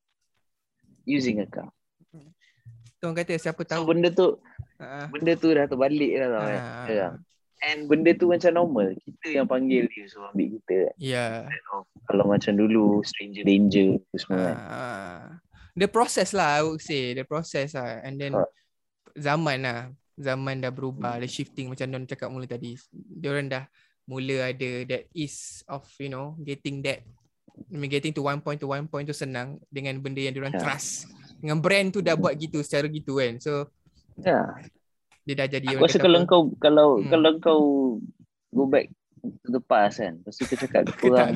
using 1.04 1.38
a 1.38 1.46
car. 1.46 1.68
Tu 2.08 3.04
orang 3.04 3.20
kata 3.20 3.36
siapa 3.36 3.60
so 3.60 3.68
tahu. 3.68 3.84
benda 3.84 4.08
tu 4.08 4.40
Ah, 4.80 5.06
benda 5.06 5.36
tu 5.36 5.52
dah 5.52 5.68
terbalik 5.68 6.10
dah 6.16 6.28
tau 6.28 6.42
kan. 6.42 6.56
Ah, 6.56 6.72
sekarang 6.82 7.14
and 7.62 7.86
benda 7.86 8.10
tu 8.12 8.26
macam 8.28 8.50
normal. 8.52 8.94
Kita 8.98 9.40
yang 9.40 9.46
panggil 9.46 9.86
dia 9.88 10.04
suruh 10.06 10.30
ambil 10.30 10.58
kita 10.58 10.76
kan. 10.90 10.94
Ya. 10.98 11.26
kalau 12.10 12.26
macam 12.26 12.52
dulu 12.58 13.00
stranger 13.06 13.46
danger 13.46 14.02
tu 14.10 14.16
semua 14.18 14.52
kan. 14.52 14.56
Ah, 14.58 15.20
the 15.72 15.86
process 15.86 16.34
lah 16.34 16.58
I 16.58 16.62
would 16.66 16.82
say. 16.82 17.14
The 17.14 17.22
process 17.22 17.78
lah. 17.78 18.02
And 18.02 18.18
then 18.18 18.34
Ah. 18.34 18.46
zaman 19.14 19.62
lah. 19.62 19.80
Zaman 20.18 20.60
dah 20.60 20.68
berubah. 20.68 21.16
The 21.16 21.30
shifting 21.30 21.70
macam 21.70 21.88
Don 21.88 22.04
cakap 22.04 22.28
mula 22.28 22.44
tadi. 22.44 22.74
Dia 22.92 23.32
orang 23.32 23.48
dah 23.48 23.64
mula 24.04 24.50
ada 24.50 24.70
that 24.84 25.06
ease 25.14 25.62
of 25.70 25.86
you 25.96 26.10
know 26.10 26.34
getting 26.42 26.82
that 26.82 27.06
I 27.70 27.76
mean, 27.76 27.92
getting 27.92 28.16
to 28.16 28.24
one 28.24 28.40
point 28.40 28.58
to 28.58 28.66
one 28.66 28.88
point 28.88 29.04
tu 29.04 29.12
senang 29.12 29.60
dengan 29.68 29.94
benda 30.00 30.18
yang 30.18 30.32
diorang 30.34 30.56
Ya. 30.56 30.60
trust. 30.60 31.06
Dengan 31.38 31.60
brand 31.60 31.92
tu 31.92 32.00
dah 32.00 32.16
buat 32.16 32.34
gitu 32.34 32.64
secara 32.64 32.88
gitu 32.88 33.20
kan. 33.20 33.38
So 33.38 33.68
ya 34.18 34.56
dia 35.22 35.34
dah 35.34 35.48
jadi 35.48 35.66
Aku 35.70 35.82
rasa 35.82 35.98
kalau 35.98 36.18
apa, 36.18 36.28
kau 36.28 36.42
kalau 36.56 36.88
Hmm. 36.96 37.08
kalau 37.08 37.30
kau 37.38 37.60
go 38.50 38.64
back 38.64 38.90
to 39.40 39.48
the 39.48 39.60
past 39.60 39.98
kan. 39.98 40.18
Lepas 40.18 40.34
tu 40.34 40.44
kau 40.44 40.58
cakap 40.58 40.82
ke 40.84 40.86
tak 40.86 40.96
kurang 40.98 41.30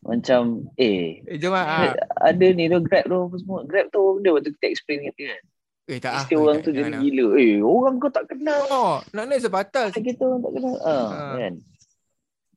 macam 0.00 0.42
eh 0.76 1.18
eh 1.20 1.34
jom 1.36 1.50
ah 1.50 1.66
ah. 1.82 1.90
ada 2.22 2.46
ni 2.48 2.66
tu 2.66 2.78
Grab 2.78 3.04
tu 3.04 3.18
apa 3.20 3.36
semua. 3.36 3.58
Grab 3.62 3.86
tu 3.88 4.00
benda 4.14 4.30
waktu 4.32 4.50
kita 4.52 4.66
explain 4.68 5.02
kat 5.02 5.14
dia 5.14 5.26
kan. 5.28 5.42
eh 5.86 5.98
tak 5.98 6.12
ah 6.12 6.18
Mesti 6.20 6.34
orang 6.36 6.56
eh, 6.56 6.60
tu 6.60 6.68
tak- 6.68 6.76
jadi 6.76 6.86
jangan 6.88 7.02
gila. 7.02 7.26
Eh 7.36 7.54
orang 7.58 7.94
kau 7.96 8.10
tak 8.10 8.24
kenal. 8.26 8.60
ah. 8.62 8.70
oh 8.72 8.94
nak 9.10 9.24
naik 9.24 9.40
sebatas 9.40 9.90
Kita 9.92 10.22
orang 10.24 10.40
tak 10.40 10.52
kenal. 10.52 10.74
Ah, 10.80 11.06
Ah. 11.08 11.34
kan. 11.36 11.54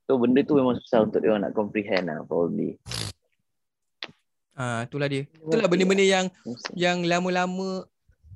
So 0.03 0.17
benda 0.17 0.41
tu 0.41 0.53
memang 0.53 0.73
susah 0.75 0.99
untuk 1.03 1.19
dia 1.19 1.29
orang 1.29 1.43
nak 1.43 1.53
comprehend 1.53 2.05
lah 2.05 2.21
probably. 2.23 2.77
ah 4.53 4.83
itulah 4.83 5.07
dia 5.07 5.23
itulah 5.23 5.65
benda-benda 5.65 6.03
yang 6.03 6.25
yang 6.75 7.01
lama-lama 7.01 7.87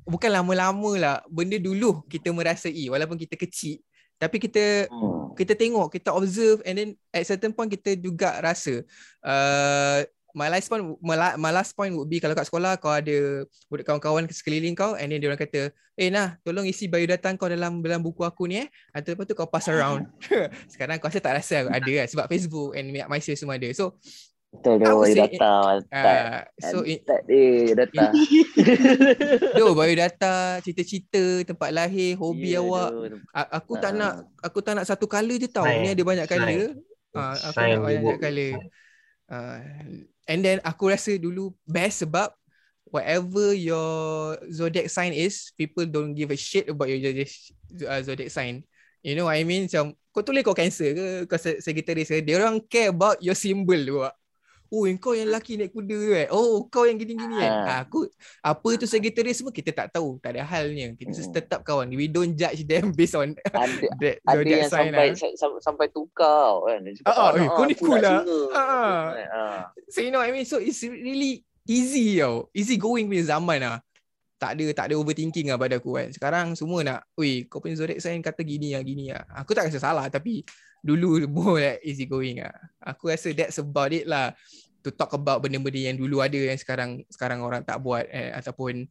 bukan 0.04 0.30
lama-lama 0.32 0.91
lah. 0.95 1.16
Benda 1.28 1.58
dulu 1.58 2.04
kita 2.08 2.30
merasai 2.30 2.88
walaupun 2.91 3.18
kita 3.18 3.36
kecil. 3.36 3.80
Tapi 4.20 4.38
kita 4.39 4.88
Hmm. 4.88 5.36
kita 5.36 5.58
tengok 5.58 5.89
kita 5.91 6.14
observe 6.14 6.62
and 6.64 6.76
then 6.78 6.89
at 7.12 7.26
certain 7.26 7.51
point 7.51 7.68
kita 7.68 7.97
juga 7.97 8.38
rasa 8.39 8.86
uh, 9.26 9.99
my 10.32 10.47
last 10.47 10.70
point 10.70 10.82
my, 11.01 11.18
la- 11.18 11.36
my 11.36 11.51
last 11.51 11.74
point 11.74 11.91
would 11.91 12.08
be 12.08 12.22
kalau 12.22 12.38
kat 12.38 12.45
sekolah 12.47 12.78
kau 12.78 12.93
ada 12.93 13.43
budak 13.68 13.84
kawan-kawan 13.84 14.24
sekeliling 14.30 14.78
kau 14.78 14.93
and 14.95 15.12
then 15.12 15.20
dia 15.20 15.28
orang 15.28 15.41
kata 15.41 15.70
eh 15.93 16.10
nah 16.10 16.38
tolong 16.41 16.66
isi 16.66 16.89
biodata 16.89 17.30
kau 17.36 17.49
dalam 17.49 17.82
dalam 17.86 17.99
buku 18.01 18.22
aku 18.24 18.47
ni 18.47 18.64
eh. 18.64 18.68
Atau 18.95 19.14
lepas 19.18 19.26
tu 19.28 19.36
kau 19.36 19.45
pass 19.49 19.68
around. 19.68 20.08
Sekarang 20.72 20.97
kau 20.97 21.10
rasa 21.10 21.20
tak 21.20 21.38
rasa 21.38 21.68
ada 21.68 21.91
kan 21.91 22.08
sebab 22.08 22.26
Facebook 22.32 22.74
and 22.74 22.93
MySpace 22.93 23.43
semua 23.43 23.58
ada. 23.60 23.68
So 23.76 23.97
Betul 24.54 24.76
tu, 24.80 24.93
would 24.93 25.10
say- 25.10 25.18
data. 25.34 25.54
Uh, 25.89 26.39
so 26.62 26.78
tak 26.86 27.26
dia 27.26 27.74
data. 27.74 28.14
Yo, 29.60 29.74
biodata, 29.74 30.36
cita-cita, 30.66 31.41
tempat 31.41 31.74
lahir, 31.74 32.14
hobi 32.16 32.54
Ya, 32.54 32.62
awak. 32.62 32.89
tu. 32.93 33.18
A- 33.34 33.51
aku 33.58 33.74
tak 33.82 33.91
Ah. 33.93 33.97
nak 33.97 34.14
aku 34.39 34.60
tak 34.62 34.74
nak 34.78 34.86
satu 34.86 35.10
color 35.10 35.38
je 35.41 35.49
tau. 35.49 35.66
Ni 35.66 35.89
ada 35.89 36.04
banyak 36.06 36.28
color. 36.30 36.78
Ah, 37.14 37.34
aku 37.34 37.58
Sign 37.58 37.70
nak 37.74 37.82
banyak 37.82 38.01
book. 38.06 38.18
color. 38.22 38.54
Ah, 39.26 39.60
and 40.30 40.39
then 40.41 40.58
aku 40.62 40.93
rasa 40.93 41.18
dulu 41.18 41.49
best 41.66 42.06
sebab 42.06 42.30
whatever 42.88 43.51
your 43.51 43.89
zodiac 44.54 44.86
sign 44.86 45.12
is, 45.12 45.49
people 45.58 45.84
don't 45.84 46.14
give 46.14 46.30
a 46.30 46.38
shit 46.38 46.70
about 46.70 46.86
your 46.88 47.01
zodiac, 47.01 47.30
uh, 47.89 48.30
sign. 48.30 48.62
You 49.01 49.18
know 49.18 49.28
what 49.28 49.36
I 49.36 49.43
mean? 49.43 49.66
Macam 49.66 49.97
kau 50.14 50.22
tulis 50.22 50.45
kau 50.45 50.54
cancer 50.54 50.93
ke, 50.93 51.06
kau 51.26 51.36
se- 51.36 51.60
Sagittarius 51.60 52.08
ke, 52.08 52.22
dia 52.22 52.38
orang 52.38 52.62
care 52.64 52.93
about 52.93 53.18
your 53.20 53.34
symbol 53.34 53.76
tu. 53.78 53.97
Oh, 54.74 54.89
kau 54.97 55.13
yang 55.13 55.30
lelaki 55.30 55.53
naik 55.53 55.69
kuda 55.69 55.93
kan. 55.93 56.28
Oh, 56.34 56.65
kau 56.65 56.89
yang 56.89 56.97
gini-gini 56.97 57.30
kan. 57.38 57.51
Ha. 57.53 57.61
Ah, 57.63 57.80
aku 57.86 58.09
apa 58.41 58.69
tu 58.74 58.89
Sagittarius 58.89 59.38
semua 59.38 59.53
kita 59.53 59.69
tak 59.69 59.93
tahu. 59.93 60.17
Tak 60.17 60.34
ada 60.34 60.41
halnya. 60.41 60.97
Kita 60.97 61.13
Hmm. 61.13 61.30
tetap 61.30 61.61
kawan. 61.61 61.93
We 61.93 62.09
don't 62.09 62.34
judge 62.34 62.65
them 62.65 62.89
based 62.97 63.13
on 63.13 63.38
Ada 63.45 63.53
that 64.01 64.17
ada 64.26 64.41
yang 64.41 64.65
sign 64.65 64.89
sampai 64.89 65.13
lah. 65.13 65.38
sa- 65.38 65.61
sampai 65.61 65.88
tukar 65.88 66.65
kan. 66.65 66.82
Dia 66.82 66.97
cakap, 66.97 67.05
Ah, 67.05 67.21
ah, 67.21 67.32
eh, 67.38 67.47
kau 67.47 67.63
ni 67.63 67.76
cool 67.76 68.01
lah." 68.01 68.26
singa." 68.26 68.41
Ah. 68.49 69.01
Ah. 69.30 69.59
So 69.88 70.01
you 70.01 70.09
know 70.09 70.17
what 70.17 70.28
I 70.28 70.34
mean? 70.34 70.43
So 70.43 70.57
it's 70.57 70.82
really 70.82 71.45
easy 71.63 72.17
tau. 72.17 72.49
Easy 72.49 72.74
going 72.76 73.05
punya 73.05 73.30
zaman 73.30 73.61
lah. 73.61 73.78
Tak 74.36 74.57
ada 74.57 74.65
tak 74.74 74.86
ada 74.89 74.95
overthinking 74.97 75.47
lah 75.47 75.55
pada 75.55 75.78
aku 75.78 75.93
kan. 75.93 76.09
Sekarang 76.09 76.57
semua 76.57 76.82
nak, 76.82 76.99
"Oi, 77.13 77.45
kau 77.45 77.61
punya 77.61 77.78
zodiac 77.78 78.01
sign 78.01 78.19
kata 78.19 78.41
gini 78.41 78.74
lah, 78.74 78.82
gini 78.82 79.07
lah." 79.07 79.21
Aku 79.38 79.53
tak 79.53 79.69
rasa 79.69 79.78
salah 79.78 80.09
tapi 80.09 80.41
dulu 80.82 81.15
more 81.32 81.61
like 81.61 81.80
easy 81.82 82.03
going 82.03 82.41
lah. 82.41 82.51
Aku 82.82 83.07
rasa 83.07 83.32
that's 83.32 83.55
about 83.55 83.93
it 83.93 84.03
lah 84.03 84.36
to 84.84 84.92
talk 84.92 85.16
about 85.16 85.40
benda-benda 85.40 85.80
yang 85.80 85.98
dulu 85.98 86.20
ada 86.20 86.36
yang 86.36 86.60
sekarang 86.60 87.08
sekarang 87.08 87.40
orang 87.40 87.64
tak 87.64 87.80
buat 87.80 88.04
eh, 88.12 88.36
ataupun 88.36 88.84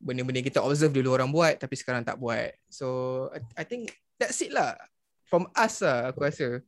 benda-benda 0.00 0.40
yang 0.40 0.48
kita 0.48 0.64
observe 0.64 0.94
dulu 0.96 1.12
orang 1.14 1.28
buat 1.28 1.60
tapi 1.60 1.76
sekarang 1.76 2.02
tak 2.02 2.16
buat. 2.16 2.56
So 2.72 2.86
I, 3.30 3.62
I 3.62 3.64
think 3.68 3.92
that's 4.16 4.40
it 4.40 4.50
lah. 4.56 4.74
From 5.28 5.52
us 5.52 5.84
lah 5.84 6.10
aku 6.10 6.24
rasa. 6.24 6.64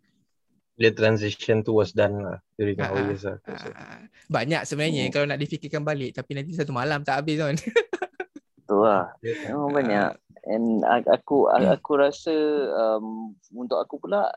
The 0.81 0.93
transition 0.93 1.61
tu 1.65 1.77
was 1.77 1.93
done 1.93 2.21
lah 2.21 2.39
during 2.57 2.77
Ah, 2.81 2.89
our 2.93 3.01
ah, 3.01 3.05
years 3.09 3.23
lah. 3.25 3.37
Ah, 3.49 4.01
banyak 4.29 4.63
sebenarnya 4.69 5.09
Hmm. 5.09 5.13
kalau 5.13 5.27
nak 5.29 5.41
difikirkan 5.41 5.81
balik 5.85 6.13
tapi 6.17 6.37
nanti 6.37 6.53
satu 6.53 6.73
malam 6.77 7.01
tak 7.01 7.25
habis 7.25 7.41
kan. 7.41 7.57
Tu 8.71 8.77
lah. 8.79 9.11
Memang 9.25 9.73
banyak. 9.75 10.11
And 10.47 10.81
a- 10.87 11.11
aku 11.11 11.51
a- 11.53 11.75
aku 11.75 12.01
rasa 12.01 12.33
um, 12.73 13.35
untuk 13.53 13.77
aku 13.83 13.99
pula 13.99 14.31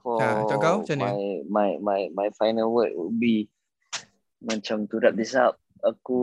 for 0.00 0.18
untuk 0.18 0.56
kau, 0.58 0.80
my 0.96 1.44
my 1.46 1.68
my 1.78 2.00
my 2.10 2.28
final 2.40 2.72
word 2.72 2.90
would 2.96 3.14
be 3.20 3.46
macam 4.44 4.84
to 4.86 5.00
wrap 5.00 5.16
this 5.16 5.32
up 5.32 5.56
aku 5.82 6.20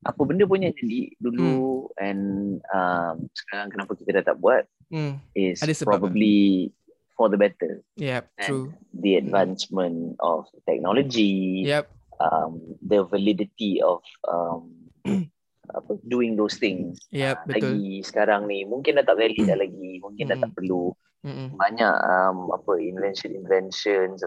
apa 0.00 0.20
benda 0.22 0.46
pun 0.46 0.62
yang 0.62 0.72
jadi 0.72 1.10
dulu 1.18 1.90
and 1.98 2.22
um, 2.70 3.26
sekarang 3.34 3.68
kenapa 3.68 3.92
kita 3.96 4.20
dah 4.20 4.24
tak 4.24 4.38
buat 4.38 4.64
Hmm. 4.88 5.20
is 5.36 5.60
Ada 5.60 5.84
sebab 5.84 6.00
probably 6.00 6.72
for 7.12 7.28
the 7.28 7.36
better 7.36 7.84
Yep, 8.00 8.24
And 8.40 8.48
true. 8.48 8.66
the 8.96 9.20
advancement 9.20 10.16
of 10.16 10.48
technology 10.64 11.60
Yep. 11.68 11.92
um, 12.16 12.56
the 12.80 13.04
validity 13.04 13.84
of 13.84 14.00
um, 14.24 14.88
apa 15.76 16.00
doing 16.08 16.40
those 16.40 16.56
things 16.56 16.96
Yep, 17.12 17.36
Ah, 17.36 17.44
betul. 17.44 17.52
lagi 17.76 18.00
sekarang 18.00 18.48
ni 18.48 18.64
mungkin 18.64 18.96
dah 18.96 19.04
tak 19.04 19.20
valid 19.20 19.44
dah 19.44 19.60
lagi 19.60 20.00
mungkin 20.00 20.24
dah 20.32 20.40
tak 20.40 20.56
perlu 20.56 20.96
Mm-mm. 21.20 21.52
banyak 21.52 21.94
um, 22.08 22.48
apa 22.48 22.80
invention 22.80 23.36
inventions 23.36 24.24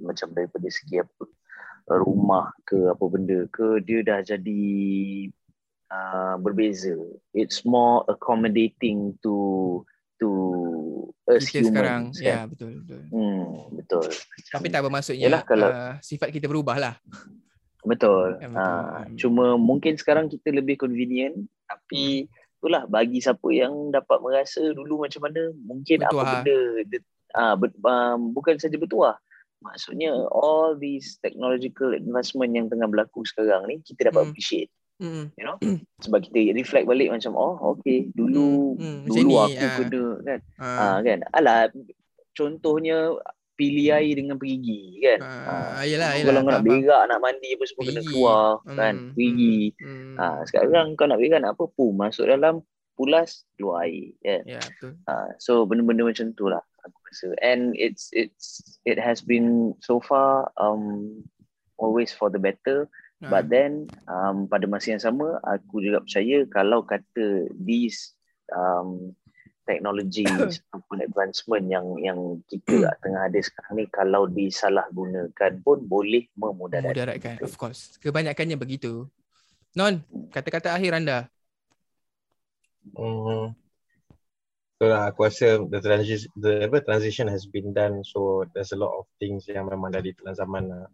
macam 0.00 0.32
daripada 0.32 0.72
segi 0.72 1.04
apa 1.04 1.28
rumah 1.90 2.52
ke 2.62 2.76
apa 2.86 3.04
benda 3.08 3.48
ke 3.48 3.80
dia 3.80 4.04
dah 4.04 4.20
jadi 4.20 4.64
uh, 5.88 6.36
berbeza 6.36 6.92
it's 7.32 7.64
more 7.64 8.04
accommodating 8.06 9.16
to 9.18 9.36
to 10.18 10.28
us 11.24 11.48
Kita 11.48 11.64
sekarang. 11.64 12.12
humans 12.12 12.18
Ya, 12.18 12.44
kan 12.44 12.52
betul, 12.52 12.70
betul. 12.82 13.00
hmm, 13.08 13.48
betul 13.74 14.08
Tapi 14.50 14.66
tak 14.68 14.82
bermaksudnya 14.82 15.24
Yelah, 15.24 15.42
kalau- 15.42 15.70
uh, 15.70 15.94
sifat 16.00 16.28
kita 16.28 16.44
berubah 16.44 16.76
lah. 16.76 16.94
Betul. 17.80 18.36
Ya, 18.42 18.48
betul. 18.50 18.58
Ha, 18.58 19.06
cuma 19.16 19.54
mungkin 19.54 19.94
sekarang 19.94 20.26
kita 20.26 20.50
lebih 20.50 20.76
convenient 20.76 21.38
tapi 21.64 22.26
itulah 22.58 22.84
bagi 22.84 23.22
siapa 23.22 23.46
yang 23.54 23.94
dapat 23.94 24.18
merasa 24.18 24.60
dulu 24.74 25.06
macam 25.06 25.22
mana 25.22 25.54
mungkin 25.54 26.02
Bertuah. 26.02 26.18
apa 26.18 26.32
benda 26.42 26.58
dia, 26.84 27.00
ah 27.32 27.54
ber, 27.54 27.70
um, 27.78 28.34
bukan 28.34 28.58
saja 28.58 28.74
bertuah. 28.74 29.14
Maksudnya 29.58 30.14
all 30.30 30.78
these 30.78 31.18
technological 31.18 31.90
advancement 31.90 32.54
yang 32.54 32.70
tengah 32.70 32.86
berlaku 32.86 33.26
sekarang 33.26 33.66
ni 33.66 33.82
kita 33.82 34.08
dapat 34.08 34.22
Hmm. 34.22 34.30
appreciate 34.30 34.70
Mm-mm. 34.98 35.30
you 35.34 35.46
know 35.46 35.58
sebab 36.02 36.26
kita 36.26 36.50
reflect 36.52 36.86
balik 36.86 37.10
macam 37.10 37.34
oh 37.34 37.54
okay 37.70 38.10
dulu 38.12 38.74
Hmm, 38.74 38.82
hmm, 38.82 38.98
macam 39.06 39.14
dulu 39.18 39.30
ni, 39.30 39.54
aku 39.54 39.66
ah. 39.66 39.74
kena 39.78 40.02
kan 40.22 40.38
Ah, 40.58 40.78
ah 40.78 40.96
kan 41.02 41.18
alah 41.32 41.60
contohnya 42.32 42.96
pilih 43.54 43.90
air 43.90 44.14
dengan 44.14 44.38
perigi 44.38 45.02
kan 45.02 45.18
ah, 45.22 45.74
Ah, 45.74 45.82
yelah, 45.82 46.14
Dulu 46.14 46.18
yelah. 46.18 46.26
kalau 46.30 46.40
kau 46.42 46.52
nak 46.54 46.62
berak 46.62 47.02
nak 47.06 47.18
mandi 47.18 47.48
apa 47.50 47.64
semua 47.66 47.82
kena 47.84 47.94
Perigi. 47.96 48.08
keluar 48.08 48.42
kan 48.64 48.94
Hmm, 48.94 49.10
pergi 49.14 49.56
Hmm. 49.78 50.14
ha, 50.14 50.24
sekarang 50.46 50.86
kau 50.94 51.06
nak 51.06 51.18
berak 51.18 51.40
nak 51.42 51.52
apa 51.54 51.64
pun 51.66 51.90
masuk 51.94 52.24
dalam 52.26 52.54
pulas 52.94 53.42
keluar 53.54 53.86
air 53.86 54.14
kan 54.18 54.42
Ya, 54.46 54.58
betul. 54.58 54.92
ha, 55.06 55.14
so 55.38 55.62
benda-benda 55.62 56.06
macam 56.06 56.30
tu 56.34 56.46
lah 56.46 56.62
aku 56.86 56.98
rasa 57.10 57.28
and 57.42 57.74
it's 57.74 58.10
it's 58.14 58.78
it 58.86 58.98
has 58.98 59.22
been 59.24 59.74
so 59.82 59.98
far 59.98 60.50
um 60.60 61.22
always 61.78 62.10
for 62.10 62.30
the 62.30 62.38
better 62.38 62.86
Ah, 63.18 63.34
but 63.34 63.50
then 63.50 63.90
um, 64.06 64.46
pada 64.46 64.70
masa 64.70 64.94
yang 64.94 65.02
sama 65.02 65.42
aku 65.42 65.82
juga 65.82 66.06
percaya 66.06 66.46
kalau 66.46 66.86
kata 66.86 67.50
these 67.58 68.14
um, 68.54 69.10
technologies 69.66 70.62
ataupun 70.70 71.02
advancement 71.02 71.66
yang 71.66 71.86
yang 71.98 72.38
kita 72.46 72.86
tengah 73.02 73.26
ada 73.26 73.40
sekarang 73.42 73.74
ni 73.74 73.84
kalau 73.90 74.30
disalahgunakan 74.30 75.52
pun 75.66 75.82
boleh 75.82 76.30
memudaratkan 76.38 76.94
Mudaratkan, 76.94 77.36
of 77.42 77.58
course. 77.58 77.98
Kebanyakannya 77.98 78.54
begitu. 78.54 79.10
Non, 79.74 79.98
kata-kata 80.30 80.78
akhir 80.78 80.94
anda. 80.94 81.18
Hmm. 82.94 83.50
So 84.78 84.86
lah, 84.86 85.10
aku 85.10 85.26
rasa 85.26 85.58
the 85.66 85.82
transition 85.82 86.30
the 86.38 86.70
apa, 86.70 86.78
transition 86.86 87.26
has 87.26 87.50
been 87.50 87.74
done 87.74 88.06
so 88.06 88.46
there's 88.54 88.70
a 88.70 88.78
lot 88.78 88.94
of 88.94 89.10
things 89.18 89.42
yang 89.50 89.66
memang 89.66 89.90
dah 89.90 89.98
ditelan 89.98 90.38
zaman 90.38 90.70
lah. 90.70 90.86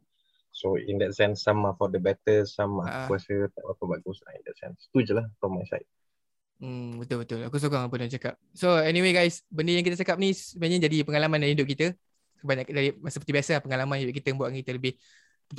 So 0.56 0.80
in 0.80 0.96
that 1.04 1.12
sense 1.12 1.44
some 1.44 1.60
are 1.68 1.76
for 1.76 1.92
the 1.92 2.00
better, 2.00 2.48
some 2.48 2.80
Ah. 2.80 3.04
aku 3.04 3.20
rasa 3.20 3.52
tak 3.52 3.60
apa 3.60 3.84
bagus 3.84 4.24
lah 4.24 4.32
in 4.32 4.42
that 4.48 4.56
sense. 4.56 4.88
Tu 4.88 5.04
je 5.04 5.12
lah 5.12 5.28
from 5.36 5.60
my 5.60 5.64
side. 5.68 5.84
Hmm, 6.64 6.96
betul 6.96 7.28
betul. 7.28 7.44
Aku 7.44 7.60
sokong 7.60 7.84
apa 7.90 7.94
dia 8.00 8.08
cakap. 8.16 8.40
So 8.56 8.80
anyway 8.80 9.12
guys, 9.12 9.44
benda 9.52 9.76
yang 9.76 9.84
kita 9.84 10.00
cakap 10.00 10.16
ni 10.16 10.32
sebenarnya 10.32 10.88
jadi 10.88 11.04
pengalaman 11.04 11.44
dalam 11.44 11.52
hidup 11.52 11.68
kita. 11.68 11.86
Banyak 12.40 12.66
dari 12.72 12.88
seperti 13.12 13.36
biasa 13.36 13.60
pengalaman 13.60 14.00
hidup 14.00 14.16
kita 14.16 14.32
yang 14.32 14.38
buat 14.40 14.48
kita 14.48 14.72
lebih 14.72 14.96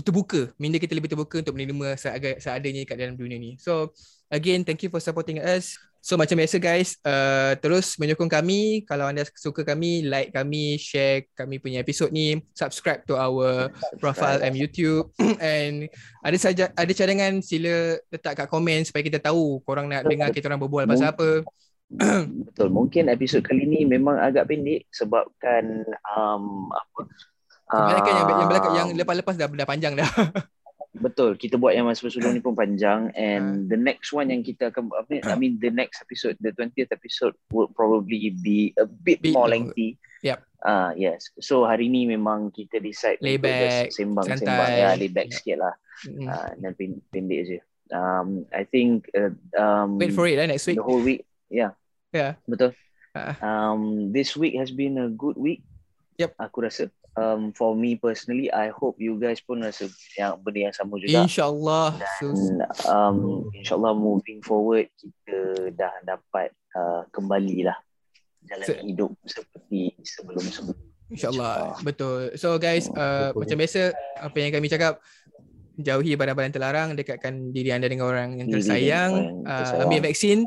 terbuka. 0.01 0.49
Minda 0.57 0.81
kita 0.81 0.97
lebih 0.97 1.13
terbuka 1.13 1.45
untuk 1.45 1.53
menerima 1.53 1.93
seadanya 2.41 2.81
kat 2.89 2.97
dalam 2.97 3.13
dunia 3.13 3.37
ni. 3.37 3.53
So 3.61 3.93
again, 4.33 4.65
thank 4.65 4.81
you 4.81 4.89
for 4.89 4.97
supporting 4.97 5.37
us. 5.45 5.77
So 6.05 6.21
macam 6.21 6.37
biasa 6.37 6.61
guys, 6.61 7.01
uh, 7.01 7.57
terus 7.57 7.97
menyokong 7.97 8.29
kami. 8.29 8.85
Kalau 8.85 9.09
anda 9.09 9.25
suka 9.25 9.65
kami, 9.65 10.05
like 10.05 10.29
kami, 10.29 10.77
share 10.77 11.25
kami 11.33 11.57
punya 11.57 11.81
episod 11.81 12.13
ni, 12.13 12.37
subscribe 12.53 13.01
to 13.09 13.17
our 13.17 13.73
profile 13.97 14.37
and 14.45 14.53
YouTube 14.53 15.09
and 15.41 15.89
ada 16.21 16.37
saja 16.37 16.69
ada 16.77 16.93
cadangan 16.93 17.41
sila 17.41 17.97
letak 18.13 18.37
kat 18.37 18.45
komen 18.53 18.85
supaya 18.85 19.01
kita 19.01 19.17
tahu 19.17 19.65
korang 19.65 19.89
nak 19.89 20.05
dengar 20.05 20.29
kita 20.29 20.45
orang 20.45 20.61
berbual 20.61 20.85
pasal 20.85 21.09
apa. 21.09 21.41
Betul. 22.53 22.69
Mungkin 22.69 23.09
episod 23.09 23.41
kali 23.41 23.65
ni 23.65 23.89
memang 23.89 24.21
agak 24.21 24.45
pendek 24.45 24.85
sebabkan 24.93 25.89
um, 26.13 26.69
apa? 26.69 27.01
Kebanyakan 27.65 28.13
yang 28.13 28.27
yang 28.29 28.49
belakang 28.53 28.73
um, 28.73 28.77
yang 28.77 28.89
lepas-lepas 28.93 29.35
dah 29.41 29.49
dah 29.49 29.65
panjang 29.65 29.97
dah. 29.97 30.05
Betul, 30.95 31.35
kita 31.35 31.59
buat 31.59 31.75
yang 31.75 31.91
masa 31.91 32.07
sebelum 32.07 32.31
ni 32.31 32.39
pun 32.39 32.55
panjang 32.55 33.11
and 33.19 33.67
the 33.67 33.75
next 33.75 34.15
one 34.15 34.31
yang 34.31 34.39
kita 34.41 34.71
akan 34.71 34.87
mean, 35.11 35.21
I 35.27 35.35
mean 35.35 35.59
the 35.59 35.67
next 35.67 35.99
episode, 35.99 36.39
the 36.39 36.55
20th 36.55 36.87
episode 36.87 37.35
will 37.51 37.67
probably 37.67 38.31
be 38.31 38.71
a 38.79 38.87
bit 38.87 39.19
Bit 39.19 39.35
more 39.35 39.51
lengthy. 39.51 39.99
Yep. 40.23 40.39
Ah 40.63 40.95
yes. 40.95 41.29
So 41.43 41.67
hari 41.67 41.91
ni 41.91 42.07
memang 42.07 42.49
kita 42.55 42.79
decide 42.79 43.19
Lay 43.19 43.35
back, 43.37 43.91
just 43.91 43.99
sembang-sembang 44.01 44.71
santai. 44.71 44.81
ya, 44.81 44.89
lay 44.95 45.11
back 45.11 45.27
Yep. 45.29 45.35
sikit 45.35 45.57
lah. 45.61 45.73
Mm. 46.07 46.27
Ah 46.31 46.49
dan 46.57 46.71
pen- 46.73 47.03
pendek 47.11 47.39
je. 47.45 47.59
Um, 47.93 48.49
I 48.49 48.65
think 48.65 49.05
uh, 49.13 49.29
um, 49.53 50.01
Wait 50.01 50.15
for 50.15 50.25
it 50.25 50.41
lah 50.41 50.49
next 50.49 50.65
week. 50.65 50.79
the 50.79 50.85
whole 50.87 51.03
week. 51.03 51.27
Yeah. 51.53 51.77
Yeah. 52.09 52.41
Betul. 52.49 52.73
Ah. 53.13 53.37
Um, 53.43 54.09
this 54.09 54.33
week 54.33 54.57
has 54.57 54.73
been 54.73 54.97
a 54.97 55.11
good 55.11 55.37
week. 55.37 55.61
Yep. 56.17 56.33
Aku 56.39 56.65
rasa. 56.65 56.89
Um, 57.15 57.55
for 57.55 57.71
me 57.71 57.95
personally, 57.95 58.51
I 58.51 58.75
hope 58.75 58.99
you 58.99 59.15
guys 59.15 59.39
pun 59.39 59.63
rasa 59.63 59.87
yang 60.19 60.35
benda 60.43 60.67
yang 60.67 60.75
sama 60.75 60.99
juga. 60.99 61.23
InsyaAllah. 61.23 61.95
Dan 61.95 62.59
um, 62.91 63.47
insyaAllah 63.55 63.95
moving 63.95 64.43
forward 64.43 64.91
kita 64.99 65.71
dah 65.79 65.95
dapat 66.03 66.51
uh, 66.75 67.07
kembali 67.15 67.71
lah 67.71 67.77
jalan 68.43 68.67
Se- 68.67 68.83
hidup 68.83 69.11
seperti 69.23 69.95
sebelum-sebelum. 70.03 70.75
InsyaAllah. 71.15 71.79
Betul. 71.87 72.35
So 72.35 72.59
guys, 72.59 72.91
uh, 72.91 73.31
Betul. 73.31 73.39
macam 73.47 73.57
biasa 73.63 73.81
apa 74.19 74.35
yang 74.35 74.51
kami 74.51 74.67
cakap 74.67 74.99
jauhi 75.75 76.15
barang-barang 76.15 76.53
terlarang, 76.55 76.89
dekatkan 76.95 77.51
diri 77.51 77.71
anda 77.71 77.87
dengan 77.87 78.07
orang 78.07 78.39
yang 78.39 78.47
Diri 78.47 78.55
tersayang, 78.59 79.11
yang 79.11 79.11
uh, 79.43 79.59
tersayang. 79.63 79.83
ambil 79.87 79.99
vaksin, 80.03 80.37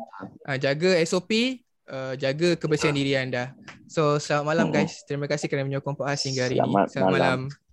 uh, 0.49 0.57
jaga 0.61 0.91
SOP, 1.05 1.33
uh, 1.89 2.15
jaga 2.15 2.55
kebersihan 2.55 2.95
diri 2.95 3.17
anda. 3.17 3.57
So 3.89 4.21
selamat 4.21 4.45
malam 4.45 4.67
guys. 4.69 5.03
Terima 5.09 5.25
kasih 5.25 5.49
kerana 5.49 5.65
menyokong 5.67 5.97
podcast 5.97 6.29
hingga 6.29 6.47
hari 6.47 6.57
ini. 6.61 6.65
Selamat 6.65 6.87
Selamat 6.93 7.13
malam. 7.13 7.41
malam. 7.49 7.68